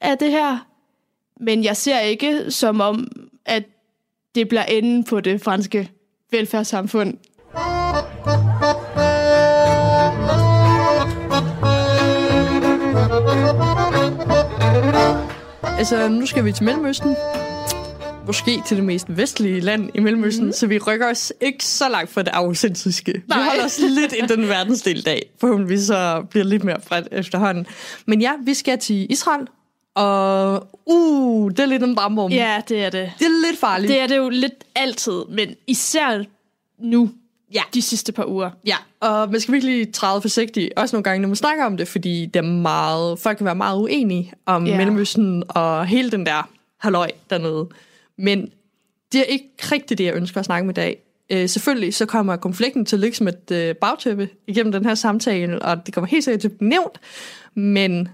af 0.00 0.18
det 0.18 0.30
her. 0.30 0.66
Men 1.40 1.64
jeg 1.64 1.76
ser 1.76 1.98
ikke 2.00 2.50
som 2.50 2.80
om, 2.80 3.08
at 3.44 3.64
det 4.34 4.48
bliver 4.48 4.64
enden 4.64 5.04
på 5.04 5.20
det 5.20 5.40
franske 5.40 5.90
velfærdssamfund. 6.36 7.14
Altså, 15.78 16.08
nu 16.08 16.26
skal 16.26 16.44
vi 16.44 16.52
til 16.52 16.64
Mellemøsten. 16.64 17.16
Måske 18.26 18.62
til 18.66 18.76
det 18.76 18.84
mest 18.84 19.06
vestlige 19.08 19.60
land 19.60 19.90
i 19.94 20.00
Mellemøsten, 20.00 20.46
mm. 20.46 20.52
så 20.52 20.66
vi 20.66 20.78
rykker 20.78 21.10
os 21.10 21.32
ikke 21.40 21.64
så 21.64 21.88
langt 21.88 22.10
fra 22.10 22.22
det 22.22 22.28
autensiske. 22.28 23.12
Vi 23.12 23.20
holder 23.28 23.64
os 23.64 23.78
lidt 23.78 24.12
i 24.12 24.34
den 24.34 24.48
verdensdel 24.48 24.98
i 24.98 25.02
dag. 25.02 25.30
Forhåbentlig 25.40 25.86
så 25.86 26.22
bliver 26.30 26.44
lidt 26.44 26.64
mere 26.64 26.80
bredt 26.88 27.08
efterhånden. 27.12 27.66
Men 28.06 28.20
ja, 28.20 28.32
vi 28.44 28.54
skal 28.54 28.78
til 28.78 29.06
Israel, 29.10 29.46
og 29.94 30.68
uh, 30.86 31.50
det 31.50 31.58
er 31.58 31.66
lidt 31.66 31.82
en 31.82 31.94
brandbom. 31.94 32.30
Ja, 32.32 32.62
det 32.68 32.84
er 32.84 32.90
det. 32.90 33.12
Det 33.18 33.24
er 33.24 33.48
lidt 33.48 33.60
farligt. 33.60 33.88
Det 33.88 34.00
er 34.00 34.06
det 34.06 34.16
jo 34.16 34.28
lidt 34.28 34.64
altid, 34.74 35.24
men 35.28 35.54
især 35.66 36.24
nu, 36.78 37.10
ja. 37.54 37.62
de 37.74 37.82
sidste 37.82 38.12
par 38.12 38.26
uger. 38.26 38.50
Ja, 38.66 38.76
og 39.00 39.30
man 39.30 39.40
skal 39.40 39.54
virkelig 39.54 39.92
træde 39.92 40.20
forsigtigt, 40.20 40.72
også 40.76 40.96
nogle 40.96 41.04
gange, 41.04 41.20
når 41.20 41.28
man 41.28 41.36
snakker 41.36 41.64
om 41.64 41.76
det, 41.76 41.88
fordi 41.88 42.26
det 42.26 42.36
er 42.36 42.42
meget, 42.52 43.18
folk 43.18 43.36
kan 43.36 43.44
være 43.46 43.54
meget 43.54 43.78
uenige 43.78 44.32
om 44.46 44.66
Ja. 44.66 44.76
Mellemøsten 44.76 45.42
og 45.48 45.86
hele 45.86 46.10
den 46.10 46.26
der 46.26 46.50
halløj 46.78 47.10
dernede. 47.30 47.68
Men 48.18 48.48
det 49.12 49.20
er 49.20 49.24
ikke 49.24 49.48
rigtigt 49.72 49.98
det, 49.98 50.04
jeg 50.04 50.14
ønsker 50.14 50.40
at 50.40 50.46
snakke 50.46 50.66
med 50.66 50.74
i 50.74 50.80
dag. 50.80 50.98
Øh, 51.30 51.48
selvfølgelig 51.48 51.94
så 51.94 52.06
kommer 52.06 52.36
konflikten 52.36 52.86
til 52.86 52.96
at 52.96 53.00
ligge 53.00 53.16
som 53.16 53.28
et 53.28 53.50
øh, 53.52 53.74
bagtæppe 53.74 54.28
igennem 54.46 54.72
den 54.72 54.84
her 54.84 54.94
samtale, 54.94 55.62
og 55.62 55.86
det 55.86 55.94
kommer 55.94 56.08
helt 56.08 56.24
sikkert 56.24 56.40
til 56.40 56.48
at 56.48 56.58
blive 56.58 56.68
nævnt, 56.68 57.00
men 57.54 58.08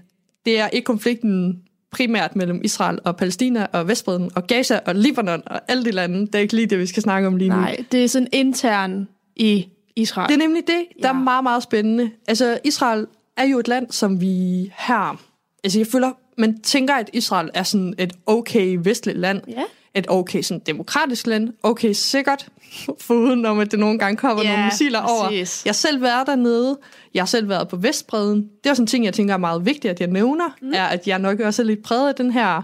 det 0.45 0.59
er 0.59 0.67
ikke 0.67 0.85
konflikten 0.85 1.61
primært 1.91 2.35
mellem 2.35 2.61
Israel 2.63 2.99
og 3.03 3.17
Palæstina 3.17 3.67
og 3.73 3.87
Vestbredden 3.87 4.31
og 4.35 4.47
Gaza 4.47 4.79
og 4.85 4.95
Libanon 4.95 5.43
og 5.45 5.61
alle 5.67 5.85
de 5.85 5.91
lande. 5.91 6.19
Det 6.27 6.35
er 6.35 6.39
ikke 6.39 6.55
lige 6.55 6.67
det, 6.67 6.79
vi 6.79 6.85
skal 6.85 7.03
snakke 7.03 7.27
om 7.27 7.35
lige 7.35 7.49
nu. 7.49 7.55
Nej, 7.55 7.77
det 7.91 8.03
er 8.03 8.07
sådan 8.07 8.27
intern 8.31 9.07
i 9.35 9.67
Israel. 9.95 10.27
Det 10.27 10.33
er 10.33 10.37
nemlig 10.47 10.63
det, 10.67 10.83
der 11.01 11.07
Ja. 11.07 11.13
er 11.13 11.19
meget, 11.19 11.43
meget 11.43 11.63
spændende. 11.63 12.11
Altså, 12.27 12.59
Israel 12.63 13.07
er 13.37 13.43
jo 13.43 13.59
et 13.59 13.67
land, 13.67 13.91
som 13.91 14.21
vi 14.21 14.61
her... 14.77 15.21
Altså, 15.63 15.79
jeg 15.79 15.87
føler, 15.87 16.11
man 16.37 16.59
tænker, 16.61 16.93
at 16.93 17.09
Israel 17.13 17.49
er 17.53 17.63
sådan 17.63 17.93
et 17.97 18.13
okay 18.25 18.77
vestligt 18.83 19.17
land. 19.19 19.41
Ja. 19.47 19.63
Et 19.95 20.05
okay 20.09 20.41
sådan 20.41 20.61
demokratisk 20.65 21.27
land. 21.27 21.49
Okay 21.63 21.93
sikkert, 21.93 22.47
foruden 23.07 23.45
om, 23.45 23.59
at 23.59 23.71
det 23.71 23.79
nogle 23.79 23.99
gange 23.99 24.17
kommer 24.17 24.43
Ja, 24.43 24.49
nogle 24.51 24.65
missiler 24.65 24.99
over. 24.99 25.23
præcis. 25.23 25.65
Jeg 25.65 25.69
har 25.69 25.73
selv 25.73 26.01
været 26.01 26.27
dernede. 26.27 26.79
Jeg 27.13 27.21
har 27.21 27.27
selv 27.27 27.49
været 27.49 27.67
på 27.67 27.75
Vestbredden. 27.75 28.41
Det 28.41 28.65
er 28.65 28.69
også 28.69 28.83
en 28.83 28.87
ting, 28.87 29.05
jeg 29.05 29.13
tænker 29.13 29.33
er 29.33 29.37
meget 29.37 29.65
vigtigt, 29.65 29.91
at 29.91 29.99
jeg 29.99 30.07
nævner, 30.09 30.55
mm. 30.61 30.71
er, 30.73 30.83
at 30.85 31.07
jeg 31.07 31.19
nok 31.19 31.39
også 31.39 31.61
er 31.61 31.65
lidt 31.65 31.83
præget 31.83 32.09
af 32.09 32.15
den 32.15 32.31
her 32.31 32.61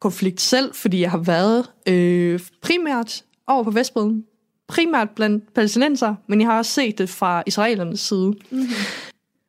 konflikt 0.00 0.40
selv, 0.40 0.74
fordi 0.74 1.00
jeg 1.00 1.10
har 1.10 1.18
været 1.18 1.70
øh, 1.88 2.40
primært 2.62 3.22
over 3.46 3.62
på 3.62 3.70
Vestbredden. 3.70 4.24
Primært 4.68 5.10
blandt 5.10 5.54
palæstinenser, 5.54 6.14
men 6.26 6.40
jeg 6.40 6.48
har 6.48 6.58
også 6.58 6.72
set 6.72 6.98
det 6.98 7.08
fra 7.08 7.42
israelernes 7.46 8.00
side. 8.00 8.26
Mm-hmm. 8.50 8.68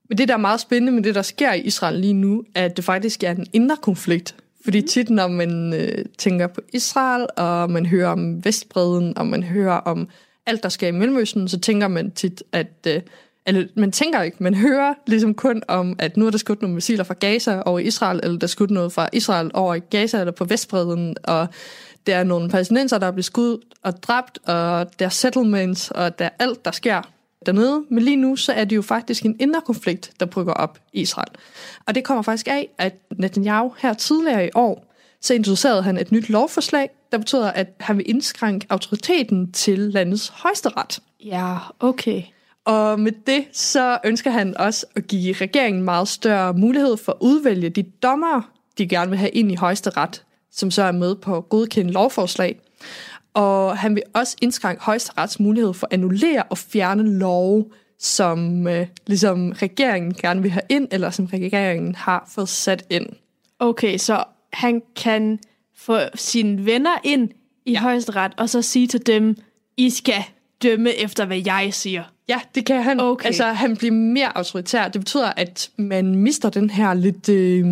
Men 0.10 0.18
det, 0.18 0.28
der 0.28 0.34
er 0.34 0.38
meget 0.38 0.60
spændende 0.60 0.92
med 0.92 1.04
det, 1.04 1.16
der 1.16 1.22
sker 1.22 1.54
i 1.54 1.62
Israel 1.62 2.00
lige 2.00 2.14
nu, 2.14 2.44
er, 2.56 2.66
at 2.66 2.78
det 2.78 2.86
faktisk 2.86 3.24
er 3.24 3.32
en 3.32 3.48
indre 3.54 3.78
konflikt. 3.82 4.36
Fordi 4.64 4.82
tit, 4.82 5.10
når 5.10 5.28
man 5.28 5.74
øh, 5.74 6.06
tænker 6.18 6.48
på 6.48 6.62
Israel, 6.74 7.28
og 7.38 7.72
man 7.72 7.86
hører 7.86 8.10
om 8.10 8.46
Vestbredden, 8.46 9.18
og 9.18 9.28
man 9.28 9.44
hører 9.44 9.78
om 9.78 10.08
alt, 10.46 10.64
der 10.64 10.70
sker 10.70 10.88
i 10.88 10.92
Mellemøsten, 10.92 11.48
så 11.48 11.60
tænker 11.60 11.88
man 11.88 12.12
tit, 12.12 12.44
at... 12.52 12.88
Øh, 12.88 13.02
eller 13.46 13.66
man 13.76 13.92
tænker 13.92 14.22
ikke, 14.22 14.38
man 14.40 14.54
hører 14.54 14.94
ligesom 15.08 15.34
kun 15.34 15.64
om, 15.68 15.96
at 16.00 16.18
nu 16.18 16.28
er 16.28 16.32
der 16.32 16.38
skudt 16.38 16.62
nogle 16.62 16.76
missiler 16.76 17.04
fra 17.04 17.14
Gaza 17.14 17.62
over 17.66 17.80
Israel, 17.80 18.20
eller 18.24 18.40
der 18.40 18.46
er 18.46 18.48
skudt 18.48 18.72
noget 18.72 18.94
fra 18.94 19.10
Israel 19.14 19.52
over 19.54 19.76
i 19.76 19.80
Gaza 19.80 20.20
eller 20.20 20.32
på 20.32 20.46
Vestbredden, 20.46 21.16
og 21.24 21.48
der 22.08 22.16
er 22.16 22.24
nogle 22.24 22.50
palæstinenser, 22.50 22.98
der 22.98 23.08
er 23.08 23.12
blevet 23.12 23.26
skudt 23.26 23.62
og 23.84 24.04
dræbt, 24.04 24.40
og 24.46 25.00
der 25.00 25.06
er 25.06 25.10
settlements, 25.10 25.92
og 25.92 26.20
der 26.20 26.26
er 26.26 26.30
alt, 26.40 26.66
der 26.66 26.72
sker 26.72 27.02
dernede. 27.46 27.84
Men 27.90 28.04
lige 28.04 28.16
nu, 28.16 28.36
så 28.36 28.54
er 28.54 28.64
det 28.64 28.76
jo 28.76 28.82
faktisk 28.82 29.26
en 29.26 29.36
indre 29.40 29.62
konflikt, 29.62 30.12
der 30.20 30.26
brygger 30.26 30.54
op 30.54 30.80
i 30.94 31.02
Israel. 31.02 31.30
Og 31.86 31.96
det 31.96 32.04
kommer 32.04 32.22
faktisk 32.22 32.48
af, 32.48 32.70
at 32.78 32.96
Netanyahu 33.18 33.74
her 33.78 33.94
tidligere 33.94 34.48
i 34.48 34.50
år, 34.56 34.86
så 35.22 35.34
introducerede 35.34 35.84
han 35.84 35.98
et 35.98 36.12
nyt 36.12 36.30
lovforslag, 36.30 36.90
der 37.12 37.18
betyder, 37.18 37.52
at 37.52 37.68
han 37.80 37.98
vil 37.98 38.10
indskrænke 38.10 38.68
autoriteten 38.70 39.52
til 39.52 39.80
landets 39.80 40.30
højesteret. 40.30 41.00
Ja, 41.26 41.58
okay. 41.80 42.24
Og 42.66 43.00
med 43.00 43.12
det, 43.28 43.46
så 43.52 43.98
ønsker 44.06 44.32
han 44.32 44.58
også 44.58 44.86
at 44.96 45.08
give 45.08 45.34
regeringen 45.34 45.84
meget 45.84 46.08
større 46.08 46.54
mulighed 46.54 46.98
for 46.98 47.12
at 47.12 47.18
udvælge 47.20 47.70
de 47.70 47.84
dommere, 47.84 48.44
de 48.78 48.88
gerne 48.88 49.10
vil 49.10 49.20
have 49.20 49.32
ind 49.32 49.52
i 49.52 49.56
højesteret, 49.56 50.24
som 50.52 50.72
så 50.72 50.84
er 50.84 50.92
med 50.92 51.16
på 51.16 51.38
at 51.38 51.50
godkende 51.50 51.92
lovforslag. 51.92 52.60
Og 53.34 53.78
han 53.78 53.96
vil 53.96 54.04
også 54.14 54.36
indskrænke 54.42 54.84
højesterets 54.84 55.40
mulighed 55.40 55.74
for 55.74 55.88
at 55.88 55.94
annullere 55.94 56.44
og 56.44 56.58
fjerne 56.58 57.18
love, 57.18 57.66
som 58.00 58.68
øh, 58.68 58.88
ligesom 59.08 59.52
regeringen 59.52 60.14
gerne 60.14 60.42
vil 60.42 60.52
have 60.52 60.64
ind, 60.70 60.88
eller 60.92 61.10
som 61.10 61.26
regeringen 61.26 61.96
har 61.96 62.26
fået 62.28 62.50
sat 62.50 62.86
ind. 62.90 63.06
Okay, 63.60 63.98
så 63.98 64.24
han 64.54 64.82
kan 64.96 65.40
få 65.76 65.98
sine 66.16 66.66
venner 66.66 66.96
ind 67.04 67.30
i 67.66 67.72
ja. 67.72 67.80
højesteret, 67.80 68.32
og 68.38 68.50
så 68.50 68.62
sige 68.62 68.88
til 68.88 69.08
dem, 69.08 69.38
I 69.78 69.90
skal 69.90 70.24
dømme 70.64 70.94
efter, 70.94 71.26
hvad 71.26 71.42
jeg 71.46 71.70
siger. 71.72 72.04
Ja, 72.30 72.40
det 72.56 72.66
kan 72.66 72.84
han. 72.84 73.00
Okay. 73.00 73.26
Altså, 73.26 73.44
han 73.44 73.78
bliver 73.78 73.94
mere 73.94 74.38
autoritær. 74.38 74.88
Det 74.88 75.02
betyder, 75.02 75.32
at 75.38 75.70
man 75.78 76.16
mister 76.16 76.50
den 76.50 76.70
her 76.70 76.94
lidt 76.94 77.30
øh, 77.30 77.66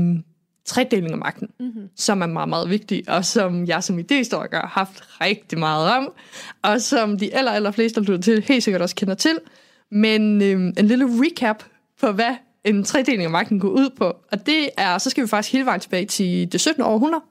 tredeling 0.67 1.11
af 1.11 1.17
magten, 1.17 1.49
mm-hmm. 1.59 1.89
som 1.95 2.21
er 2.21 2.25
meget, 2.25 2.49
meget 2.49 2.69
vigtig, 2.69 3.03
og 3.07 3.25
som 3.25 3.65
jeg 3.65 3.83
som 3.83 3.99
idéhistoriker 3.99 4.59
har 4.59 4.71
haft 4.73 5.03
rigtig 5.21 5.59
meget 5.59 5.91
om, 5.91 6.13
og 6.61 6.81
som 6.81 7.19
de 7.19 7.35
aller, 7.35 7.51
aller 7.51 7.71
fleste, 7.71 7.99
der 7.99 8.05
lytter 8.11 8.21
til, 8.21 8.43
helt 8.43 8.63
sikkert 8.63 8.81
også 8.81 8.95
kender 8.95 9.15
til. 9.15 9.39
Men 9.91 10.41
øh, 10.41 10.73
en 10.77 10.87
lille 10.87 11.05
recap 11.05 11.63
på, 12.01 12.11
hvad 12.11 12.35
en 12.63 12.83
tredeling 12.83 13.23
af 13.23 13.29
magten 13.29 13.59
går 13.59 13.69
ud 13.69 13.89
på. 13.89 14.15
Og 14.31 14.45
det 14.45 14.69
er, 14.77 14.97
så 14.97 15.09
skal 15.09 15.23
vi 15.23 15.27
faktisk 15.27 15.53
hele 15.53 15.65
vejen 15.65 15.79
tilbage 15.79 16.05
til 16.05 16.51
det 16.51 16.61
17. 16.61 16.83
århundrede. 16.83 17.23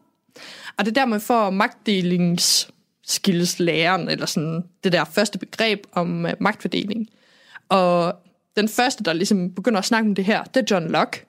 Og 0.79 0.85
det 0.85 0.89
er 0.89 0.95
der, 0.95 1.05
man 1.05 1.21
får 1.21 1.51
magtdelingsskillslæren, 1.51 4.09
eller 4.09 4.27
sådan 4.27 4.65
det 4.85 4.93
der 4.93 5.05
første 5.05 5.39
begreb 5.39 5.87
om 5.93 6.25
uh, 6.25 6.31
magtfordeling. 6.41 7.09
Og 7.69 8.15
den 8.57 8.69
første, 8.69 9.05
der 9.05 9.13
ligesom 9.13 9.55
begynder 9.55 9.79
at 9.79 9.85
snakke 9.85 10.09
om 10.09 10.15
det 10.15 10.25
her, 10.25 10.45
det 10.45 10.63
er 10.63 10.67
John 10.71 10.91
Locke. 10.91 11.27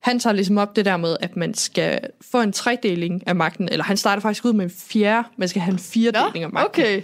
Han 0.00 0.18
tager 0.18 0.34
ligesom 0.34 0.58
op 0.58 0.76
det 0.76 0.84
der 0.84 0.96
med, 0.96 1.16
at 1.20 1.36
man 1.36 1.54
skal 1.54 2.00
få 2.20 2.40
en 2.40 2.52
tredeling 2.52 3.22
af 3.26 3.36
magten, 3.36 3.68
eller 3.68 3.84
han 3.84 3.96
starter 3.96 4.22
faktisk 4.22 4.44
ud 4.44 4.52
med 4.52 4.64
en 4.64 4.70
fjerde, 4.70 5.28
man 5.36 5.48
skal 5.48 5.62
have 5.62 5.72
en 5.72 5.78
firedeling 5.78 6.44
af 6.44 6.50
magten. 6.50 6.82
okay. 6.82 7.02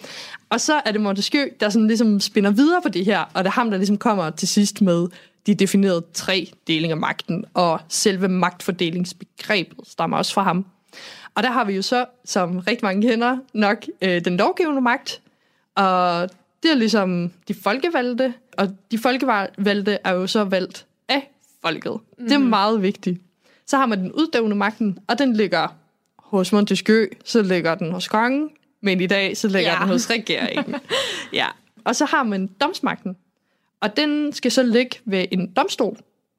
Og 0.51 0.61
så 0.61 0.81
er 0.85 0.93
det 0.93 1.01
Montesquieu, 1.01 1.47
der 1.61 1.69
sådan 1.69 1.87
ligesom 1.87 2.21
spinner 2.21 2.51
videre 2.51 2.83
på 2.83 2.89
det 2.89 3.05
her, 3.05 3.21
og 3.35 3.45
det 3.45 3.47
er 3.47 3.53
ham, 3.53 3.71
der 3.71 3.77
ligesom 3.77 3.99
kommer 3.99 4.31
til 4.31 4.49
sidst 4.49 4.83
med 4.83 5.07
de 5.47 5.55
definerede 5.55 6.05
tre 6.15 6.53
delinger 6.67 6.97
af 6.97 7.01
magten, 7.01 7.45
og 7.55 7.81
selve 7.89 8.29
magtfordelingsbegrebet 8.29 9.89
stammer 9.89 10.17
også 10.17 10.35
fra 10.35 10.43
ham. 10.43 10.67
Og 11.35 11.43
der 11.43 11.51
har 11.51 11.65
vi 11.65 11.73
jo 11.73 11.83
så, 11.83 12.05
som 12.25 12.59
rigtig 12.59 12.85
mange 12.85 13.09
kender, 13.09 13.37
nok 13.55 13.85
øh, 14.03 14.25
den 14.25 14.37
lovgivende 14.37 14.81
magt, 14.81 15.21
og 15.75 16.29
det 16.63 16.71
er 16.71 16.75
ligesom 16.75 17.33
de 17.49 17.55
folkevalgte, 17.55 18.35
og 18.59 18.69
de 18.91 18.99
folkevalgte 18.99 19.99
er 20.05 20.13
jo 20.13 20.27
så 20.27 20.45
valgt 20.45 20.87
af 21.09 21.31
folket. 21.63 21.93
Mm-hmm. 21.93 22.25
Det 22.29 22.35
er 22.35 22.39
meget 22.39 22.83
vigtigt. 22.83 23.21
Så 23.67 23.77
har 23.77 23.87
man 23.87 23.99
den 24.01 24.13
uddøvende 24.13 24.57
magten, 24.57 24.99
og 25.09 25.19
den 25.19 25.33
ligger 25.33 25.69
hos 26.19 26.53
Montesquieu, 26.53 27.07
så 27.25 27.43
ligger 27.43 27.75
den 27.75 27.93
hos 27.93 28.09
kongen, 28.09 28.49
men 28.83 29.01
i 29.01 29.07
dag 29.07 29.37
så 29.37 29.49
ligger 29.49 29.73
Ja. 29.73 29.79
den 29.81 29.89
hos 29.89 30.11
regeringen. 30.11 30.75
ja. 31.33 31.47
Og 31.85 31.97
så 31.97 32.05
har 32.05 32.23
man 32.23 32.47
domsmagten, 32.61 33.17
og 33.81 33.97
den 33.97 34.33
skal 34.33 34.53
så 34.53 34.63
ligge 34.63 34.97
ved 35.05 35.25
en 35.31 35.53
domstol, 35.53 35.97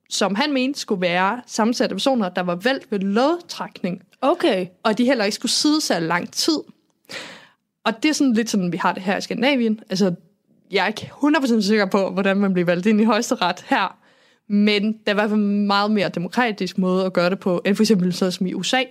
som 0.09 0.35
han 0.35 0.53
mente 0.53 0.79
skulle 0.79 1.01
være 1.01 1.41
sammensat 1.45 1.89
af 1.91 1.95
personer, 1.95 2.29
der 2.29 2.41
var 2.41 2.55
valgt 2.55 2.91
ved 2.91 2.99
lodtrækning, 2.99 4.01
Okay. 4.21 4.67
og 4.83 4.97
de 4.97 5.05
heller 5.05 5.25
ikke 5.25 5.35
skulle 5.35 5.51
sidde 5.51 5.81
så 5.81 5.99
lang 5.99 6.31
tid. 6.33 6.59
Og 7.85 8.03
det 8.03 8.09
er 8.09 8.13
sådan 8.13 8.33
lidt 8.33 8.49
sådan, 8.49 8.71
vi 8.71 8.77
har 8.77 8.93
det 8.93 9.03
her 9.03 9.17
i 9.17 9.21
Skandinavien. 9.21 9.79
Altså, 9.89 10.13
jeg 10.71 10.83
er 10.83 10.87
ikke 10.87 11.11
100% 11.23 11.61
sikker 11.61 11.85
på, 11.85 12.09
hvordan 12.09 12.37
man 12.37 12.53
bliver 12.53 12.65
valgt 12.65 12.85
ind 12.85 13.01
i 13.01 13.03
højesteret 13.03 13.65
her, 13.67 13.96
men 14.49 14.93
der 15.07 15.13
er 15.13 15.17
fald 15.17 15.31
en 15.33 15.67
meget 15.67 15.91
mere 15.91 16.09
demokratisk 16.09 16.77
måde 16.77 17.05
at 17.05 17.13
gøre 17.13 17.29
det 17.29 17.39
på, 17.39 17.61
end 17.65 17.75
for 17.75 17.83
eksempel 17.83 18.13
så 18.13 18.31
som 18.31 18.47
i 18.47 18.53
USA, 18.53 18.83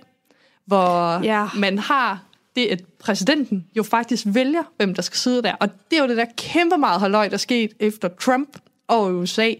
hvor 0.65 1.23
Ja. 1.23 1.47
man 1.55 1.77
har 1.77 2.23
det, 2.55 2.65
at 2.67 2.83
præsidenten 2.99 3.65
jo 3.77 3.83
faktisk 3.83 4.23
vælger, 4.27 4.63
hvem 4.77 4.95
der 4.95 5.01
skal 5.01 5.17
sidde 5.17 5.41
der. 5.43 5.53
Og 5.53 5.69
det 5.91 5.97
er 5.99 6.03
jo 6.03 6.09
det 6.09 6.17
der 6.17 6.25
kæmpe 6.37 6.77
meget 6.77 7.01
halløj, 7.01 7.27
der 7.27 7.37
skete 7.37 7.75
efter 7.79 8.07
Trump 8.07 8.57
og 8.87 9.15
USA, 9.15 9.51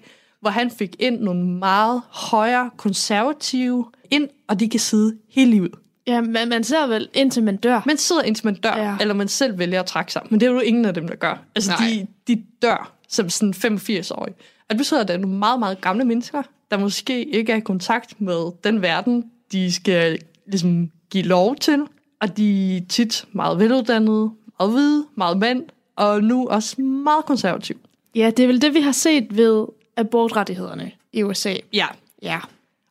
hvor 0.42 0.50
han 0.50 0.72
fik 0.72 0.96
ind 1.00 1.20
nogle 1.20 1.46
meget 1.46 2.02
højere 2.10 2.70
konservative 2.78 3.86
ind, 4.12 4.28
og 4.48 4.60
de 4.60 4.70
kan 4.70 4.80
sidde 4.80 5.18
hele 5.30 5.52
livet. 5.52 5.72
Ja, 6.08 6.22
man, 6.22 6.50
man 6.50 6.64
ser 6.64 6.88
vel 6.88 7.10
indtil 7.14 7.44
man 7.44 7.58
dør. 7.58 7.82
Man 7.86 7.98
sidder 7.98 8.22
indtil 8.22 8.46
man 8.46 8.56
dør, 8.56 8.76
Ja. 8.78 8.84
ja. 8.84 8.98
eller 9.02 9.14
man 9.14 9.28
selv 9.28 9.60
vælger 9.60 9.80
at 9.80 9.86
trække 9.86 10.12
sig. 10.12 10.22
Men 10.30 10.40
det 10.40 10.48
er 10.48 10.52
jo 10.52 10.60
ingen 10.60 10.86
af 10.86 10.94
dem, 10.94 11.08
der 11.08 11.16
gør. 11.16 11.44
Altså, 11.56 11.72
Nej. 11.72 11.90
de, 12.28 12.36
de 12.36 12.44
dør 12.62 12.92
som 13.10 13.30
sådan 13.30 13.54
85-årige. 13.54 14.36
Og 14.70 14.74
det 14.74 14.78
betyder, 14.78 15.02
at 15.02 15.08
der 15.08 15.14
er 15.14 15.18
nogle 15.18 15.38
meget, 15.38 15.60
meget 15.60 15.82
gamle 15.82 16.06
mennesker, 16.06 16.44
der 16.72 16.78
måske 16.78 17.26
ikke 17.26 17.52
er 17.52 17.56
i 17.58 17.60
kontakt 17.60 18.22
med 18.22 18.52
den 18.64 18.82
verden, 18.82 19.32
de 19.52 19.74
skal 19.74 20.20
ligesom 20.48 20.92
give 21.10 21.24
lov 21.24 21.56
til. 21.56 21.86
Og 22.22 22.38
de 22.38 22.78
er 22.78 22.82
tit 22.90 23.26
meget 23.32 23.60
veluddannede, 23.60 24.32
meget 24.60 24.72
hvide, 24.72 25.06
meget 25.16 25.38
mænd, 25.38 25.64
og 25.96 26.24
nu 26.24 26.48
også 26.48 26.82
meget 26.82 27.26
konservative. 27.26 27.78
Ja, 28.16 28.32
det 28.38 28.44
er 28.44 28.48
vel 28.48 28.62
det, 28.62 28.74
vi 28.74 28.82
har 28.82 28.92
set 28.92 29.38
ved 29.38 29.66
abortrettighederne 29.98 30.92
i 31.14 31.24
USA. 31.24 31.54
Ja, 31.74 31.88
Ja. 32.22 32.40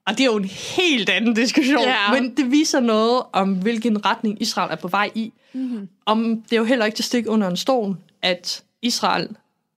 Og 0.07 0.13
det 0.13 0.21
er 0.21 0.25
jo 0.25 0.37
en 0.37 0.45
helt 0.45 1.09
anden 1.11 1.35
diskussion, 1.35 1.81
Ja. 1.81 2.13
men 2.13 2.37
det 2.37 2.51
viser 2.51 2.81
noget 2.81 3.23
om, 3.33 3.55
hvilken 3.55 4.07
retning 4.07 4.43
Israel 4.43 4.73
er 4.73 4.77
på 4.77 4.89
vej 4.89 5.11
i. 5.15 5.33
Mm-hmm. 5.53 5.89
Om 6.07 6.43
det 6.43 6.53
er 6.53 6.57
jo 6.57 6.65
heller 6.65 6.85
ikke 6.85 6.97
til 6.97 7.05
stik 7.05 7.25
under 7.29 7.49
en 7.51 7.57
stol, 7.57 7.97
at 8.23 8.63
Israel 8.83 9.29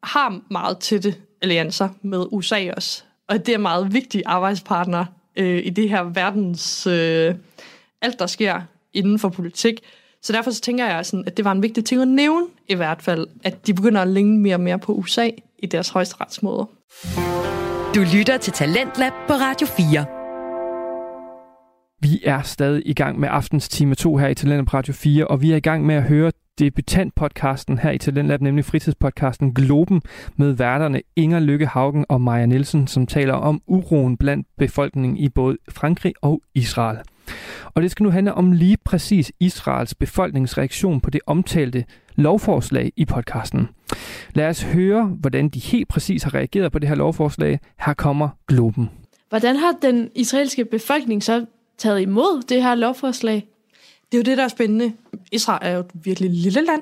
har 0.04 0.40
meget 0.50 0.78
tætte 0.78 1.16
alliancer 1.42 1.90
med 2.02 2.26
USA 2.32 2.72
også. 2.76 3.04
Og 3.28 3.46
det 3.46 3.54
er 3.54 3.58
meget 3.58 3.94
vigtige 3.94 4.28
arbejdspartner 4.28 5.06
øh, 5.36 5.66
i 5.66 5.70
det 5.70 5.90
her 5.90 6.04
verdens... 6.04 6.88
Øh, 6.88 7.36
alt, 8.02 8.20
der 8.20 8.28
sker 8.28 8.62
inden 8.94 9.20
for 9.20 9.30
politik. 9.30 9.80
Så 10.22 10.34
derfor 10.34 10.52
så 10.52 10.62
tænker 10.62 10.86
jeg, 10.86 11.06
sådan, 11.06 11.24
at 11.28 11.38
det 11.38 11.46
var 11.46 11.52
en 11.52 11.64
vigtig 11.64 11.86
ting 11.86 12.02
at 12.02 12.08
nævne 12.08 12.46
i 12.68 12.76
hvert 12.76 13.02
fald, 13.02 13.28
at 13.44 13.68
de 13.68 13.74
begynder 13.74 14.02
at 14.02 14.08
længe 14.08 14.40
mere 14.40 14.56
og 14.56 14.62
mere 14.62 14.80
på 14.80 14.94
USA 14.94 15.30
i 15.60 15.66
deres 15.66 15.90
højesteretsmåder. 15.90 16.66
Du 17.96 18.06
lytter 18.16 18.38
til 18.38 18.54
Talentlab 18.54 19.12
på 19.28 19.34
Radio 19.34 19.68
4. 19.68 20.19
Vi 22.02 22.22
er 22.24 22.42
stadig 22.42 22.82
i 22.86 22.94
gang 22.94 23.20
med 23.20 23.30
aftens 23.32 23.70
time 23.70 23.96
2 23.96 24.18
her 24.18 24.28
i 24.28 24.36
Talent 24.36 24.70
på 24.70 24.78
Radio 24.78 24.94
4, 24.94 25.28
og 25.28 25.42
vi 25.42 25.52
er 25.52 25.56
i 25.56 25.60
gang 25.60 25.86
med 25.86 25.96
at 25.96 26.04
høre 26.04 26.32
debutantpodcasten 26.60 27.78
her 27.78 27.92
i 27.92 27.98
Talentlab, 27.98 28.42
nemlig 28.42 28.66
fritidspodcasten 28.66 29.54
Globen, 29.54 30.02
med 30.36 30.52
værterne 30.52 31.02
Inger 31.16 31.40
Lykke 31.40 31.68
Haugen 31.68 32.06
og 32.10 32.22
Maja 32.22 32.46
Nielsen, 32.46 32.88
som 32.88 33.08
taler 33.08 33.34
om 33.34 33.62
uroen 33.68 34.18
blandt 34.18 34.48
befolkningen 34.58 35.18
i 35.18 35.30
både 35.30 35.58
Frankrig 35.70 36.14
og 36.22 36.42
Israel. 36.56 36.98
Og 37.66 37.82
det 37.82 37.92
skal 37.92 38.04
nu 38.04 38.10
handle 38.10 38.34
om 38.34 38.52
lige 38.52 38.78
præcis 38.86 39.32
Israels 39.40 39.96
befolkningsreaktion 39.96 41.02
på 41.02 41.10
det 41.10 41.22
omtalte 41.28 41.86
lovforslag 42.16 42.92
i 42.98 43.06
podcasten. 43.06 43.68
Lad 44.34 44.48
os 44.48 44.64
høre, 44.64 45.04
hvordan 45.06 45.50
de 45.50 45.60
helt 45.60 45.88
præcis 45.88 46.24
har 46.24 46.34
reageret 46.34 46.72
på 46.72 46.80
det 46.80 46.90
her 46.90 46.96
lovforslag. 46.96 47.60
Her 47.80 47.94
kommer 47.94 48.30
Globen. 48.48 48.90
Hvordan 49.30 49.56
har 49.56 49.78
den 49.82 50.10
israelske 50.16 50.66
befolkning 50.66 51.24
så 51.24 51.46
taget 51.80 52.02
imod 52.02 52.42
det 52.50 52.64
her 52.64 52.76
lovforslag? 52.76 53.48
Det 54.12 54.18
er 54.18 54.20
jo 54.20 54.24
det, 54.24 54.38
der 54.38 54.44
er 54.44 54.48
spændende. 54.48 54.94
Israel 55.32 55.60
er 55.62 55.72
jo 55.72 55.80
et 55.80 55.92
virkelig 55.94 56.30
lille 56.30 56.62
land. 56.62 56.82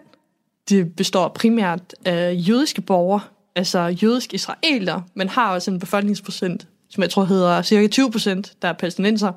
Det 0.69 0.95
består 0.95 1.27
primært 1.27 1.95
af 2.05 2.35
jødiske 2.37 2.81
borgere, 2.81 3.21
altså 3.55 3.79
jødiske 3.79 4.35
israeler, 4.35 5.01
men 5.13 5.29
har 5.29 5.53
også 5.53 5.71
en 5.71 5.79
befolkningsprocent, 5.79 6.67
som 6.89 7.03
jeg 7.03 7.09
tror 7.09 7.23
hedder 7.23 7.61
cirka 7.61 7.87
20 7.87 8.11
procent, 8.11 8.53
der 8.61 8.67
er 8.67 8.73
palæstinenser. 8.73 9.31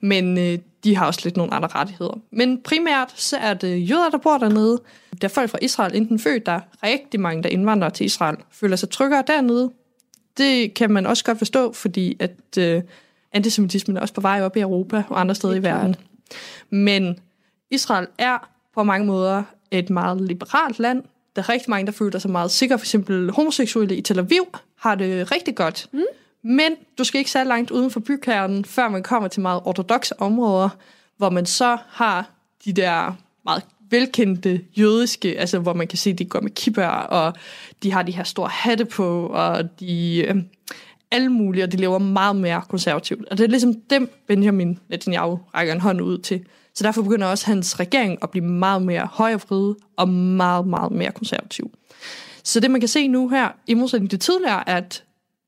Men 0.00 0.38
øh, 0.38 0.58
de 0.84 0.96
har 0.96 1.06
også 1.06 1.20
lidt 1.24 1.36
nogle 1.36 1.54
andre 1.54 1.68
rettigheder. 1.68 2.18
Men 2.30 2.62
primært 2.62 3.12
så 3.16 3.36
er 3.36 3.54
det 3.54 3.90
jøder, 3.90 4.10
der 4.10 4.18
bor 4.18 4.38
dernede. 4.38 4.82
Der 5.20 5.28
er 5.28 5.32
folk 5.32 5.50
fra 5.50 5.58
Israel 5.62 5.96
enten 5.96 6.18
født, 6.18 6.46
der 6.46 6.52
er 6.52 6.60
rigtig 6.82 7.20
mange, 7.20 7.42
der 7.42 7.48
indvandrer 7.48 7.88
til 7.88 8.06
Israel, 8.06 8.36
føler 8.52 8.76
sig 8.76 8.90
tryggere 8.90 9.24
dernede. 9.26 9.70
Det 10.38 10.74
kan 10.74 10.90
man 10.90 11.06
også 11.06 11.24
godt 11.24 11.38
forstå, 11.38 11.72
fordi 11.72 12.16
at 12.20 12.58
øh, 12.58 12.82
antisemitismen 13.32 13.96
er 13.96 14.00
også 14.00 14.14
på 14.14 14.20
vej 14.20 14.42
op 14.42 14.56
i 14.56 14.60
Europa 14.60 15.02
og 15.08 15.20
andre 15.20 15.34
steder 15.34 15.54
i 15.54 15.62
verden. 15.62 15.96
Men 16.70 17.18
Israel 17.70 18.06
er 18.18 18.50
på 18.74 18.82
mange 18.82 19.06
måder 19.06 19.42
et 19.70 19.90
meget 19.90 20.20
liberalt 20.20 20.78
land. 20.78 21.02
Der 21.36 21.42
er 21.42 21.48
rigtig 21.48 21.70
mange, 21.70 21.86
der 21.86 21.92
føler 21.92 22.18
sig 22.18 22.30
meget 22.30 22.50
sikre. 22.50 22.78
For 22.78 22.84
eksempel 22.84 23.30
homoseksuelle 23.30 23.96
i 23.96 24.00
Tel 24.00 24.18
Aviv 24.18 24.46
har 24.78 24.94
det 24.94 25.32
rigtig 25.32 25.54
godt. 25.54 25.88
Mm. 25.92 26.02
Men 26.42 26.72
du 26.98 27.04
skal 27.04 27.18
ikke 27.18 27.30
så 27.30 27.44
langt 27.44 27.70
uden 27.70 27.90
for 27.90 28.00
bykernen, 28.00 28.64
før 28.64 28.88
man 28.88 29.02
kommer 29.02 29.28
til 29.28 29.42
meget 29.42 29.62
ortodoxe 29.64 30.20
områder, 30.20 30.68
hvor 31.16 31.30
man 31.30 31.46
så 31.46 31.78
har 31.88 32.30
de 32.64 32.72
der 32.72 33.16
meget 33.44 33.62
velkendte 33.90 34.60
jødiske, 34.76 35.38
altså 35.38 35.58
hvor 35.58 35.72
man 35.72 35.86
kan 35.86 35.98
se, 35.98 36.10
at 36.10 36.18
de 36.18 36.24
går 36.24 36.40
med 36.40 36.50
kibber, 36.50 36.86
og 36.86 37.34
de 37.82 37.92
har 37.92 38.02
de 38.02 38.12
her 38.12 38.24
store 38.24 38.48
hatte 38.48 38.84
på, 38.84 39.26
og 39.26 39.80
de 39.80 40.24
øh, 40.28 40.36
alle 41.10 41.28
mulige, 41.28 41.64
og 41.64 41.72
de 41.72 41.76
lever 41.76 41.98
meget 41.98 42.36
mere 42.36 42.62
konservativt. 42.68 43.28
Og 43.28 43.38
det 43.38 43.44
er 43.44 43.48
ligesom 43.48 43.74
dem, 43.74 44.10
Benjamin 44.28 44.78
Netanyahu 44.88 45.40
rækker 45.54 45.74
en 45.74 45.80
hånd 45.80 46.00
ud 46.00 46.18
til. 46.18 46.44
Så 46.74 46.84
derfor 46.84 47.02
begynder 47.02 47.26
også 47.26 47.46
hans 47.46 47.80
regering 47.80 48.18
at 48.22 48.30
blive 48.30 48.44
meget 48.44 48.82
mere 48.82 49.08
højrevride 49.12 49.76
og 49.96 50.08
meget, 50.08 50.66
meget 50.66 50.92
mere 50.92 51.12
konservativ. 51.12 51.70
Så 52.44 52.60
det, 52.60 52.70
man 52.70 52.80
kan 52.80 52.88
se 52.88 53.08
nu 53.08 53.28
her, 53.28 53.48
i 53.66 53.74
modsætning 53.74 54.10
til 54.10 54.18
tidligere, 54.18 54.68
er, 54.68 54.76
at, 54.76 55.04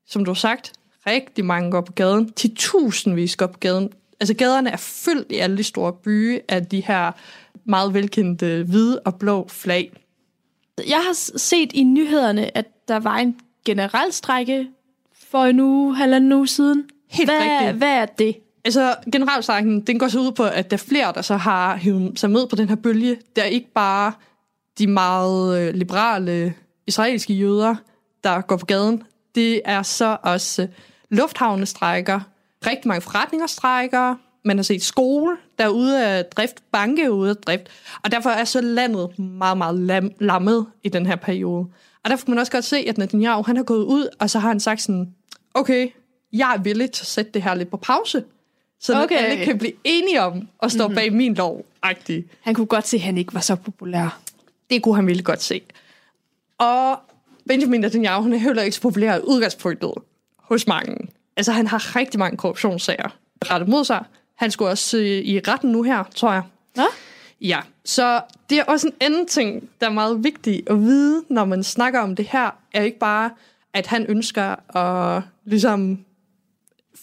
som 0.07 0.25
du 0.25 0.31
har 0.31 0.35
sagt, 0.35 0.73
rigtig 1.07 1.45
mange 1.45 1.71
går 1.71 1.81
på 1.81 1.93
gaden. 1.93 2.31
Til 2.31 2.55
tusindvis 2.55 3.35
går 3.35 3.47
på 3.47 3.59
gaden. 3.59 3.89
Altså 4.19 4.33
gaderne 4.33 4.69
er 4.69 4.77
fyldt 4.77 5.31
i 5.31 5.35
alle 5.35 5.57
de 5.57 5.63
store 5.63 5.93
byer 5.93 6.39
af 6.49 6.65
de 6.65 6.81
her 6.81 7.11
meget 7.65 7.93
velkendte 7.93 8.63
hvide 8.63 8.99
og 8.99 9.15
blå 9.15 9.47
flag. 9.47 9.91
Jeg 10.87 10.97
har 10.97 11.37
set 11.37 11.73
i 11.73 11.83
nyhederne, 11.83 12.57
at 12.57 12.65
der 12.87 12.99
var 12.99 13.17
en 13.17 13.39
generel 13.65 14.13
strække 14.13 14.67
for 15.33 15.45
en 15.45 15.59
uge, 15.59 15.95
halvanden 15.95 16.31
uge 16.33 16.47
siden. 16.47 16.89
Helt 17.09 17.29
hvad, 17.29 17.39
rigtigt. 17.39 17.77
Hvad 17.77 17.93
er 17.93 18.05
det? 18.05 18.35
Altså, 18.65 18.95
generalstrækken, 19.11 19.81
den 19.81 19.99
går 19.99 20.07
så 20.07 20.19
ud 20.19 20.31
på, 20.31 20.43
at 20.43 20.71
der 20.71 20.77
er 20.77 20.83
flere, 20.87 21.11
der 21.15 21.21
så 21.21 21.37
har 21.37 21.75
hivet 21.75 22.19
sig 22.19 22.29
med 22.29 22.47
på 22.47 22.55
den 22.55 22.69
her 22.69 22.75
bølge. 22.75 23.17
Der 23.35 23.41
er 23.41 23.45
ikke 23.45 23.71
bare 23.75 24.13
de 24.77 24.87
meget 24.87 25.59
øh, 25.59 25.73
liberale 25.73 26.53
israelske 26.87 27.33
jøder, 27.33 27.75
der 28.23 28.41
går 28.41 28.57
på 28.57 28.65
gaden. 28.65 29.03
Det 29.35 29.61
er 29.65 29.81
så 29.81 30.17
også 30.23 30.61
øh, 30.61 30.67
lufthavne 31.09 31.65
strækker, 31.65 32.19
rigtig 32.67 32.87
mange 32.87 33.01
forretninger 33.01 33.47
strækker, 33.47 34.15
Man 34.45 34.57
har 34.57 34.63
set 34.63 34.83
skole, 34.83 35.37
der 35.59 35.65
er 35.65 35.69
ude 35.69 36.05
af 36.05 36.25
drift, 36.25 36.63
banke 36.71 37.11
ude 37.11 37.29
af 37.29 37.35
drift, 37.35 37.67
og 38.03 38.11
derfor 38.11 38.29
er 38.29 38.43
så 38.43 38.61
landet 38.61 39.19
meget, 39.19 39.57
meget 39.57 39.79
lam, 39.79 40.11
lammet 40.19 40.65
i 40.83 40.89
den 40.89 41.05
her 41.05 41.15
periode. 41.15 41.67
Og 42.03 42.09
derfor 42.09 42.25
kan 42.25 42.31
man 42.31 42.39
også 42.39 42.51
godt 42.51 42.65
se, 42.65 42.77
at 42.77 42.97
Netanyahu, 42.97 43.43
han 43.43 43.55
har 43.55 43.63
gået 43.63 43.83
ud, 43.83 44.07
og 44.19 44.29
så 44.29 44.39
har 44.39 44.47
han 44.47 44.59
sagt 44.59 44.81
sådan, 44.81 45.15
okay, 45.53 45.89
jeg 46.33 46.53
er 46.53 46.57
villig 46.57 46.91
til 46.91 47.03
at 47.03 47.07
sætte 47.07 47.31
det 47.31 47.43
her 47.43 47.53
lidt 47.55 47.69
på 47.69 47.77
pause, 47.77 48.23
så 48.79 49.03
okay. 49.03 49.17
Alle 49.17 49.45
kan 49.45 49.57
blive 49.57 49.73
enige 49.83 50.21
om 50.21 50.47
at 50.63 50.71
stå 50.71 50.87
mm-hmm. 50.87 50.95
bag 50.95 51.13
min 51.13 51.33
lov. 51.33 51.65
-agtig. 51.85 52.21
Han 52.41 52.53
kunne 52.53 52.67
godt 52.67 52.87
se, 52.87 52.97
at 52.97 53.01
han 53.01 53.17
ikke 53.17 53.33
var 53.33 53.39
så 53.39 53.55
populær. 53.55 54.19
Det 54.69 54.83
kunne 54.83 54.95
han 54.95 55.07
virkelig 55.07 55.25
godt 55.25 55.41
se. 55.41 55.61
Og 56.57 56.99
Benjamin 57.47 57.81
Netanyahu, 57.81 58.23
han 58.23 58.33
er 58.33 58.37
heller 58.37 58.63
ikke 58.63 58.75
så 58.75 58.81
populær 58.81 59.15
i 59.15 59.21
udgangspunktet 59.23 59.91
hos 60.37 60.67
mange. 60.67 61.07
Altså, 61.37 61.51
han 61.51 61.67
har 61.67 61.95
rigtig 61.95 62.19
mange 62.19 62.37
korruptionssager 62.37 63.17
rettet 63.51 63.69
mod 63.69 63.83
sig. 63.85 64.03
Han 64.35 64.51
skulle 64.51 64.71
også 64.71 64.97
øh, 64.97 65.03
i 65.03 65.39
retten 65.39 65.71
nu 65.71 65.83
her, 65.83 66.03
tror 66.15 66.31
jeg. 66.31 66.43
Hvad? 66.73 66.85
Ja, 67.41 67.59
så 67.85 68.21
det 68.49 68.59
er 68.59 68.63
også 68.63 68.87
en 68.87 68.93
anden 69.01 69.27
ting, 69.27 69.69
der 69.81 69.87
er 69.87 69.91
meget 69.91 70.23
vigtig 70.23 70.63
at 70.69 70.79
vide, 70.79 71.23
når 71.29 71.45
man 71.45 71.63
snakker 71.63 71.99
om 71.99 72.15
det 72.15 72.27
her, 72.31 72.49
er 72.73 72.81
ikke 72.81 72.99
bare, 72.99 73.29
at 73.73 73.87
han 73.87 74.05
ønsker 74.05 74.75
at 74.77 75.23
ligesom 75.45 75.99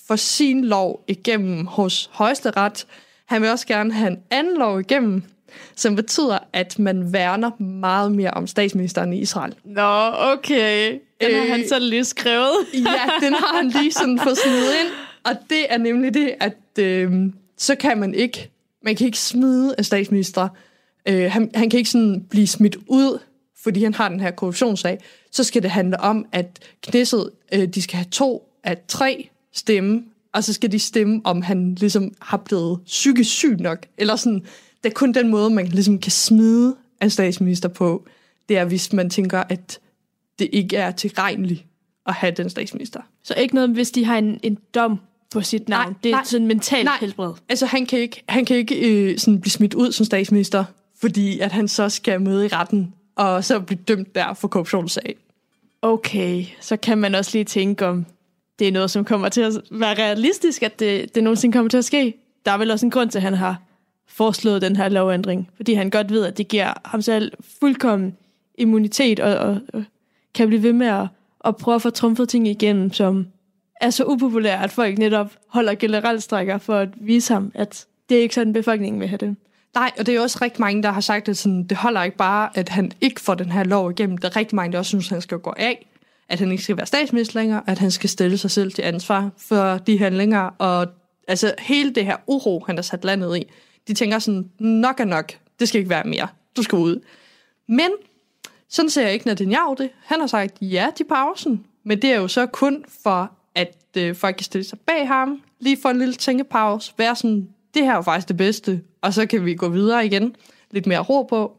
få 0.08 0.16
sin 0.16 0.64
lov 0.64 1.04
igennem 1.08 1.66
hos 1.66 2.10
højesteret. 2.12 2.86
Han 3.26 3.42
vil 3.42 3.50
også 3.50 3.66
gerne 3.66 3.92
have 3.92 4.10
en 4.10 4.18
anden 4.30 4.58
lov 4.58 4.80
igennem, 4.80 5.22
som 5.76 5.96
betyder, 5.96 6.38
at 6.52 6.78
man 6.78 7.12
værner 7.12 7.62
meget 7.62 8.12
mere 8.12 8.30
om 8.30 8.46
statsministeren 8.46 9.12
i 9.12 9.18
Israel. 9.20 9.54
Nå, 9.64 10.12
okay. 10.12 10.98
Den 11.20 11.34
har 11.34 11.42
Øh, 11.42 11.50
han 11.50 11.68
så 11.68 11.78
lige 11.78 12.04
skrevet. 12.04 12.54
Ja, 12.74 13.26
den 13.26 13.32
har 13.32 13.56
han 13.56 13.68
lige 13.68 13.92
sådan 13.92 14.18
fået 14.18 14.38
smidt 14.38 14.56
ind. 14.56 14.92
Og 15.24 15.36
det 15.50 15.72
er 15.72 15.78
nemlig 15.78 16.14
det, 16.14 16.34
at 16.40 16.78
øh, 16.78 17.12
så 17.58 17.74
kan 17.74 17.98
man 17.98 18.14
ikke, 18.14 18.50
man 18.84 18.96
kan 18.96 19.06
ikke 19.06 19.18
smide 19.18 19.74
en 19.78 19.84
statsminister. 19.84 20.48
Øh, 21.08 21.30
han, 21.32 21.50
han 21.54 21.70
kan 21.70 21.78
ikke 21.78 21.90
sådan 21.90 22.24
blive 22.30 22.46
smidt 22.46 22.76
ud, 22.86 23.18
fordi 23.62 23.82
han 23.82 23.94
har 23.94 24.08
den 24.08 24.20
her 24.20 24.30
korruptionssag. 24.30 24.98
Så 25.30 25.44
skal 25.44 25.62
det 25.62 25.70
handle 25.70 26.00
om, 26.00 26.26
at 26.32 26.58
Knesset, 26.82 27.30
øh, 27.52 27.68
de 27.68 27.82
skal 27.82 27.96
have 27.96 28.10
to 28.10 28.48
af 28.64 28.76
tre 28.88 29.28
stemme, 29.52 30.02
og 30.32 30.44
så 30.44 30.52
skal 30.52 30.72
de 30.72 30.78
stemme, 30.78 31.20
om 31.24 31.42
han 31.42 31.74
ligesom 31.74 32.14
har 32.20 32.36
blevet 32.36 32.80
psykisk 32.86 33.30
syg 33.30 33.56
nok. 33.60 33.86
Eller 33.98 34.16
sådan, 34.16 34.40
det 34.84 34.90
er 34.90 34.94
kun 34.94 35.12
den 35.12 35.28
måde, 35.28 35.50
man 35.50 35.66
ligesom 35.66 35.98
kan 35.98 36.12
smide 36.12 36.76
en 37.02 37.10
statsminister 37.10 37.68
på. 37.68 38.06
Det 38.48 38.58
er, 38.58 38.64
hvis 38.64 38.92
man 38.92 39.10
tænker, 39.10 39.42
at 39.48 39.80
det 40.38 40.48
ikke 40.52 40.76
er 40.76 40.90
tilregneligt 40.90 41.64
at 42.06 42.14
have 42.14 42.32
den 42.32 42.50
statsminister. 42.50 43.00
Så 43.22 43.34
ikke 43.34 43.54
noget, 43.54 43.70
hvis 43.70 43.90
de 43.90 44.04
har 44.04 44.18
en, 44.18 44.40
en 44.42 44.58
dom 44.74 45.00
på 45.30 45.40
sit 45.40 45.68
navn. 45.68 45.86
Nej, 45.86 45.94
det 46.02 46.10
er 46.10 46.14
nej, 46.14 46.24
sådan 46.24 46.46
mentalt 46.46 46.84
nej. 46.84 46.96
helbred. 47.00 47.32
Altså, 47.48 47.66
han 47.66 47.86
kan 47.86 47.98
ikke, 47.98 48.22
han 48.28 48.44
kan 48.44 48.56
ikke 48.56 48.90
øh, 48.90 49.18
sådan 49.18 49.40
blive 49.40 49.52
smidt 49.52 49.74
ud 49.74 49.92
som 49.92 50.06
statsminister, 50.06 50.64
fordi 51.00 51.38
at 51.38 51.52
han 51.52 51.68
så 51.68 51.88
skal 51.88 52.20
møde 52.20 52.46
i 52.46 52.48
retten, 52.48 52.94
og 53.16 53.44
så 53.44 53.60
blive 53.60 53.78
dømt 53.88 54.14
der 54.14 54.34
for 54.34 54.48
korruptionssag. 54.48 55.16
Okay, 55.82 56.44
så 56.60 56.76
kan 56.76 56.98
man 56.98 57.14
også 57.14 57.30
lige 57.34 57.44
tænke 57.44 57.86
om, 57.86 58.06
det 58.58 58.68
er 58.68 58.72
noget, 58.72 58.90
som 58.90 59.04
kommer 59.04 59.28
til 59.28 59.40
at 59.40 59.52
være 59.70 59.94
realistisk, 59.94 60.62
at 60.62 60.80
det, 60.80 61.14
det 61.14 61.24
nogensinde 61.24 61.52
kommer 61.52 61.68
til 61.68 61.78
at 61.78 61.84
ske. 61.84 62.14
Der 62.46 62.52
er 62.52 62.58
vel 62.58 62.70
også 62.70 62.86
en 62.86 62.90
grund 62.90 63.10
til, 63.10 63.18
at 63.18 63.22
han 63.22 63.34
har 63.34 63.62
foreslået 64.08 64.62
den 64.62 64.76
her 64.76 64.88
lovændring, 64.88 65.50
fordi 65.56 65.74
han 65.74 65.90
godt 65.90 66.10
ved, 66.10 66.24
at 66.24 66.38
det 66.38 66.48
giver 66.48 66.72
ham 66.84 67.02
selv 67.02 67.32
fuldkommen 67.60 68.16
immunitet, 68.58 69.20
og, 69.20 69.36
og, 69.36 69.60
og 69.72 69.84
kan 70.34 70.48
blive 70.48 70.62
ved 70.62 70.72
med 70.72 70.86
at, 70.86 71.06
at 71.44 71.56
prøve 71.56 71.74
at 71.74 71.82
få 71.82 71.90
trumfet 71.90 72.28
ting 72.28 72.48
igennem, 72.48 72.92
som 72.92 73.26
er 73.80 73.90
så 73.90 74.04
upopulære, 74.04 74.62
at 74.64 74.70
folk 74.70 74.98
netop 74.98 75.32
holder 75.46 75.74
generalstrækker 75.74 76.58
for 76.58 76.74
at 76.74 76.88
vise 77.00 77.34
ham, 77.34 77.52
at 77.54 77.86
det 78.08 78.16
er 78.18 78.22
ikke 78.22 78.34
sådan, 78.34 78.52
befolkningen 78.52 79.00
vil 79.00 79.08
have 79.08 79.18
det. 79.18 79.36
Nej, 79.74 79.90
og 79.98 80.06
det 80.06 80.16
er 80.16 80.20
også 80.20 80.38
rigtig 80.42 80.60
mange, 80.60 80.82
der 80.82 80.90
har 80.90 81.00
sagt, 81.00 81.28
at 81.28 81.36
sådan, 81.36 81.64
det 81.64 81.76
holder 81.76 82.02
ikke 82.02 82.16
bare, 82.16 82.50
at 82.54 82.68
han 82.68 82.92
ikke 83.00 83.20
får 83.20 83.34
den 83.34 83.52
her 83.52 83.64
lov 83.64 83.90
igennem. 83.90 84.18
Der 84.18 84.28
er 84.28 84.36
rigtig 84.36 84.56
mange, 84.56 84.72
der 84.72 84.78
også 84.78 84.88
synes, 84.88 85.06
at 85.06 85.10
han 85.10 85.22
skal 85.22 85.38
gå 85.38 85.54
af, 85.56 85.86
at 86.28 86.38
han 86.38 86.50
ikke 86.50 86.62
skal 86.62 86.76
være 86.76 86.86
statsminister 86.86 87.40
længere, 87.40 87.62
at 87.66 87.78
han 87.78 87.90
skal 87.90 88.10
stille 88.10 88.38
sig 88.38 88.50
selv 88.50 88.72
til 88.72 88.82
ansvar 88.82 89.30
for 89.36 89.78
de 89.78 89.98
handlinger, 89.98 90.40
og 90.40 90.86
altså 91.28 91.54
hele 91.58 91.94
det 91.94 92.04
her 92.04 92.16
uro, 92.26 92.64
han 92.66 92.76
har 92.76 92.82
sat 92.82 93.04
landet 93.04 93.36
i, 93.36 93.44
de 93.88 93.94
tænker 93.94 94.18
sådan, 94.18 94.50
nok 94.58 95.00
er 95.00 95.04
nok, 95.04 95.32
det 95.60 95.68
skal 95.68 95.78
ikke 95.78 95.90
være 95.90 96.04
mere, 96.04 96.28
du 96.56 96.62
skal 96.62 96.78
ud. 96.78 97.04
Men 97.68 97.90
sådan 98.68 98.90
ser 98.90 99.02
jeg 99.02 99.12
ikke 99.12 99.26
Netanyahu 99.26 99.74
det. 99.78 99.90
Han 100.04 100.20
har 100.20 100.26
sagt 100.26 100.58
ja 100.60 100.90
til 100.96 101.04
pausen, 101.04 101.66
men 101.84 102.02
det 102.02 102.10
er 102.10 102.16
jo 102.16 102.28
så 102.28 102.46
kun 102.46 102.84
for, 103.02 103.32
at 103.54 103.76
øh, 103.96 104.16
folk 104.16 104.36
kan 104.36 104.44
stille 104.44 104.64
sig 104.64 104.78
bag 104.78 105.06
ham, 105.06 105.42
lige 105.60 105.78
få 105.82 105.88
en 105.88 105.98
lille 105.98 106.14
tænkepause, 106.14 106.92
være 106.98 107.16
sådan, 107.16 107.48
det 107.74 107.84
her 107.84 107.92
er 107.92 107.96
jo 107.96 108.02
faktisk 108.02 108.28
det 108.28 108.36
bedste, 108.36 108.80
og 109.00 109.14
så 109.14 109.26
kan 109.26 109.44
vi 109.44 109.54
gå 109.54 109.68
videre 109.68 110.06
igen, 110.06 110.34
lidt 110.70 110.86
mere 110.86 110.98
ro 110.98 111.22
på. 111.22 111.56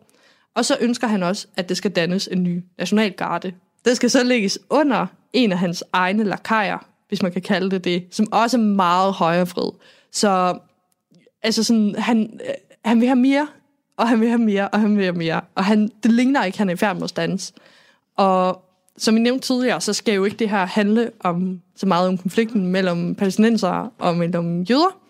Og 0.55 0.65
så 0.65 0.77
ønsker 0.81 1.07
han 1.07 1.23
også, 1.23 1.47
at 1.55 1.69
det 1.69 1.77
skal 1.77 1.91
dannes 1.91 2.29
en 2.31 2.43
ny 2.43 2.63
nationalgarde. 2.77 3.53
Det 3.85 3.95
skal 3.95 4.09
så 4.09 4.23
lægges 4.23 4.59
under 4.69 5.07
en 5.33 5.51
af 5.51 5.57
hans 5.57 5.83
egne 5.93 6.23
lakajer, 6.23 6.77
hvis 7.07 7.21
man 7.21 7.31
kan 7.31 7.41
kalde 7.41 7.71
det 7.71 7.83
det, 7.83 8.07
som 8.11 8.27
også 8.31 8.57
er 8.57 8.61
meget 8.61 9.13
højrefred. 9.13 9.71
Så 10.11 10.59
altså 11.43 11.63
sådan, 11.63 11.95
han, 11.97 12.39
øh, 12.47 12.53
han 12.85 12.99
vil 12.99 13.07
have 13.07 13.19
mere, 13.19 13.47
og 13.97 14.09
han 14.09 14.19
vil 14.19 14.27
have 14.27 14.41
mere, 14.41 14.67
og 14.67 14.79
han 14.79 14.97
vil 14.97 15.03
have 15.03 15.15
mere. 15.15 15.41
Og 15.55 15.65
han, 15.65 15.91
det 16.03 16.11
ligner 16.11 16.43
ikke, 16.43 16.55
at 16.55 16.57
han 16.57 16.69
er 16.69 16.73
i 16.73 16.77
færd 16.77 16.95
med 16.95 17.03
at 17.03 17.09
stands. 17.09 17.53
Og 18.17 18.63
som 18.97 19.15
jeg 19.15 19.21
nævnte 19.21 19.47
tidligere, 19.47 19.81
så 19.81 19.93
skal 19.93 20.15
jo 20.15 20.25
ikke 20.25 20.37
det 20.37 20.49
her 20.49 20.65
handle 20.65 21.11
om 21.19 21.61
så 21.75 21.85
meget 21.85 22.07
om 22.07 22.17
konflikten 22.17 22.67
mellem 22.67 23.15
palæstinensere 23.15 23.89
og 23.99 24.17
mellem 24.17 24.61
jøder. 24.61 25.01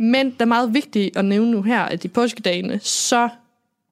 Men 0.00 0.30
det 0.30 0.40
er 0.40 0.44
meget 0.44 0.74
vigtigt 0.74 1.16
at 1.16 1.24
nævne 1.24 1.50
nu 1.50 1.62
her, 1.62 1.80
at 1.80 2.04
i 2.04 2.08
påskedagene, 2.08 2.80
så 2.82 3.28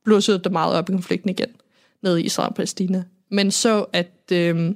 blussede 0.04 0.38
det 0.38 0.52
meget 0.52 0.74
op 0.74 0.88
i 0.88 0.92
konflikten 0.92 1.30
igen, 1.30 1.48
nede 2.02 2.22
i 2.22 2.24
Israel 2.24 2.48
og 2.48 2.54
Palæstina. 2.54 3.04
Men 3.30 3.50
så, 3.50 3.84
at 3.92 4.12
øh, 4.32 4.70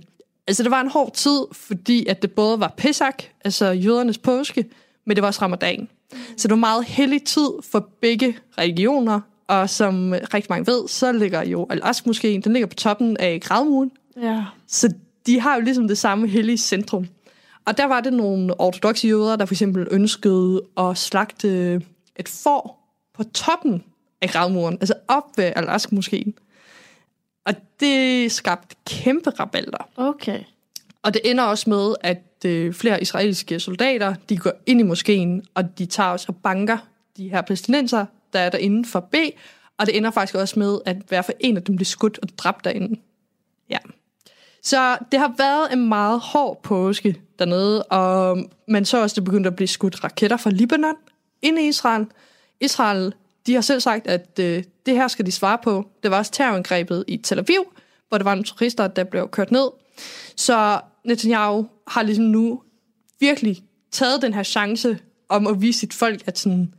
altså, 0.47 0.62
det 0.62 0.70
var 0.70 0.80
en 0.80 0.91
hård 0.91 1.14
tid, 1.14 1.39
fordi 1.53 2.07
at 2.07 2.22
det 2.22 2.33
både 2.33 2.61
var 2.61 2.74
Pesach, 2.76 3.16
altså 3.45 3.66
jødernes 3.70 4.18
påske, 4.18 4.64
men 5.05 5.16
det 5.16 5.22
var 5.22 5.28
også 5.28 5.43
ramadan. 5.43 5.89
Så 6.37 6.49
det 6.49 6.51
var 6.51 6.57
meget 6.57 6.85
hellig 6.85 7.24
tid 7.24 7.49
for 7.70 7.89
begge 8.01 8.37
religioner, 8.59 9.20
og 9.47 9.70
som 9.70 10.14
rigtig 10.35 10.47
mange 10.51 10.66
ved, 10.66 10.89
så 10.89 11.12
ligger 11.12 11.43
jo 11.45 11.66
Al-Aqsa-moskeen, 11.70 12.41
den 12.41 12.53
ligger 12.53 12.66
på 12.66 12.74
toppen 12.74 13.16
af 13.16 13.41
gravmuren, 13.41 13.91
Ja. 14.22 14.45
så 14.66 14.95
de 15.26 15.41
har 15.41 15.55
jo 15.55 15.61
ligesom 15.61 15.89
det 15.89 15.99
samme 15.99 16.28
hellige 16.28 16.59
centrum. 16.59 17.07
Og 17.67 17.77
der 17.77 17.85
var 17.85 18.01
det 18.01 18.13
nogle 18.13 18.61
ortodoxe 18.61 19.09
jøder, 19.09 19.37
der 19.37 19.47
for 19.47 19.55
eksempel 19.55 19.89
ønskede 19.91 20.63
at 20.77 20.99
slagte 20.99 21.75
et 22.17 22.29
får 22.29 22.83
på 23.15 23.25
toppen 23.25 23.85
af 24.21 24.29
gravmuren, 24.29 24.75
altså 24.81 24.95
op 25.09 25.25
ved 25.37 25.53
al 25.57 25.81
moskeen 25.91 26.35
Og 27.47 27.55
det 27.81 28.33
skabte 28.33 28.77
kæmpe 28.87 29.31
rabalder. 29.31 29.89
Okay. 29.97 30.41
Og 31.03 31.15
det 31.15 31.31
ender 31.31 31.45
også 31.45 31.71
med, 31.71 31.95
at 32.01 32.45
øh, 32.47 32.75
flere 32.75 33.03
israelske 33.03 33.61
soldater, 33.61 34.15
de 34.29 34.37
går 34.37 34.53
ind 34.67 34.81
i 34.81 34.83
moskeen, 34.83 35.45
og 35.55 35.79
de 35.79 35.87
tager 35.87 36.09
også 36.09 36.27
og 36.29 36.37
banker 36.37 36.79
de 37.17 37.29
her 37.29 37.43
palæstinenser, 37.43 38.07
der 38.33 38.39
er 38.39 38.51
derinde 38.51 38.89
for 38.89 39.01
B, 39.01 39.15
og 39.79 39.87
det 39.87 39.97
ender 39.97 40.11
faktisk 40.11 40.35
også 40.35 40.59
med, 40.59 40.79
at 40.87 40.97
hver 41.09 41.23
for 41.23 41.33
en 41.41 41.57
af 41.57 41.63
dem 41.63 41.77
bliver 41.77 41.87
skudt 41.87 42.19
og 42.23 42.29
dræbt 42.39 42.65
derinde. 42.65 43.01
Ja. 43.71 43.79
Så 44.63 44.99
det 45.13 45.21
har 45.21 45.35
været 45.39 45.73
en 45.73 45.89
meget 45.89 46.21
hård 46.21 46.63
påske 46.63 47.21
dernede, 47.39 47.83
og 47.83 48.39
øhm, 48.39 48.47
man 48.69 48.85
så 48.85 49.03
også, 49.03 49.15
det 49.15 49.25
begyndte 49.25 49.49
at 49.49 49.57
blive 49.57 49.69
skudt 49.69 50.05
raketter 50.05 50.37
fra 50.37 50.51
Libanon 50.51 50.95
ind 51.43 51.59
i 51.59 51.69
Israel. 51.69 52.07
Israel, 52.61 53.15
de 53.47 53.55
har 53.55 53.61
selv 53.61 53.81
sagt, 53.81 54.07
at 54.07 54.39
øh, 54.41 54.65
det 54.87 54.95
her 54.95 55.09
skal 55.09 55.27
de 55.27 55.33
svare 55.33 55.59
på. 55.65 55.89
Det 56.03 56.11
var 56.11 56.19
også 56.19 56.33
terrorangrebet 56.33 57.05
i 57.09 57.17
Tel 57.17 57.39
Aviv, 57.39 57.73
hvor 58.09 58.19
der 58.19 58.25
var 58.25 58.35
nogle 58.35 58.45
turister, 58.45 58.89
der 58.89 59.05
blev 59.05 59.29
kørt 59.29 59.51
ned. 59.51 59.69
Så 60.37 60.81
Netanyahu 61.05 61.67
har 61.89 62.03
ligesom 62.03 62.25
nu 62.25 62.63
virkelig 63.21 63.63
taget 63.93 64.23
den 64.23 64.35
her 64.35 64.43
chance 64.43 64.99
om 65.29 65.47
at 65.47 65.63
vise 65.63 65.79
sit 65.79 65.95
folk, 65.95 66.23
at 66.27 66.39
sådan, 66.39 66.75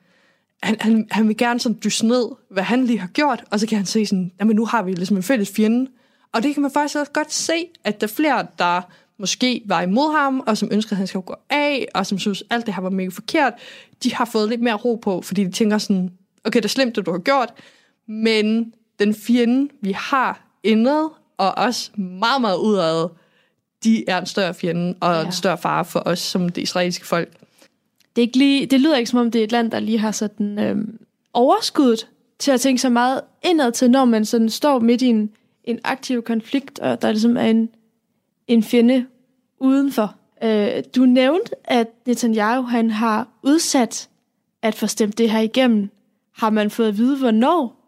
han, 0.63 0.77
han, 0.79 1.07
han 1.11 1.27
vil 1.27 1.37
gerne 1.37 1.59
sådan 1.59 1.79
dyse 1.83 2.05
ned, 2.05 2.25
hvad 2.49 2.63
han 2.63 2.85
lige 2.85 2.99
har 2.99 3.07
gjort, 3.07 3.43
og 3.51 3.59
så 3.59 3.67
kan 3.67 3.77
han 3.77 3.85
se 3.85 4.05
sådan, 4.05 4.31
jamen 4.39 4.55
nu 4.55 4.65
har 4.65 4.83
vi 4.83 4.93
ligesom 4.93 5.17
en 5.17 5.23
fælles 5.23 5.51
fjende. 5.51 5.91
Og 6.33 6.43
det 6.43 6.53
kan 6.53 6.61
man 6.61 6.71
faktisk 6.71 6.99
også 6.99 7.11
godt 7.11 7.33
se, 7.33 7.53
at 7.83 8.01
der 8.01 8.07
er 8.07 8.11
flere, 8.11 8.47
der 8.59 8.81
måske 9.17 9.61
var 9.65 9.81
imod 9.81 10.17
ham, 10.19 10.39
og 10.39 10.57
som 10.57 10.69
ønsker, 10.71 10.91
at 10.91 10.97
han 10.97 11.07
skal 11.07 11.21
gå 11.21 11.35
af, 11.49 11.87
og 11.93 12.05
som 12.05 12.19
synes, 12.19 12.43
alt 12.49 12.65
det 12.65 12.73
her 12.73 12.81
var 12.81 12.89
mega 12.89 13.09
forkert, 13.09 13.53
de 14.03 14.13
har 14.13 14.25
fået 14.25 14.49
lidt 14.49 14.61
mere 14.61 14.73
ro 14.73 14.95
på, 14.95 15.21
fordi 15.21 15.43
de 15.43 15.51
tænker 15.51 15.77
sådan, 15.77 16.11
okay, 16.43 16.57
det 16.57 16.65
er 16.65 16.69
slemt, 16.69 16.95
det 16.95 17.05
du 17.05 17.11
har 17.11 17.19
gjort, 17.19 17.53
men 18.07 18.73
den 18.99 19.15
fjende, 19.15 19.69
vi 19.81 19.91
har 19.91 20.47
indad, 20.63 21.09
og 21.37 21.57
også 21.57 21.91
meget, 21.97 22.41
meget 22.41 22.57
udad, 22.57 23.09
de 23.83 24.09
er 24.09 24.17
en 24.17 24.25
større 24.25 24.53
fjende, 24.53 24.95
og 24.99 25.15
ja. 25.15 25.25
en 25.25 25.31
større 25.31 25.57
fare 25.57 25.85
for 25.85 26.03
os 26.05 26.19
som 26.19 26.49
det 26.49 26.61
israelske 26.61 27.05
folk. 27.05 27.29
Det, 28.15 28.21
er 28.21 28.25
ikke 28.27 28.37
lige, 28.37 28.65
det 28.65 28.81
lyder 28.81 28.97
ikke 28.97 29.09
som 29.09 29.19
om, 29.19 29.31
det 29.31 29.39
er 29.39 29.43
et 29.43 29.51
land, 29.51 29.71
der 29.71 29.79
lige 29.79 29.99
har 29.99 30.11
sådan 30.11 30.59
øhm, 30.59 30.99
overskuddet 31.33 32.07
til 32.39 32.51
at 32.51 32.61
tænke 32.61 32.81
så 32.81 32.89
meget 32.89 33.21
indad 33.43 33.71
til, 33.71 33.91
når 33.91 34.05
man 34.05 34.25
sådan 34.25 34.49
står 34.49 34.79
midt 34.79 35.01
i 35.01 35.07
en, 35.07 35.31
en 35.63 35.79
aktiv 35.83 36.21
konflikt, 36.21 36.79
og 36.79 37.01
der 37.01 37.11
ligesom 37.11 37.37
er 37.37 37.41
en, 37.45 37.69
en 38.47 38.63
fjende 38.63 39.05
udenfor. 39.59 40.15
Øh, 40.43 40.83
du 40.95 41.05
nævnte, 41.05 41.51
at 41.65 41.87
Netanyahu 42.05 42.63
han 42.63 42.91
har 42.91 43.27
udsat 43.43 44.09
at 44.61 44.75
få 44.75 44.87
stemt 44.87 45.17
det 45.17 45.31
her 45.31 45.39
igennem. 45.39 45.89
Har 46.35 46.49
man 46.49 46.69
fået 46.69 46.87
at 46.87 46.97
vide, 46.97 47.17
hvornår 47.17 47.79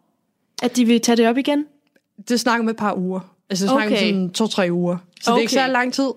at 0.62 0.76
de 0.76 0.84
vil 0.84 1.00
tage 1.00 1.16
det 1.16 1.28
op 1.28 1.36
igen? 1.36 1.66
Det 2.28 2.40
snakker 2.40 2.64
med 2.64 2.72
et 2.72 2.76
par 2.78 2.94
uger. 2.94 3.20
Altså, 3.50 3.64
det 3.64 3.70
snakker 3.70 3.96
Okay. 3.96 4.06
sådan 4.06 4.30
to-tre 4.30 4.68
uger. 4.72 4.96
Så 5.20 5.30
okay. 5.30 5.34
det 5.34 5.38
er 5.38 5.40
ikke 5.40 5.52
så 5.52 5.66
lang 5.66 5.92
tid. 5.92 6.10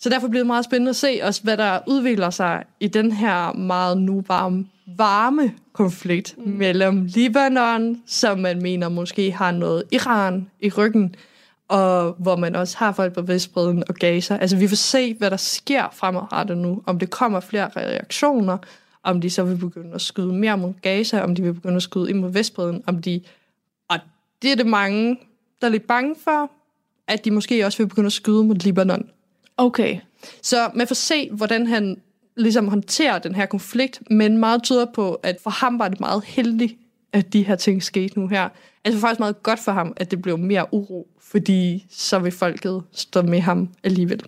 Så 0.00 0.08
derfor 0.08 0.28
bliver 0.28 0.42
det 0.42 0.46
meget 0.46 0.64
spændende 0.64 0.90
at 0.90 0.96
se 0.96 1.20
også, 1.22 1.42
hvad 1.42 1.56
der 1.56 1.78
udvikler 1.86 2.30
sig 2.30 2.64
i 2.80 2.86
den 2.86 3.12
her 3.12 3.52
meget 3.52 3.98
nu 3.98 4.24
varme, 4.28 4.66
varme 4.86 5.52
konflikt 5.72 6.34
mm. 6.38 6.52
mellem 6.52 7.04
Libanon, 7.04 8.02
som 8.06 8.38
man 8.38 8.62
mener 8.62 8.88
måske 8.88 9.32
har 9.32 9.50
noget 9.50 9.82
Iran 9.90 10.50
i 10.60 10.70
ryggen, 10.70 11.14
og 11.68 12.12
hvor 12.18 12.36
man 12.36 12.56
også 12.56 12.78
har 12.78 12.92
folk 12.92 13.14
på 13.14 13.22
Vestbreden 13.22 13.84
og 13.88 13.94
Gaza. 13.94 14.36
Altså 14.36 14.56
vi 14.56 14.68
får 14.68 14.76
se, 14.76 15.14
hvad 15.14 15.30
der 15.30 15.36
sker 15.36 15.84
fremadrettet 15.92 16.58
nu. 16.58 16.82
Om 16.86 16.98
det 16.98 17.10
kommer 17.10 17.40
flere 17.40 17.68
reaktioner, 17.76 18.58
om 19.02 19.20
de 19.20 19.30
så 19.30 19.42
vil 19.42 19.56
begynde 19.56 19.94
at 19.94 20.00
skyde 20.00 20.32
mere 20.32 20.58
mod 20.58 20.72
Gaza, 20.82 21.22
om 21.22 21.34
de 21.34 21.42
vil 21.42 21.54
begynde 21.54 21.76
at 21.76 21.82
skyde 21.82 22.10
ind 22.10 22.18
mod 22.18 22.30
Vestbreden, 22.30 22.82
om 22.86 23.02
de... 23.02 23.20
Og 23.88 23.98
det 24.42 24.52
er 24.52 24.56
det 24.56 24.66
mange, 24.66 25.18
der 25.60 25.66
er 25.66 25.70
lidt 25.70 25.86
bange 25.86 26.14
for, 26.24 26.50
at 27.08 27.24
de 27.24 27.30
måske 27.30 27.66
også 27.66 27.78
vil 27.78 27.88
begynde 27.88 28.06
at 28.06 28.12
skyde 28.12 28.44
mod 28.44 28.54
Libanon. 28.54 29.08
Okay. 29.60 29.98
Så 30.42 30.70
man 30.74 30.86
får 30.88 30.94
se, 30.94 31.30
hvordan 31.32 31.66
han 31.66 31.96
ligesom 32.36 32.68
håndterer 32.68 33.18
den 33.18 33.34
her 33.34 33.46
konflikt, 33.46 34.02
men 34.10 34.36
meget 34.38 34.62
tyder 34.62 34.86
på, 34.94 35.14
at 35.14 35.36
for 35.42 35.50
ham 35.50 35.78
var 35.78 35.88
det 35.88 36.00
meget 36.00 36.24
heldigt, 36.24 36.74
at 37.12 37.32
de 37.32 37.42
her 37.42 37.56
ting 37.56 37.82
skete 37.82 38.20
nu 38.20 38.26
her. 38.28 38.48
Altså 38.84 39.00
faktisk 39.00 39.20
meget 39.20 39.42
godt 39.42 39.60
for 39.60 39.72
ham, 39.72 39.92
at 39.96 40.10
det 40.10 40.22
blev 40.22 40.38
mere 40.38 40.66
uro, 40.74 41.08
fordi 41.20 41.86
så 41.90 42.18
vil 42.18 42.32
folket 42.32 42.82
stå 42.92 43.22
med 43.22 43.40
ham 43.40 43.68
alligevel. 43.84 44.22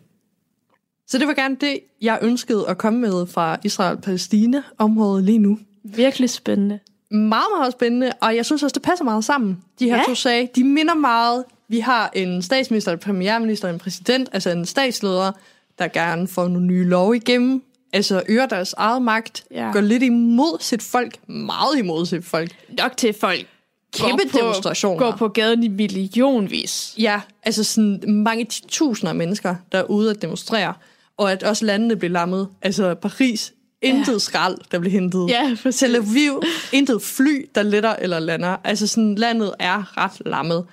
Så 1.07 1.19
det 1.19 1.27
var 1.27 1.35
gerne 1.35 1.57
det, 1.61 1.81
jeg 2.01 2.19
ønskede 2.23 2.69
at 2.69 2.79
komme 2.79 2.99
med 3.01 3.27
fra 3.27 3.57
Israel-Palæstina-området 3.65 5.25
lige 5.25 5.39
nu. 5.39 5.59
Virkelig 5.85 6.31
spændende. 6.31 6.79
Meget, 7.11 7.47
meget 7.59 7.73
spændende, 7.73 8.13
og 8.21 8.37
jeg 8.37 8.47
synes 8.47 8.63
også, 8.63 8.75
det 8.75 8.83
passer 8.83 9.05
meget 9.05 9.25
sammen. 9.25 9.59
De 9.79 9.85
her 9.89 9.97
Ja. 9.97 10.03
to 10.09 10.15
sager, 10.15 10.47
de 10.47 10.65
minder 10.65 10.95
meget. 10.95 11.45
Vi 11.73 11.81
har 11.81 12.11
en 12.15 12.43
statsminister, 12.43 12.93
en 12.93 12.99
premierminister, 12.99 13.69
en 13.69 13.79
præsident, 13.79 14.29
altså 14.33 14.51
en 14.51 14.67
statsleder, 14.67 15.33
der 15.79 15.89
gerne 15.89 16.29
får 16.29 16.49
nogle 16.49 16.67
nye 16.67 16.85
love 16.85 17.17
igennem, 17.17 17.63
altså 17.93 18.23
øger 18.29 18.47
deres 18.47 18.73
eget 18.73 19.03
magt, 19.03 19.45
Ja. 19.51 19.71
går 19.73 19.81
lidt 19.81 20.03
imod 20.03 20.61
sit 20.61 20.83
folk, 20.83 21.29
meget 21.29 21.79
imod 21.79 22.07
sit 22.07 22.25
folk. 22.25 22.51
Nok 22.79 22.97
til 22.97 23.15
folk 23.21 23.47
Kæmpe 23.95 24.23
går 24.23 24.31
på, 24.33 24.39
demonstrationer. 24.39 24.99
går 24.99 25.17
på 25.17 25.29
gaden 25.29 25.63
i 25.63 25.69
millionvis. 25.69 26.95
Ja, 26.99 27.21
altså 27.43 27.65
sådan 27.65 28.01
mange 28.07 28.47
tusinder 28.69 29.09
af 29.09 29.17
mennesker, 29.17 29.55
der 29.73 29.79
er 29.79 29.83
ude 29.85 30.11
at 30.11 30.23
demonstrere, 30.23 30.75
og 31.17 31.33
at 31.33 31.43
også 31.43 31.65
landene 31.65 31.97
bliver 31.97 32.13
lammet. 32.13 32.49
Altså 32.63 32.95
Paris, 32.95 33.53
intet 33.83 34.13
ja. 34.13 34.19
skrald, 34.19 34.59
der 34.73 34.79
bliver 34.79 34.93
hentet. 34.93 35.29
Ja, 35.29 35.57
præcis. 35.63 35.79
Tel 35.81 35.97
Aviv, 35.97 36.43
intet 36.73 37.03
fly, 37.03 37.49
der 37.55 37.63
letter 37.63 37.97
eller 37.97 38.19
lander. 38.19 38.57
Altså 38.65 38.87
sådan, 38.87 39.15
landet 39.15 39.55
er 39.59 39.99
ret 39.99 40.13
lammet. 40.27 40.65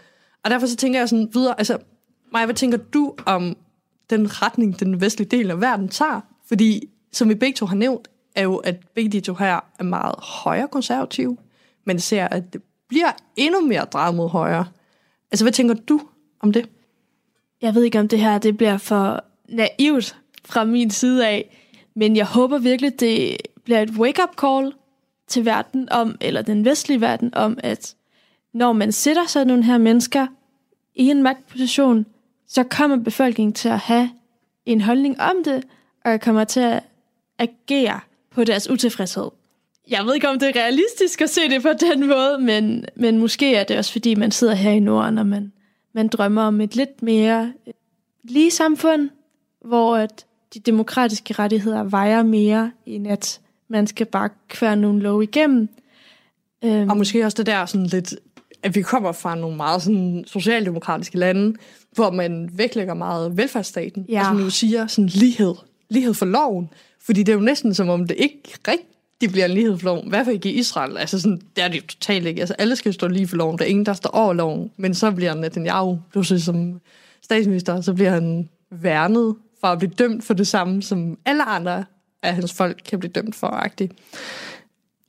Og 0.44 0.50
derfor 0.50 0.68
så 0.68 0.76
tænker 0.76 1.00
jeg 1.00 1.10
sådan 1.10 1.30
videre, 1.34 1.56
altså, 1.58 1.78
Maja, 2.32 2.46
hvad 2.46 2.56
tænker 2.56 2.78
du 2.78 3.16
om 3.26 3.58
den 4.10 4.42
retning, 4.42 4.80
den 4.80 5.02
vestlige 5.02 5.30
del 5.30 5.52
af 5.52 5.62
verden 5.62 5.90
tager? 5.90 6.22
Fordi, 6.48 6.90
som 7.12 7.30
vi 7.30 7.36
begge 7.36 7.56
to 7.56 7.66
har 7.66 7.76
nævnt, 7.76 8.08
er 8.36 8.44
jo, 8.44 8.56
at 8.56 8.76
begge 8.96 9.10
de 9.10 9.20
to 9.20 9.34
her 9.34 9.60
er 9.80 9.84
meget 9.84 10.16
højre 10.18 10.68
konservative, 10.68 11.38
men 11.86 12.00
ser, 12.00 12.26
at 12.26 12.54
det 12.54 12.62
bliver 12.88 13.12
endnu 13.36 13.62
mere 13.62 13.86
drejet 13.86 14.16
mod 14.16 14.30
højre. 14.30 14.66
Altså, 15.32 15.46
hvad 15.46 15.54
tænker 15.54 15.74
du 15.74 16.02
om 16.40 16.54
det? 16.54 16.70
Jeg 17.62 17.76
ved 17.76 17.84
ikke, 17.84 18.00
om 18.00 18.08
det 18.08 18.20
her 18.20 18.38
det 18.38 18.58
bliver 18.58 18.78
for 18.78 19.24
naivt 19.50 20.18
fra 20.46 20.64
min 20.64 20.90
side 20.90 21.28
af, 21.28 21.58
men 21.96 22.16
jeg 22.16 22.26
håber 22.26 22.58
virkelig, 22.58 23.00
det 23.00 23.38
bliver 23.64 23.82
et 23.82 23.90
wake-up 23.90 24.30
call 24.42 24.74
til 25.28 25.46
verden 25.46 25.90
om, 25.92 26.18
eller 26.22 26.42
den 26.42 26.66
vestlige 26.66 27.02
verden 27.02 27.34
om, 27.34 27.58
at 27.64 27.96
når 28.54 28.74
man 28.74 28.92
sætter 28.92 29.26
sådan 29.28 29.48
nogle 29.48 29.64
her 29.64 29.78
mennesker 29.78 30.28
i 30.96 31.10
en 31.10 31.24
magtposition, 31.24 32.06
så 32.48 32.64
kommer 32.64 32.98
befolkningen 32.98 33.54
til 33.54 33.70
at 33.70 33.80
have 33.80 34.10
en 34.66 34.82
holdning 34.82 35.22
om 35.22 35.36
det, 35.46 35.64
og 36.06 36.22
kommer 36.22 36.44
til 36.44 36.60
at 36.60 36.84
agere 37.38 38.00
på 38.32 38.44
deres 38.44 38.70
utilfredshed. 38.70 39.30
Jeg 39.90 40.06
ved 40.06 40.16
ikke, 40.16 40.30
om 40.30 40.40
det 40.40 40.50
er 40.50 40.62
realistisk 40.62 41.22
at 41.22 41.30
se 41.30 41.42
det 41.50 41.62
på 41.62 41.70
den 41.80 42.08
måde, 42.08 42.38
men, 42.40 42.86
men 42.96 43.18
måske 43.18 43.56
er 43.56 43.64
det 43.64 43.78
også, 43.78 43.92
fordi 43.92 44.16
man 44.16 44.32
sidder 44.32 44.54
her 44.54 44.72
i 44.72 44.80
Norden, 44.80 45.18
og 45.18 45.28
man, 45.28 45.52
man 45.94 46.08
drømmer 46.08 46.42
om 46.42 46.62
et 46.62 46.76
lidt 46.76 47.02
mere 47.02 47.54
øh, 47.68 47.74
lige 48.24 48.52
samfund, 48.52 49.10
hvor 49.66 49.96
at 49.96 50.26
de 50.54 50.60
demokratiske 50.60 51.34
rettigheder 51.34 51.84
vejer 51.84 52.24
mere, 52.24 52.72
end 52.86 53.08
at 53.08 53.40
man 53.68 53.88
skal 53.88 54.06
bare 54.06 54.30
kvære 54.48 54.76
nogle 54.76 55.02
lov 55.02 55.24
igennem. 55.24 55.70
Øhm, 56.64 56.90
Og 56.90 56.98
måske 56.98 57.26
også 57.26 57.36
det 57.36 57.46
der 57.46 57.66
sådan 57.66 57.88
lidt, 57.88 58.16
at 58.64 58.76
vi 58.76 58.82
kommer 58.82 59.12
fra 59.12 59.36
nogle 59.36 59.58
meget 59.58 59.82
sådan 59.82 60.24
socialdemokratiske 60.28 61.18
lande, 61.18 61.58
hvor 61.92 62.12
man 62.12 62.50
vægtlægger 62.54 62.94
meget 62.94 63.38
velfærdsstaten. 63.38 64.06
Ja. 64.10 64.20
Og 64.20 64.26
som 64.26 64.40
jo 64.40 64.50
siger 64.50 64.88
sådan 64.88 65.08
lighed. 65.08 65.56
Lighed 65.90 66.14
for 66.14 66.26
loven. 66.26 66.70
Fordi 67.02 67.24
det 67.24 67.32
er 67.32 67.38
jo 67.38 67.44
næsten 67.44 67.74
som 67.74 67.90
om 67.90 68.08
det 68.08 68.16
ikke 68.20 68.42
rigtig 68.68 69.32
bliver 69.32 69.46
en 69.46 69.52
lighed 69.52 69.78
for 69.78 69.86
loven. 69.86 70.06
I 70.06 70.10
hvert 70.10 70.26
fald 70.26 70.36
ikke 70.36 70.52
i 70.52 70.60
Israel. 70.60 70.98
Altså 70.98 71.20
sådan, 71.20 71.42
det 71.56 71.64
er 71.64 71.68
det 71.68 71.78
jo 71.78 71.82
totalt 71.88 72.26
ikke. 72.26 72.40
Altså 72.40 72.56
alle 72.58 72.76
skal 72.76 72.94
stå 72.94 73.08
lige 73.08 73.28
for 73.28 73.36
loven. 73.36 73.58
Der 73.58 73.66
er 73.66 73.70
ingen, 73.70 73.86
der 73.86 73.94
står 73.94 74.10
over 74.10 74.34
loven. 74.34 74.72
Men 74.78 74.94
så 74.94 75.12
bliver 75.12 75.34
Netanyahu 75.34 76.00
pludselig 76.12 76.44
som 76.44 76.82
statsminister, 77.22 77.82
så 77.82 77.94
bliver 77.94 78.10
han 78.10 78.50
værnet 78.72 79.36
for 79.62 79.68
at 79.68 79.80
blive 79.80 79.92
dømt 80.00 80.24
for 80.24 80.34
det 80.34 80.48
samme, 80.48 80.82
som 80.82 81.18
alle 81.26 81.44
andre 81.44 81.86
af 82.24 82.36
hans 82.36 82.54
folk 82.54 82.82
kan 82.90 83.00
blive 83.00 83.12
dømt 83.12 83.36
for. 83.36 83.48
-agtigt. 83.48 83.96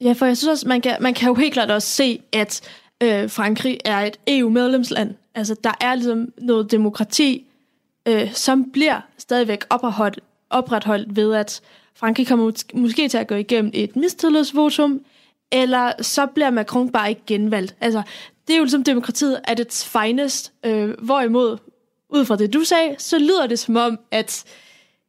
Ja, 0.01 0.12
for 0.12 0.26
jeg 0.26 0.36
synes 0.36 0.51
også, 0.51 0.68
man 0.68 0.80
kan, 0.80 0.96
man 1.01 1.14
kan 1.14 1.28
jo 1.28 1.34
helt 1.34 1.53
klart 1.53 1.70
også 1.70 1.88
se, 1.88 2.20
at 2.32 2.61
øh, 3.03 3.30
Frankrig 3.30 3.78
er 3.84 3.98
et 3.98 4.16
EU-medlemsland. 4.26 5.14
Altså, 5.34 5.57
der 5.64 5.72
er 5.80 5.94
ligesom 5.94 6.32
noget 6.38 6.70
demokrati, 6.70 7.46
øh, 8.09 8.32
som 8.32 8.70
bliver 8.70 9.01
stadigvæk 9.18 9.64
opretholdt, 9.70 10.20
opretholdt 10.51 11.16
ved, 11.16 11.34
at 11.34 11.61
Frankrig 11.94 12.26
kommer 12.26 12.53
mås- 12.53 12.78
måske 12.78 13.09
til 13.09 13.18
at 13.18 13.26
gå 13.26 13.34
igennem 13.34 13.70
et 13.74 13.96
mistillidsvotum, 13.96 15.01
eller 15.53 16.03
så 16.03 16.26
bliver 16.26 16.51
Macron 16.51 16.90
bare 16.90 17.09
ikke 17.09 17.22
genvalgt. 17.26 17.74
Altså, 17.80 18.03
det 18.46 18.55
er 18.55 18.59
jo 18.59 18.64
ligesom 18.64 18.84
demokratiet 18.84 19.40
at 19.44 19.61
its 19.61 19.88
finest. 19.88 20.53
Øh, 20.64 20.90
hvorimod, 21.03 21.59
ud 22.09 22.24
fra 22.24 22.36
det 22.36 22.53
du 22.53 22.64
sagde, 22.64 22.94
så 22.98 23.18
lyder 23.18 23.46
det 23.46 23.59
som 23.59 23.76
om, 23.76 23.98
at 24.11 24.44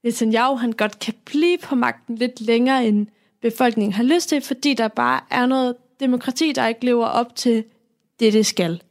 Netanyahu 0.04 0.56
han 0.56 0.72
godt 0.72 1.00
kan 1.00 1.14
blive 1.26 1.58
på 1.58 1.76
magten 1.76 2.16
lidt 2.16 2.42
længere, 2.42 2.86
end 2.86 3.08
befolkningen 3.42 3.94
har 3.94 4.04
lyst 4.04 4.30
til, 4.30 4.42
fordi 4.42 4.74
der 4.74 4.88
bare 4.88 5.20
er 5.30 5.46
noget 5.46 5.76
demokrati, 6.00 6.52
der 6.52 6.68
ikke 6.68 6.86
lever 6.86 7.06
op 7.06 7.36
til 7.36 7.64
det, 8.22 8.34
det 8.34 8.46
skal. 8.46 8.82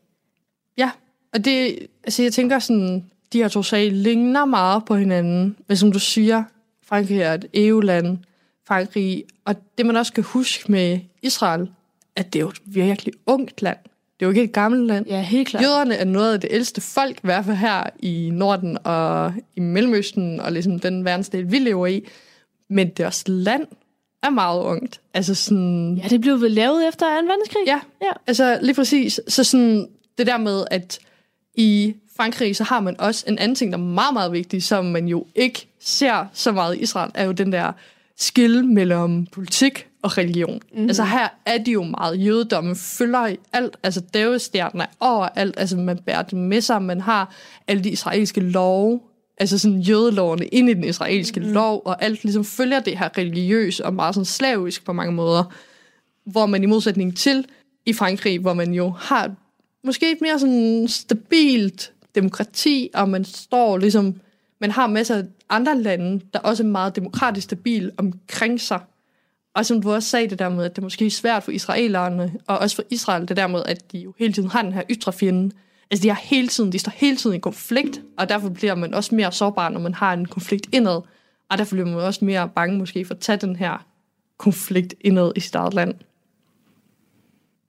Ja, 0.78 0.90
og 1.32 1.44
det, 1.44 1.78
altså 2.04 2.22
jeg 2.22 2.32
tænker 2.32 2.58
sådan, 2.58 3.10
de 3.32 3.38
her 3.38 3.48
to 3.48 3.62
sager 3.62 3.90
ligner 3.90 4.44
meget 4.44 4.84
på 4.84 4.96
hinanden. 4.96 5.56
Men 5.68 5.76
som 5.76 5.92
du 5.92 5.98
siger, 5.98 6.44
Frankrig 6.86 7.20
er 7.20 7.34
et 7.34 7.46
EU-land, 7.54 8.18
Frankrig, 8.66 9.24
og 9.44 9.56
det 9.78 9.86
man 9.86 9.96
også 9.96 10.10
skal 10.10 10.24
huske 10.24 10.72
med 10.72 11.00
Israel, 11.22 11.70
at 12.16 12.32
det 12.32 12.38
er 12.38 12.40
jo 12.40 12.48
et 12.48 12.60
virkelig 12.64 13.14
ungt 13.26 13.62
land. 13.62 13.78
Det 14.20 14.26
er 14.26 14.28
jo 14.28 14.30
ikke 14.30 14.42
et 14.42 14.52
gammelt 14.52 14.86
land. 14.86 15.06
Ja, 15.06 15.22
helt 15.22 15.48
klart. 15.48 15.62
Jøderne 15.62 15.94
er 15.94 16.04
noget 16.04 16.32
af 16.32 16.40
det 16.40 16.50
ældste 16.52 16.80
folk, 16.80 17.16
i 17.16 17.20
hvert 17.22 17.44
fald 17.44 17.56
her 17.56 17.84
i 17.98 18.30
Norden 18.32 18.78
og 18.84 19.34
i 19.56 19.60
Mellemøsten, 19.60 20.40
og 20.40 20.52
ligesom 20.52 20.78
den 20.78 21.04
verdensdel, 21.04 21.52
vi 21.52 21.58
lever 21.58 21.86
i. 21.86 22.08
Men 22.68 22.88
det 22.88 23.06
også 23.06 23.24
land 23.26 23.66
er 24.22 24.30
meget 24.30 24.60
ungt. 24.62 25.00
Altså 25.14 25.34
sådan, 25.34 26.00
Ja, 26.02 26.08
det 26.08 26.20
blev 26.20 26.40
vel 26.40 26.50
lavet 26.52 26.88
efter 26.88 27.06
2. 27.06 27.26
verdenskrig? 27.26 27.62
Ja, 27.66 27.80
Ja. 28.02 28.10
altså 28.26 28.58
lige 28.62 28.74
præcis. 28.74 29.20
Så 29.28 29.44
sådan 29.44 29.88
det 30.18 30.26
der 30.26 30.38
med, 30.38 30.64
at 30.70 30.98
i 31.54 31.94
Frankrig, 32.16 32.56
så 32.56 32.64
har 32.64 32.80
man 32.80 33.00
også 33.00 33.24
en 33.28 33.38
anden 33.38 33.54
ting, 33.54 33.72
der 33.72 33.78
er 33.78 33.82
meget, 33.82 34.12
meget 34.12 34.32
vigtig, 34.32 34.62
som 34.62 34.84
man 34.84 35.08
jo 35.08 35.26
ikke 35.34 35.68
ser 35.80 36.26
så 36.32 36.52
meget 36.52 36.76
i 36.76 36.78
Israel, 36.78 37.10
er 37.14 37.24
jo 37.24 37.32
den 37.32 37.52
der 37.52 37.72
skille 38.18 38.62
mellem 38.66 39.26
politik 39.26 39.86
og 40.02 40.18
religion. 40.18 40.52
Mhm. 40.54 40.62
Mm-hmm. 40.72 40.88
Altså 40.88 41.04
her 41.04 41.28
er 41.46 41.58
de 41.58 41.70
jo 41.70 41.82
meget 41.82 42.24
jødedommen 42.24 42.76
følger 42.76 43.26
i 43.26 43.36
alt. 43.52 43.76
Altså 43.82 44.00
dævestjernen 44.00 44.80
er 44.80 44.86
overalt. 45.00 45.54
Altså 45.58 45.76
man 45.76 45.98
bærer 45.98 46.22
det 46.22 46.38
med 46.38 46.60
sig. 46.60 46.82
Man 46.82 47.00
har 47.00 47.34
alle 47.68 47.84
de 47.84 47.90
israelske 47.90 48.40
love, 48.40 49.00
altså 49.40 49.58
sådan 49.58 49.80
jødelovene 49.80 50.46
ind 50.46 50.70
i 50.70 50.74
den 50.74 50.84
israelske 50.84 51.40
mm. 51.40 51.52
lov, 51.52 51.82
og 51.84 52.02
alt 52.02 52.24
ligesom 52.24 52.44
følger 52.44 52.80
det 52.80 52.98
her 52.98 53.18
religiøs 53.18 53.80
og 53.80 53.94
meget 53.94 54.14
sådan 54.14 54.24
slavisk 54.24 54.84
på 54.84 54.92
mange 54.92 55.12
måder 55.12 55.44
hvor 56.24 56.46
man 56.46 56.62
i 56.62 56.66
modsætning 56.66 57.16
til 57.16 57.46
i 57.86 57.92
Frankrig, 57.92 58.38
hvor 58.38 58.52
man 58.52 58.72
jo 58.72 58.90
har 58.90 59.34
måske 59.84 60.12
et 60.12 60.20
mere 60.20 60.38
sådan 60.38 60.88
stabilt 60.88 61.92
demokrati, 62.14 62.90
og 62.94 63.08
man 63.08 63.24
står 63.24 63.78
ligesom, 63.78 64.20
man 64.60 64.70
har 64.70 64.86
masser 64.86 65.16
af 65.16 65.24
andre 65.50 65.78
lande, 65.78 66.20
der 66.32 66.38
også 66.38 66.62
er 66.62 66.66
meget 66.66 66.96
demokratisk 66.96 67.44
stabil 67.44 67.90
omkring 67.96 68.60
sig. 68.60 68.80
Og 69.54 69.66
som 69.66 69.82
du 69.82 69.92
også 69.92 70.08
sagde 70.08 70.30
det 70.30 70.38
der 70.38 70.48
med, 70.48 70.64
at 70.64 70.76
det 70.76 70.84
måske 70.84 71.06
er 71.06 71.10
svært 71.10 71.42
for 71.42 71.52
israelerne, 71.52 72.32
og 72.46 72.58
også 72.58 72.76
for 72.76 72.82
Israel, 72.90 73.28
det 73.28 73.36
der 73.36 73.46
med, 73.46 73.62
at 73.66 73.92
de 73.92 73.98
jo 73.98 74.14
hele 74.18 74.32
tiden 74.32 74.50
har 74.50 74.62
den 74.62 74.72
her 74.72 74.82
ytre 74.90 75.12
fjende. 75.12 75.54
Altså 75.90 76.02
de, 76.02 76.08
har 76.08 76.20
hele 76.22 76.48
tiden, 76.48 76.72
de 76.72 76.78
står 76.78 76.92
hele 76.96 77.16
tiden 77.16 77.36
i 77.36 77.38
konflikt, 77.38 78.00
og 78.18 78.28
derfor 78.28 78.48
bliver 78.48 78.74
man 78.74 78.94
også 78.94 79.14
mere 79.14 79.32
sårbar, 79.32 79.68
når 79.68 79.80
man 79.80 79.94
har 79.94 80.12
en 80.12 80.26
konflikt 80.26 80.66
indad. 80.72 81.00
Og 81.50 81.58
derfor 81.58 81.74
bliver 81.74 81.86
man 81.88 81.94
også 81.96 82.24
mere 82.24 82.48
bange 82.48 82.78
måske 82.78 83.04
for 83.04 83.14
at 83.14 83.20
tage 83.20 83.36
den 83.38 83.56
her 83.56 83.86
konflikt 84.38 84.94
indad 85.00 85.32
i 85.36 85.40
sit 85.40 85.54
eget 85.54 85.74
land. 85.74 85.94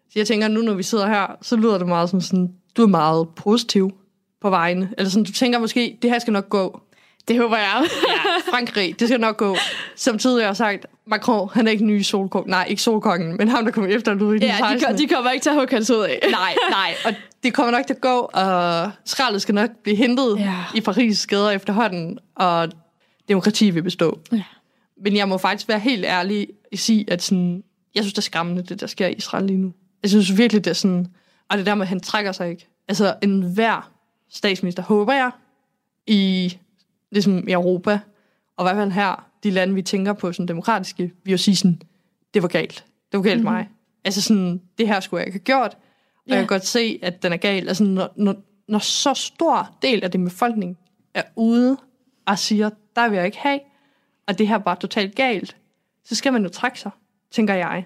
Så 0.09 0.19
jeg 0.19 0.27
tænker, 0.27 0.47
nu 0.47 0.61
når 0.61 0.73
vi 0.73 0.83
sidder 0.83 1.07
her, 1.07 1.27
så 1.41 1.55
lyder 1.55 1.77
det 1.77 1.87
meget 1.87 2.09
som 2.09 2.21
sådan, 2.21 2.53
du 2.77 2.83
er 2.83 2.87
meget 2.87 3.27
positiv 3.35 3.91
på 4.41 4.49
vegne. 4.49 4.89
Eller 4.97 5.09
sådan, 5.09 5.23
du 5.25 5.31
tænker 5.31 5.59
måske, 5.59 5.97
det 6.01 6.09
her 6.11 6.19
skal 6.19 6.33
nok 6.33 6.49
gå. 6.49 6.81
Det 7.27 7.37
håber 7.39 7.57
jeg. 7.57 7.83
Ja, 8.07 8.51
Frankrig, 8.51 8.99
det 8.99 9.07
skal 9.07 9.19
nok 9.19 9.37
gå. 9.37 9.55
Samtidig 9.95 10.43
har 10.43 10.47
jeg 10.47 10.57
sagt, 10.57 10.85
Macron, 11.07 11.49
han 11.53 11.67
er 11.67 11.71
ikke 11.71 11.85
ny 11.85 12.01
solkongen. 12.01 12.49
Nej, 12.49 12.65
ikke 12.69 12.81
solkongen, 12.81 13.37
men 13.37 13.47
ham, 13.47 13.65
der 13.65 13.71
kommer 13.71 13.89
efter 13.95 14.13
Louis 14.13 14.41
ja, 14.41 14.57
de, 14.73 14.79
kom- 14.85 14.97
de 14.97 15.07
kommer 15.07 15.31
ikke 15.31 15.43
til 15.43 15.49
at 15.49 15.55
hugge 15.55 15.73
hans 15.73 15.89
ud 15.91 16.03
af. 16.03 16.19
Nej, 16.31 16.55
nej, 16.69 16.93
og 17.05 17.13
det 17.43 17.53
kommer 17.53 17.71
nok 17.71 17.87
til 17.87 17.93
at 17.93 18.01
gå, 18.01 18.29
og 18.33 18.91
skraldet 19.05 19.41
skal 19.41 19.55
nok 19.55 19.69
blive 19.83 19.95
hentet 19.95 20.39
Ja. 20.39 20.63
i 20.75 20.79
Paris' 20.79 21.25
gader 21.27 21.49
efterhånden, 21.49 22.19
og 22.35 22.69
demokrati 23.27 23.69
vil 23.69 23.83
bestå. 23.83 24.19
Ja. 24.31 24.43
Men 25.03 25.15
jeg 25.15 25.29
må 25.29 25.37
faktisk 25.37 25.67
være 25.67 25.79
helt 25.79 26.05
ærlig 26.05 26.47
og 26.71 26.77
sige, 26.77 27.05
at 27.11 27.21
sådan, 27.21 27.63
jeg 27.95 28.03
synes, 28.03 28.13
det 28.13 28.17
er 28.17 28.21
skræmmende, 28.21 28.63
det 28.63 28.81
der 28.81 28.87
sker 28.87 29.07
i 29.07 29.13
Israel 29.13 29.45
lige 29.45 29.57
nu. 29.57 29.73
Jeg 30.01 30.09
synes 30.09 30.37
virkelig, 30.37 30.65
det 30.65 30.69
er 30.69 30.75
sådan, 30.75 31.07
og 31.49 31.57
det 31.57 31.65
der 31.65 31.75
med, 31.75 31.81
at 31.81 31.89
han 31.89 31.99
trækker 31.99 32.31
sig 32.31 32.49
ikke. 32.49 32.67
Altså, 32.87 33.15
en 33.21 33.41
hver 33.41 33.91
statsminister, 34.29 34.83
håber 34.83 35.13
jeg, 35.13 35.31
i, 36.07 36.57
ligesom 37.11 37.47
i 37.47 37.51
Europa, 37.51 37.99
og 38.57 38.63
i 38.63 38.65
hvert 38.65 38.75
fald 38.75 38.91
her, 38.91 39.25
de 39.43 39.51
lande, 39.51 39.73
vi 39.73 39.81
tænker 39.81 40.13
på 40.13 40.33
som 40.33 40.47
demokratiske, 40.47 41.11
vi 41.23 41.31
jo 41.31 41.37
sige 41.37 41.55
sådan, 41.55 41.81
det 42.33 42.41
var 42.41 42.47
galt. 42.47 42.85
Det 43.11 43.17
var 43.17 43.23
galt 43.23 43.41
mm-hmm. 43.41 43.53
mig. 43.53 43.69
Altså 44.05 44.21
sådan, 44.21 44.61
det 44.77 44.87
her 44.87 44.99
skulle 44.99 45.19
jeg 45.19 45.27
ikke 45.27 45.39
have 45.39 45.43
gjort. 45.43 45.77
Og 46.25 46.29
Ja. 46.29 46.33
jeg 46.33 46.41
kan 46.41 46.47
godt 46.47 46.65
se, 46.65 46.99
at 47.01 47.23
den 47.23 47.33
er 47.33 47.37
gal. 47.37 47.67
Altså, 47.67 47.83
når, 47.83 48.09
når, 48.15 48.35
når 48.67 48.79
så 48.79 49.13
stor 49.13 49.75
del 49.81 50.03
af 50.03 50.11
din 50.11 50.23
befolkning 50.23 50.77
er 51.13 51.23
ude 51.35 51.77
og 52.25 52.39
siger, 52.39 52.69
der 52.95 53.09
vil 53.09 53.15
jeg 53.15 53.25
ikke 53.25 53.37
have, 53.37 53.59
og 54.27 54.37
det 54.37 54.47
her 54.47 54.55
er 54.55 54.59
bare 54.59 54.75
totalt 54.75 55.15
galt, 55.15 55.57
så 56.03 56.15
skal 56.15 56.33
man 56.33 56.43
jo 56.43 56.49
trække 56.49 56.79
sig, 56.79 56.91
tænker 57.31 57.53
jeg. 57.53 57.85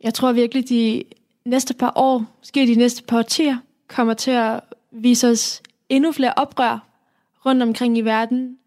Jeg 0.00 0.14
tror 0.14 0.32
virkelig, 0.32 0.68
de 0.68 1.04
næste 1.44 1.74
par 1.74 1.92
år, 1.96 2.24
måske 2.38 2.66
de 2.66 2.74
næste 2.74 3.02
par 3.02 3.18
årtier, 3.18 3.56
kommer 3.88 4.14
til 4.14 4.30
at 4.30 4.60
vise 4.90 5.28
os 5.28 5.62
endnu 5.88 6.12
flere 6.12 6.32
oprør 6.36 6.86
rundt 7.46 7.62
omkring 7.62 7.98
i 7.98 8.00
verden, 8.00 8.58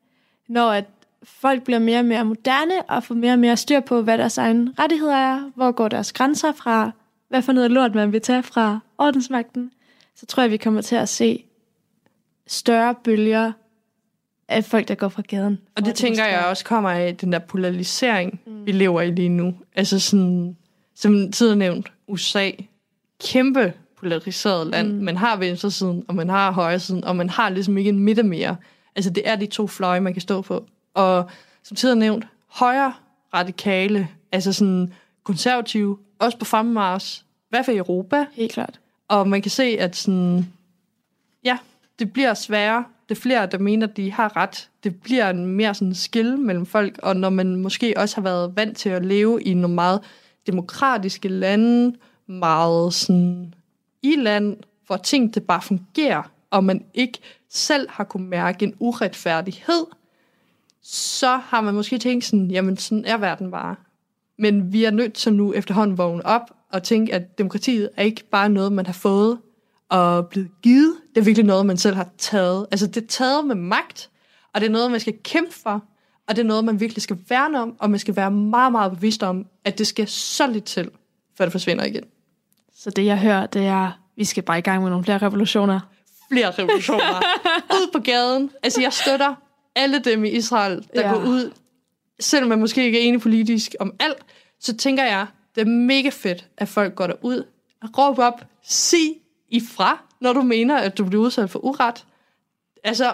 når 0.47 0.71
at 0.71 0.85
folk 1.23 1.63
bliver 1.63 1.79
mere 1.79 1.99
og 1.99 2.05
mere 2.05 2.25
moderne 2.25 2.81
og 2.89 3.03
får 3.03 3.15
mere 3.15 3.33
og 3.33 3.39
mere 3.39 3.57
styr 3.57 3.79
på, 3.79 4.01
hvad 4.01 4.17
deres 4.17 4.37
egne 4.37 4.73
rettigheder 4.79 5.15
er, 5.15 5.51
hvor 5.55 5.71
går 5.71 5.87
deres 5.87 6.13
grænser 6.13 6.51
fra, 6.51 6.91
hvad 7.33 7.41
for 7.41 7.51
noget 7.51 7.71
lort 7.71 7.95
man 7.95 8.11
vil 8.11 8.21
tage 8.21 8.43
fra 8.43 8.79
ordensmagten, 8.97 9.71
så 10.15 10.25
tror 10.25 10.43
jeg, 10.43 10.51
vi 10.51 10.57
kommer 10.57 10.81
til 10.81 10.95
at 10.95 11.09
se 11.09 11.43
større 12.47 12.95
bølger 13.03 13.51
af 14.47 14.65
folk, 14.65 14.87
der 14.87 14.95
går 14.95 15.09
fra 15.09 15.21
gaden. 15.21 15.59
Og 15.75 15.85
det 15.85 15.95
tænker 15.95 16.25
jeg 16.25 16.45
også 16.45 16.65
kommer 16.65 16.89
af 16.89 17.17
den 17.17 17.33
der 17.33 17.39
polarisering, 17.39 18.41
mm. 18.45 18.65
vi 18.65 18.71
lever 18.71 19.01
i 19.01 19.11
lige 19.11 19.29
nu. 19.29 19.55
Altså 19.75 19.99
sådan, 19.99 20.57
som 20.95 21.31
tidligere 21.31 21.57
nævnt, 21.57 21.91
USA, 22.07 22.49
kæmpe 23.23 23.73
polariseret 23.99 24.67
land. 24.67 24.93
Mm. 24.93 25.03
Man 25.03 25.17
har 25.17 25.37
venstresiden, 25.37 26.03
og 26.07 26.15
man 26.15 26.29
har 26.29 26.51
højresiden, 26.51 27.03
og 27.03 27.15
man 27.15 27.29
har 27.29 27.49
ligesom 27.49 27.77
ikke 27.77 27.89
en 27.89 27.99
midte 27.99 28.23
mere. 28.23 28.55
Altså 28.95 29.09
det 29.09 29.29
er 29.29 29.35
de 29.35 29.45
to 29.45 29.67
fløje, 29.67 29.99
man 29.99 30.13
kan 30.13 30.21
stå 30.21 30.41
på. 30.41 30.65
Og 30.93 31.29
som 31.63 31.75
tidligere 31.75 31.99
nævnt, 31.99 32.25
højre 32.47 32.93
radikale, 33.33 34.07
altså 34.31 34.53
sådan 34.53 34.93
konservative, 35.23 35.97
også 36.23 36.37
på 36.37 36.45
fremmars, 36.45 37.25
i 37.41 37.47
hvert 37.49 37.65
fald 37.65 37.75
i 37.75 37.79
Europa. 37.79 38.25
Helt 38.33 38.51
klart. 38.51 38.79
Og 39.07 39.27
man 39.27 39.41
kan 39.41 39.51
se, 39.51 39.63
at 39.63 39.95
sådan, 39.95 40.47
ja, 41.43 41.57
det 41.99 42.13
bliver 42.13 42.33
sværere. 42.33 42.85
Det 43.09 43.17
er 43.17 43.21
flere, 43.21 43.45
der 43.45 43.57
mener, 43.57 43.87
at 43.87 43.97
de 43.97 44.11
har 44.11 44.35
ret. 44.35 44.69
Det 44.83 45.01
bliver 45.01 45.29
en 45.29 45.47
mere 45.47 45.73
sådan 45.73 45.95
skil 45.95 46.37
mellem 46.37 46.65
folk, 46.65 46.99
og 47.03 47.15
når 47.15 47.29
man 47.29 47.55
måske 47.55 47.93
også 47.97 48.15
har 48.15 48.21
været 48.21 48.55
vant 48.55 48.77
til 48.77 48.89
at 48.89 49.05
leve 49.05 49.43
i 49.43 49.53
nogle 49.53 49.75
meget 49.75 50.01
demokratiske 50.47 51.27
lande, 51.27 51.97
meget 52.27 52.93
sådan 52.93 53.53
i 54.01 54.15
land, 54.15 54.57
hvor 54.87 54.97
ting 54.97 55.35
det 55.35 55.43
bare 55.43 55.61
fungerer, 55.61 56.31
og 56.49 56.63
man 56.63 56.85
ikke 56.93 57.19
selv 57.49 57.89
har 57.89 58.03
kunne 58.03 58.27
mærke 58.27 58.65
en 58.65 58.75
uretfærdighed, 58.79 59.85
så 60.81 61.37
har 61.37 61.61
man 61.61 61.73
måske 61.73 61.97
tænkt 61.97 62.25
sådan, 62.25 62.51
jamen 62.51 62.77
sådan 62.77 63.05
er 63.05 63.17
verden 63.17 63.51
bare. 63.51 63.75
Men 64.39 64.73
vi 64.73 64.83
er 64.83 64.91
nødt 64.91 65.13
til 65.13 65.33
nu 65.33 65.53
efterhånden 65.53 65.97
vågne 65.97 66.25
op 66.25 66.41
og 66.71 66.83
tænke, 66.83 67.13
at 67.13 67.37
demokratiet 67.37 67.89
er 67.97 68.03
ikke 68.03 68.23
bare 68.31 68.49
noget, 68.49 68.71
man 68.71 68.85
har 68.85 68.93
fået 68.93 69.37
og 69.89 70.27
blevet 70.27 70.49
givet. 70.63 70.95
Det 71.15 71.21
er 71.21 71.25
virkelig 71.25 71.45
noget, 71.45 71.65
man 71.65 71.77
selv 71.77 71.95
har 71.95 72.09
taget. 72.17 72.67
Altså 72.71 72.87
det 72.87 73.03
er 73.03 73.07
taget 73.07 73.45
med 73.47 73.55
magt, 73.55 74.09
og 74.53 74.61
det 74.61 74.67
er 74.67 74.71
noget, 74.71 74.91
man 74.91 74.99
skal 74.99 75.13
kæmpe 75.23 75.53
for, 75.53 75.83
og 76.27 76.35
det 76.35 76.41
er 76.41 76.47
noget, 76.47 76.65
man 76.65 76.79
virkelig 76.79 77.01
skal 77.03 77.17
værne 77.29 77.61
om, 77.61 77.75
og 77.79 77.89
man 77.89 77.99
skal 77.99 78.15
være 78.15 78.31
meget, 78.31 78.71
meget 78.71 78.91
bevidst 78.91 79.23
om, 79.23 79.45
at 79.65 79.77
det 79.77 79.87
skal 79.87 80.07
så 80.07 80.47
lidt 80.47 80.63
til, 80.65 80.89
før 81.37 81.45
det 81.45 81.51
forsvinder 81.51 81.85
igen. 81.85 82.03
Så 82.75 82.89
det, 82.89 83.05
jeg 83.05 83.19
hører, 83.19 83.45
det 83.45 83.65
er, 83.65 83.91
vi 84.17 84.23
skal 84.25 84.43
bare 84.43 84.57
i 84.57 84.61
gang 84.61 84.81
med 84.81 84.89
nogle 84.89 85.03
flere 85.05 85.17
revolutioner. 85.17 85.79
Flere 86.31 86.51
revolutioner. 86.51 87.21
ud 87.77 87.89
på 87.93 87.99
gaden. 87.99 88.49
Altså 88.63 88.81
jeg 88.81 88.93
støtter 88.93 89.35
alle 89.75 89.99
dem 89.99 90.23
i 90.23 90.29
Israel, 90.29 90.87
der 90.95 91.01
Ja. 91.01 91.13
går 91.13 91.21
ud, 91.21 91.51
selvom 92.23 92.49
man 92.49 92.59
måske 92.59 92.85
ikke 92.85 92.99
er 92.99 93.03
enig 93.07 93.21
politisk 93.21 93.75
om 93.79 93.93
alt, 93.99 94.17
så 94.59 94.77
tænker 94.77 95.03
jeg, 95.03 95.27
det 95.55 95.61
er 95.61 95.65
mega 95.65 96.09
fedt, 96.09 96.47
at 96.57 96.67
folk 96.67 96.95
går 96.95 97.07
derud 97.07 97.43
og 97.81 97.89
råber 97.97 98.23
op, 98.25 98.41
sig 98.63 99.15
ifra, 99.49 100.03
når 100.21 100.33
du 100.33 100.41
mener, 100.41 100.77
at 100.77 100.97
du 100.97 101.05
bliver 101.05 101.23
udsat 101.23 101.49
for 101.49 101.65
uret. 101.65 102.05
Altså, 102.83 103.13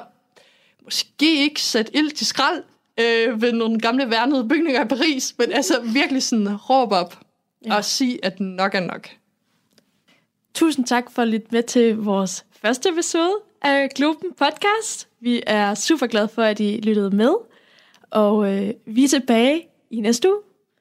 måske 0.83 1.43
ikke 1.43 1.61
sætte 1.61 1.95
ild 1.95 2.11
til 2.11 2.25
skrald 2.27 2.63
øh, 2.99 3.41
ved 3.41 3.51
nogle 3.51 3.79
gamle 3.79 4.09
værnede 4.09 4.47
bygninger 4.47 4.85
i 4.85 4.87
Paris, 4.87 5.35
men 5.37 5.51
altså 5.51 5.81
virkelig 5.81 6.23
sådan 6.23 6.55
råb 6.55 6.91
op 6.91 7.19
Ja. 7.65 7.75
og 7.75 7.85
sige, 7.85 8.25
at 8.25 8.39
nok 8.39 8.75
er 8.75 8.79
nok. 8.79 9.09
Tusind 10.53 10.85
tak 10.85 11.11
for 11.11 11.21
at 11.21 11.27
lytte 11.27 11.47
med 11.51 11.63
til 11.63 11.95
vores 11.97 12.45
første 12.61 12.89
episode 12.89 13.35
af 13.61 13.89
Globen 13.89 14.33
Podcast. 14.37 15.07
Vi 15.19 15.43
er 15.47 15.73
super 15.75 16.07
glade 16.07 16.27
for, 16.27 16.41
at 16.43 16.59
I 16.59 16.79
lyttede 16.83 17.15
med. 17.15 17.33
Og 18.11 18.53
øh, 18.53 18.73
vi 18.85 19.03
er 19.03 19.07
tilbage 19.07 19.67
i 19.91 19.99
næste 20.01 20.27
uge, 20.29 20.37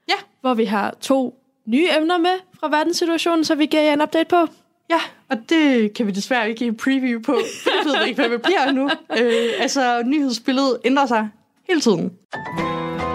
Ja. 0.09 0.15
hvor 0.41 0.55
vi 0.55 0.65
har 0.65 0.95
to 1.01 1.35
nye 1.67 1.87
emner 2.01 2.19
med 2.19 2.31
fra 2.61 2.69
verdenssituationen, 2.69 3.45
så 3.45 3.55
vi 3.55 3.67
giver 3.67 3.83
jer 3.83 3.93
en 3.93 4.03
update 4.03 4.29
på. 4.29 4.47
Ja, 4.91 5.01
og 5.31 5.37
det 5.49 5.93
kan 5.95 6.07
vi 6.07 6.11
desværre 6.13 6.49
ikke 6.49 6.59
give 6.59 6.69
en 6.69 6.77
preview 6.77 7.21
på, 7.23 7.33
for 7.63 7.71
jeg 7.93 8.01
ved 8.01 8.07
ikke, 8.09 8.21
hvad 8.21 8.31
vi 8.31 8.37
bliver 8.37 8.73
nu. 8.73 8.91
Øh, 9.21 9.51
altså, 9.59 10.03
nyhedsbilledet 10.07 10.79
ændrer 10.85 11.07
sig 11.07 11.29
hele 11.69 11.81
tiden. 11.81 12.13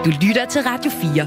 Du 0.04 0.10
lytter 0.28 0.44
til 0.48 0.62
Radio 0.62 0.90
4. 0.90 1.26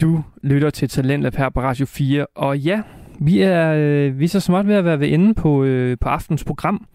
Du 0.00 0.22
lytter 0.42 0.70
til 0.70 0.88
Talentlab 0.88 1.34
her 1.34 1.48
på 1.48 1.60
Radio 1.60 1.86
4, 1.86 2.26
og 2.34 2.58
ja, 2.58 2.82
vi 3.20 3.40
er, 3.40 3.74
øh, 3.78 4.18
vi 4.18 4.24
er 4.24 4.28
så 4.28 4.40
småt 4.40 4.66
ved 4.66 4.74
at 4.74 4.84
være 4.84 5.00
ved 5.00 5.08
enden 5.08 5.34
på, 5.34 5.64
øh, 5.64 5.96
på 6.00 6.08
aftens 6.08 6.44
program. 6.44 6.86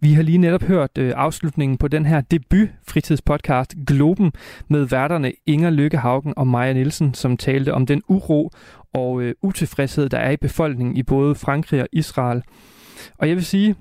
Vi 0.00 0.12
har 0.12 0.22
lige 0.22 0.38
netop 0.38 0.62
hørt 0.62 0.98
øh, 0.98 1.12
afslutningen 1.16 1.78
på 1.78 1.88
den 1.88 2.06
her 2.06 2.20
debut 2.20 2.68
fritidspodcast 2.88 3.74
Globen 3.86 4.32
med 4.68 4.84
værterne 4.84 5.32
Inger 5.46 5.70
Lykke 5.70 5.96
Haugen 5.96 6.34
og 6.36 6.46
Maja 6.46 6.72
Nielsen, 6.72 7.14
som 7.14 7.36
talte 7.36 7.74
om 7.74 7.86
den 7.86 8.02
uro 8.08 8.50
og 8.94 9.22
øh, 9.22 9.34
utilfredshed, 9.42 10.08
der 10.08 10.18
er 10.18 10.30
i 10.30 10.36
befolkningen 10.36 10.96
i 10.96 11.02
både 11.02 11.34
Frankrig 11.34 11.82
og 11.82 11.88
Israel. 11.92 12.42
Og 13.18 13.28
jeg 13.28 13.36
vil 13.36 13.44
sige, 13.44 13.74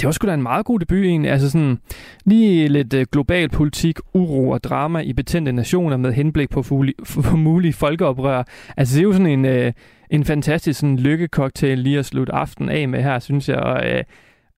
det 0.00 0.06
var 0.06 0.12
sgu 0.12 0.26
da 0.26 0.34
en 0.34 0.42
meget 0.42 0.66
god 0.66 0.80
debut 0.80 1.04
egentlig. 1.04 1.30
Altså 1.30 1.50
sådan 1.50 1.78
lige 2.24 2.68
lidt 2.68 2.94
øh, 2.94 3.06
global 3.12 3.48
politik, 3.48 3.98
uro 4.14 4.48
og 4.50 4.64
drama 4.64 4.98
i 5.00 5.12
betændte 5.12 5.52
nationer 5.52 5.96
med 5.96 6.12
henblik 6.12 6.50
på, 6.50 6.62
fuli, 6.62 6.92
på 7.24 7.36
mulige 7.36 7.72
folkeoprør. 7.72 8.42
Altså 8.76 8.94
det 8.94 9.00
er 9.00 9.04
jo 9.04 9.12
sådan 9.12 9.26
en, 9.26 9.44
øh, 9.44 9.72
en 10.10 10.24
fantastisk 10.24 10.80
sådan, 10.80 10.96
lykkecocktail 10.98 11.78
lige 11.78 11.98
at 11.98 12.06
slutte 12.06 12.32
aften 12.32 12.68
af 12.68 12.88
med 12.88 13.02
her, 13.02 13.18
synes 13.18 13.48
jeg. 13.48 13.56
Og, 13.58 13.90
øh, 13.90 14.02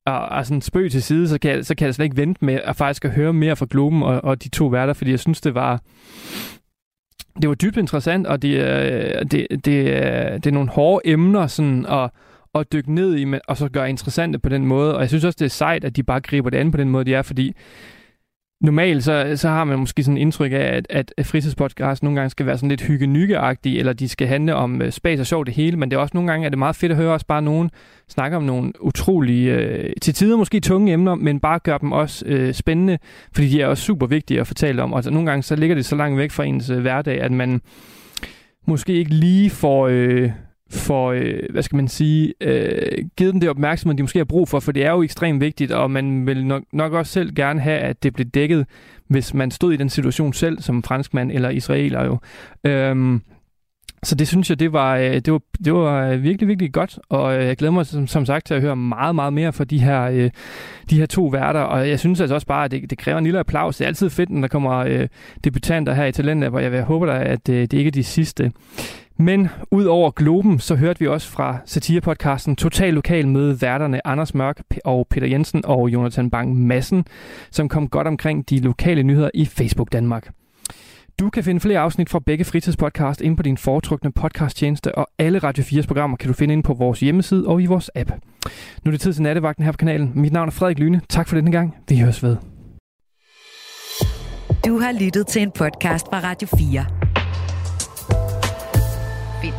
og, 0.06 0.18
og 0.20 0.46
sådan 0.46 0.60
spøg 0.62 0.90
til 0.90 1.02
side, 1.02 1.28
så 1.28 1.38
kan, 1.38 1.50
jeg, 1.50 1.64
så 1.66 1.74
kan 1.74 1.86
jeg 1.86 1.94
slet 1.94 2.04
ikke 2.04 2.16
vente 2.16 2.44
med 2.44 2.60
at 2.64 2.76
faktisk 2.76 3.04
at 3.04 3.10
høre 3.10 3.32
mere 3.32 3.56
fra 3.56 3.66
Globen 3.70 4.02
og, 4.02 4.24
og 4.24 4.44
de 4.44 4.48
to 4.48 4.66
værter, 4.66 4.92
fordi 4.92 5.10
jeg 5.10 5.20
synes, 5.20 5.40
det 5.40 5.54
var 5.54 5.80
det 7.42 7.48
var 7.48 7.54
dybt 7.54 7.76
interessant, 7.76 8.26
og 8.26 8.42
det, 8.42 8.48
øh, 8.58 9.22
det, 9.30 9.46
det, 9.64 10.04
er- 10.04 10.38
det 10.38 10.46
er 10.46 10.50
nogle 10.54 10.68
hårde 10.70 11.08
emner 11.08 11.46
sådan, 11.46 11.86
og, 11.86 12.12
at 12.54 12.72
dykke 12.72 12.94
ned 12.94 13.16
i, 13.16 13.34
og 13.48 13.56
så 13.56 13.68
gøre 13.68 13.90
interessante 13.90 14.38
på 14.38 14.48
den 14.48 14.66
måde. 14.66 14.94
Og 14.94 15.00
jeg 15.00 15.08
synes 15.08 15.24
også, 15.24 15.36
det 15.38 15.44
er 15.44 15.50
sejt, 15.50 15.84
at 15.84 15.96
de 15.96 16.02
bare 16.02 16.20
griber 16.20 16.50
det 16.50 16.58
an 16.58 16.70
på 16.70 16.76
den 16.76 16.90
måde, 16.90 17.04
de 17.04 17.14
er, 17.14 17.22
fordi 17.22 17.54
normalt 18.64 19.04
så, 19.04 19.32
så 19.36 19.48
har 19.48 19.64
man 19.64 19.78
måske 19.78 20.02
sådan 20.02 20.18
indtryk 20.18 20.52
af, 20.52 20.82
at, 20.90 21.14
at, 21.16 21.26
fritidspodcast 21.26 22.02
nogle 22.02 22.20
gange 22.20 22.30
skal 22.30 22.46
være 22.46 22.56
sådan 22.56 22.68
lidt 22.68 22.82
hygge 22.82 23.06
eller 23.78 23.92
de 23.92 24.08
skal 24.08 24.26
handle 24.26 24.54
om 24.54 24.80
uh, 24.80 24.90
spas 24.90 25.20
og 25.20 25.26
sjov 25.26 25.46
det 25.46 25.54
hele, 25.54 25.76
men 25.76 25.90
det 25.90 25.96
er 25.96 26.00
også 26.00 26.10
nogle 26.14 26.30
gange, 26.30 26.46
at 26.46 26.52
det 26.52 26.56
er 26.56 26.58
meget 26.58 26.76
fedt 26.76 26.92
at 26.92 26.98
høre 26.98 27.12
også 27.12 27.26
bare 27.26 27.42
nogen 27.42 27.70
snakke 28.08 28.36
om 28.36 28.42
nogle 28.42 28.72
utrolige, 28.80 29.52
øh, 29.52 29.92
til 30.02 30.14
tider 30.14 30.36
måske 30.36 30.60
tunge 30.60 30.92
emner, 30.92 31.14
men 31.14 31.40
bare 31.40 31.58
gør 31.58 31.78
dem 31.78 31.92
også 31.92 32.24
øh, 32.26 32.54
spændende, 32.54 32.98
fordi 33.32 33.48
de 33.48 33.60
er 33.60 33.66
også 33.66 33.82
super 33.82 34.06
vigtige 34.06 34.40
at 34.40 34.46
fortælle 34.46 34.82
om. 34.82 34.92
Og 34.92 34.98
altså, 34.98 35.10
nogle 35.10 35.30
gange 35.30 35.42
så 35.42 35.56
ligger 35.56 35.76
det 35.76 35.84
så 35.84 35.96
langt 35.96 36.18
væk 36.18 36.30
fra 36.30 36.44
ens 36.44 36.70
øh, 36.70 36.80
hverdag, 36.80 37.20
at 37.20 37.32
man 37.32 37.60
måske 38.66 38.92
ikke 38.92 39.14
lige 39.14 39.50
får, 39.50 39.88
øh, 39.88 40.30
får, 40.74 41.12
øh, 41.12 41.40
hvad 41.50 41.62
skal 41.62 41.76
man 41.76 41.88
sige, 41.88 42.34
øh, 42.40 43.04
givet 43.16 43.32
dem 43.32 43.40
det 43.40 43.50
opmærksomhed, 43.50 43.96
de 43.96 44.02
måske 44.02 44.18
har 44.18 44.24
brug 44.24 44.48
for, 44.48 44.60
for 44.60 44.72
det 44.72 44.84
er 44.84 44.90
jo 44.90 45.02
ekstremt 45.02 45.40
vigtigt, 45.40 45.72
og 45.72 45.90
man 45.90 46.26
vil 46.26 46.46
nok, 46.46 46.62
nok 46.72 46.92
også 46.92 47.12
selv 47.12 47.34
gerne 47.34 47.60
have, 47.60 47.78
at 47.78 48.02
det 48.02 48.14
bliver 48.14 48.28
dækket, 48.30 48.66
hvis 49.08 49.34
man 49.34 49.50
stod 49.50 49.72
i 49.72 49.76
den 49.76 49.88
situation 49.88 50.32
selv, 50.32 50.60
som 50.60 50.82
franskmand 50.82 51.32
eller 51.32 51.50
israeler 51.50 52.04
jo. 52.04 52.18
Øhm, 52.64 53.20
så 54.04 54.14
det 54.14 54.28
synes 54.28 54.50
jeg, 54.50 54.60
det 54.60 54.72
var, 54.72 54.96
øh, 54.96 55.14
det 55.14 55.32
var, 55.32 55.40
det 55.64 55.74
var 55.74 56.06
øh, 56.06 56.22
virkelig, 56.22 56.48
virkelig 56.48 56.72
godt, 56.72 56.98
og 57.08 57.36
øh, 57.36 57.46
jeg 57.46 57.56
glæder 57.56 57.72
mig 57.72 57.86
som, 57.86 58.06
som 58.06 58.26
sagt 58.26 58.46
til 58.46 58.54
at 58.54 58.60
høre 58.60 58.76
meget, 58.76 59.14
meget 59.14 59.32
mere 59.32 59.52
fra 59.52 59.64
de 59.64 59.78
her, 59.78 60.30
de 60.90 60.98
her 60.98 61.06
to 61.06 61.26
værter, 61.26 61.60
og 61.60 61.88
jeg 61.88 61.98
synes 62.00 62.20
altså 62.20 62.34
også 62.34 62.46
bare, 62.46 62.64
at 62.64 62.70
det, 62.70 62.90
det 62.90 62.98
kræver 62.98 63.18
en 63.18 63.24
lille 63.24 63.38
applaus. 63.38 63.76
Det 63.76 63.84
er 63.84 63.88
altid 63.88 64.10
fedt, 64.10 64.30
når 64.30 64.40
der 64.40 64.48
kommer 64.48 65.06
debutanter 65.44 65.94
her 65.94 66.04
i 66.04 66.12
Talentet, 66.12 66.50
og 66.50 66.62
jeg 66.62 66.82
håber 66.82 67.06
da, 67.06 67.24
at 67.24 67.46
det 67.46 67.72
ikke 67.72 67.88
er 67.88 67.92
de 67.92 68.04
sidste. 68.04 68.52
Men 69.18 69.48
ud 69.70 69.84
over 69.84 70.10
Globen, 70.10 70.58
så 70.58 70.74
hørte 70.74 71.00
vi 71.00 71.06
også 71.06 71.28
fra 71.30 71.58
satirepodcasten 71.64 72.56
Total 72.56 72.94
Lokal 72.94 73.28
med 73.28 73.52
værterne 73.52 74.06
Anders 74.06 74.34
Mørk 74.34 74.62
og 74.84 75.06
Peter 75.10 75.26
Jensen 75.26 75.62
og 75.64 75.88
Jonathan 75.88 76.30
Bang 76.30 76.56
Madsen, 76.66 77.04
som 77.50 77.68
kom 77.68 77.88
godt 77.88 78.06
omkring 78.06 78.50
de 78.50 78.58
lokale 78.58 79.02
nyheder 79.02 79.30
i 79.34 79.46
Facebook 79.46 79.92
Danmark. 79.92 80.30
Du 81.20 81.30
kan 81.30 81.44
finde 81.44 81.60
flere 81.60 81.78
afsnit 81.78 82.10
fra 82.10 82.18
begge 82.18 82.44
fritidspodcast 82.44 83.20
inde 83.20 83.36
på 83.36 83.42
din 83.42 83.56
foretrukne 83.56 84.12
podcasttjeneste, 84.12 84.94
og 84.94 85.08
alle 85.18 85.38
Radio 85.38 85.64
4's 85.64 85.86
programmer 85.86 86.16
kan 86.16 86.28
du 86.28 86.34
finde 86.34 86.52
inde 86.52 86.62
på 86.62 86.74
vores 86.74 87.00
hjemmeside 87.00 87.46
og 87.46 87.62
i 87.62 87.66
vores 87.66 87.90
app. 87.94 88.10
Nu 88.84 88.88
er 88.88 88.90
det 88.90 89.00
tid 89.00 89.12
til 89.12 89.22
nattevagten 89.22 89.64
her 89.64 89.72
på 89.72 89.76
kanalen. 89.76 90.12
Mit 90.14 90.32
navn 90.32 90.48
er 90.48 90.52
Frederik 90.52 90.78
Lyne. 90.78 91.00
Tak 91.08 91.28
for 91.28 91.36
denne 91.36 91.52
gang. 91.52 91.74
Vi 91.88 91.98
høres 91.98 92.22
ved. 92.22 92.36
Du 94.66 94.78
har 94.78 95.04
lyttet 95.04 95.26
til 95.26 95.42
en 95.42 95.50
podcast 95.50 96.06
fra 96.10 96.20
Radio 96.20 96.48
4. 96.58 97.03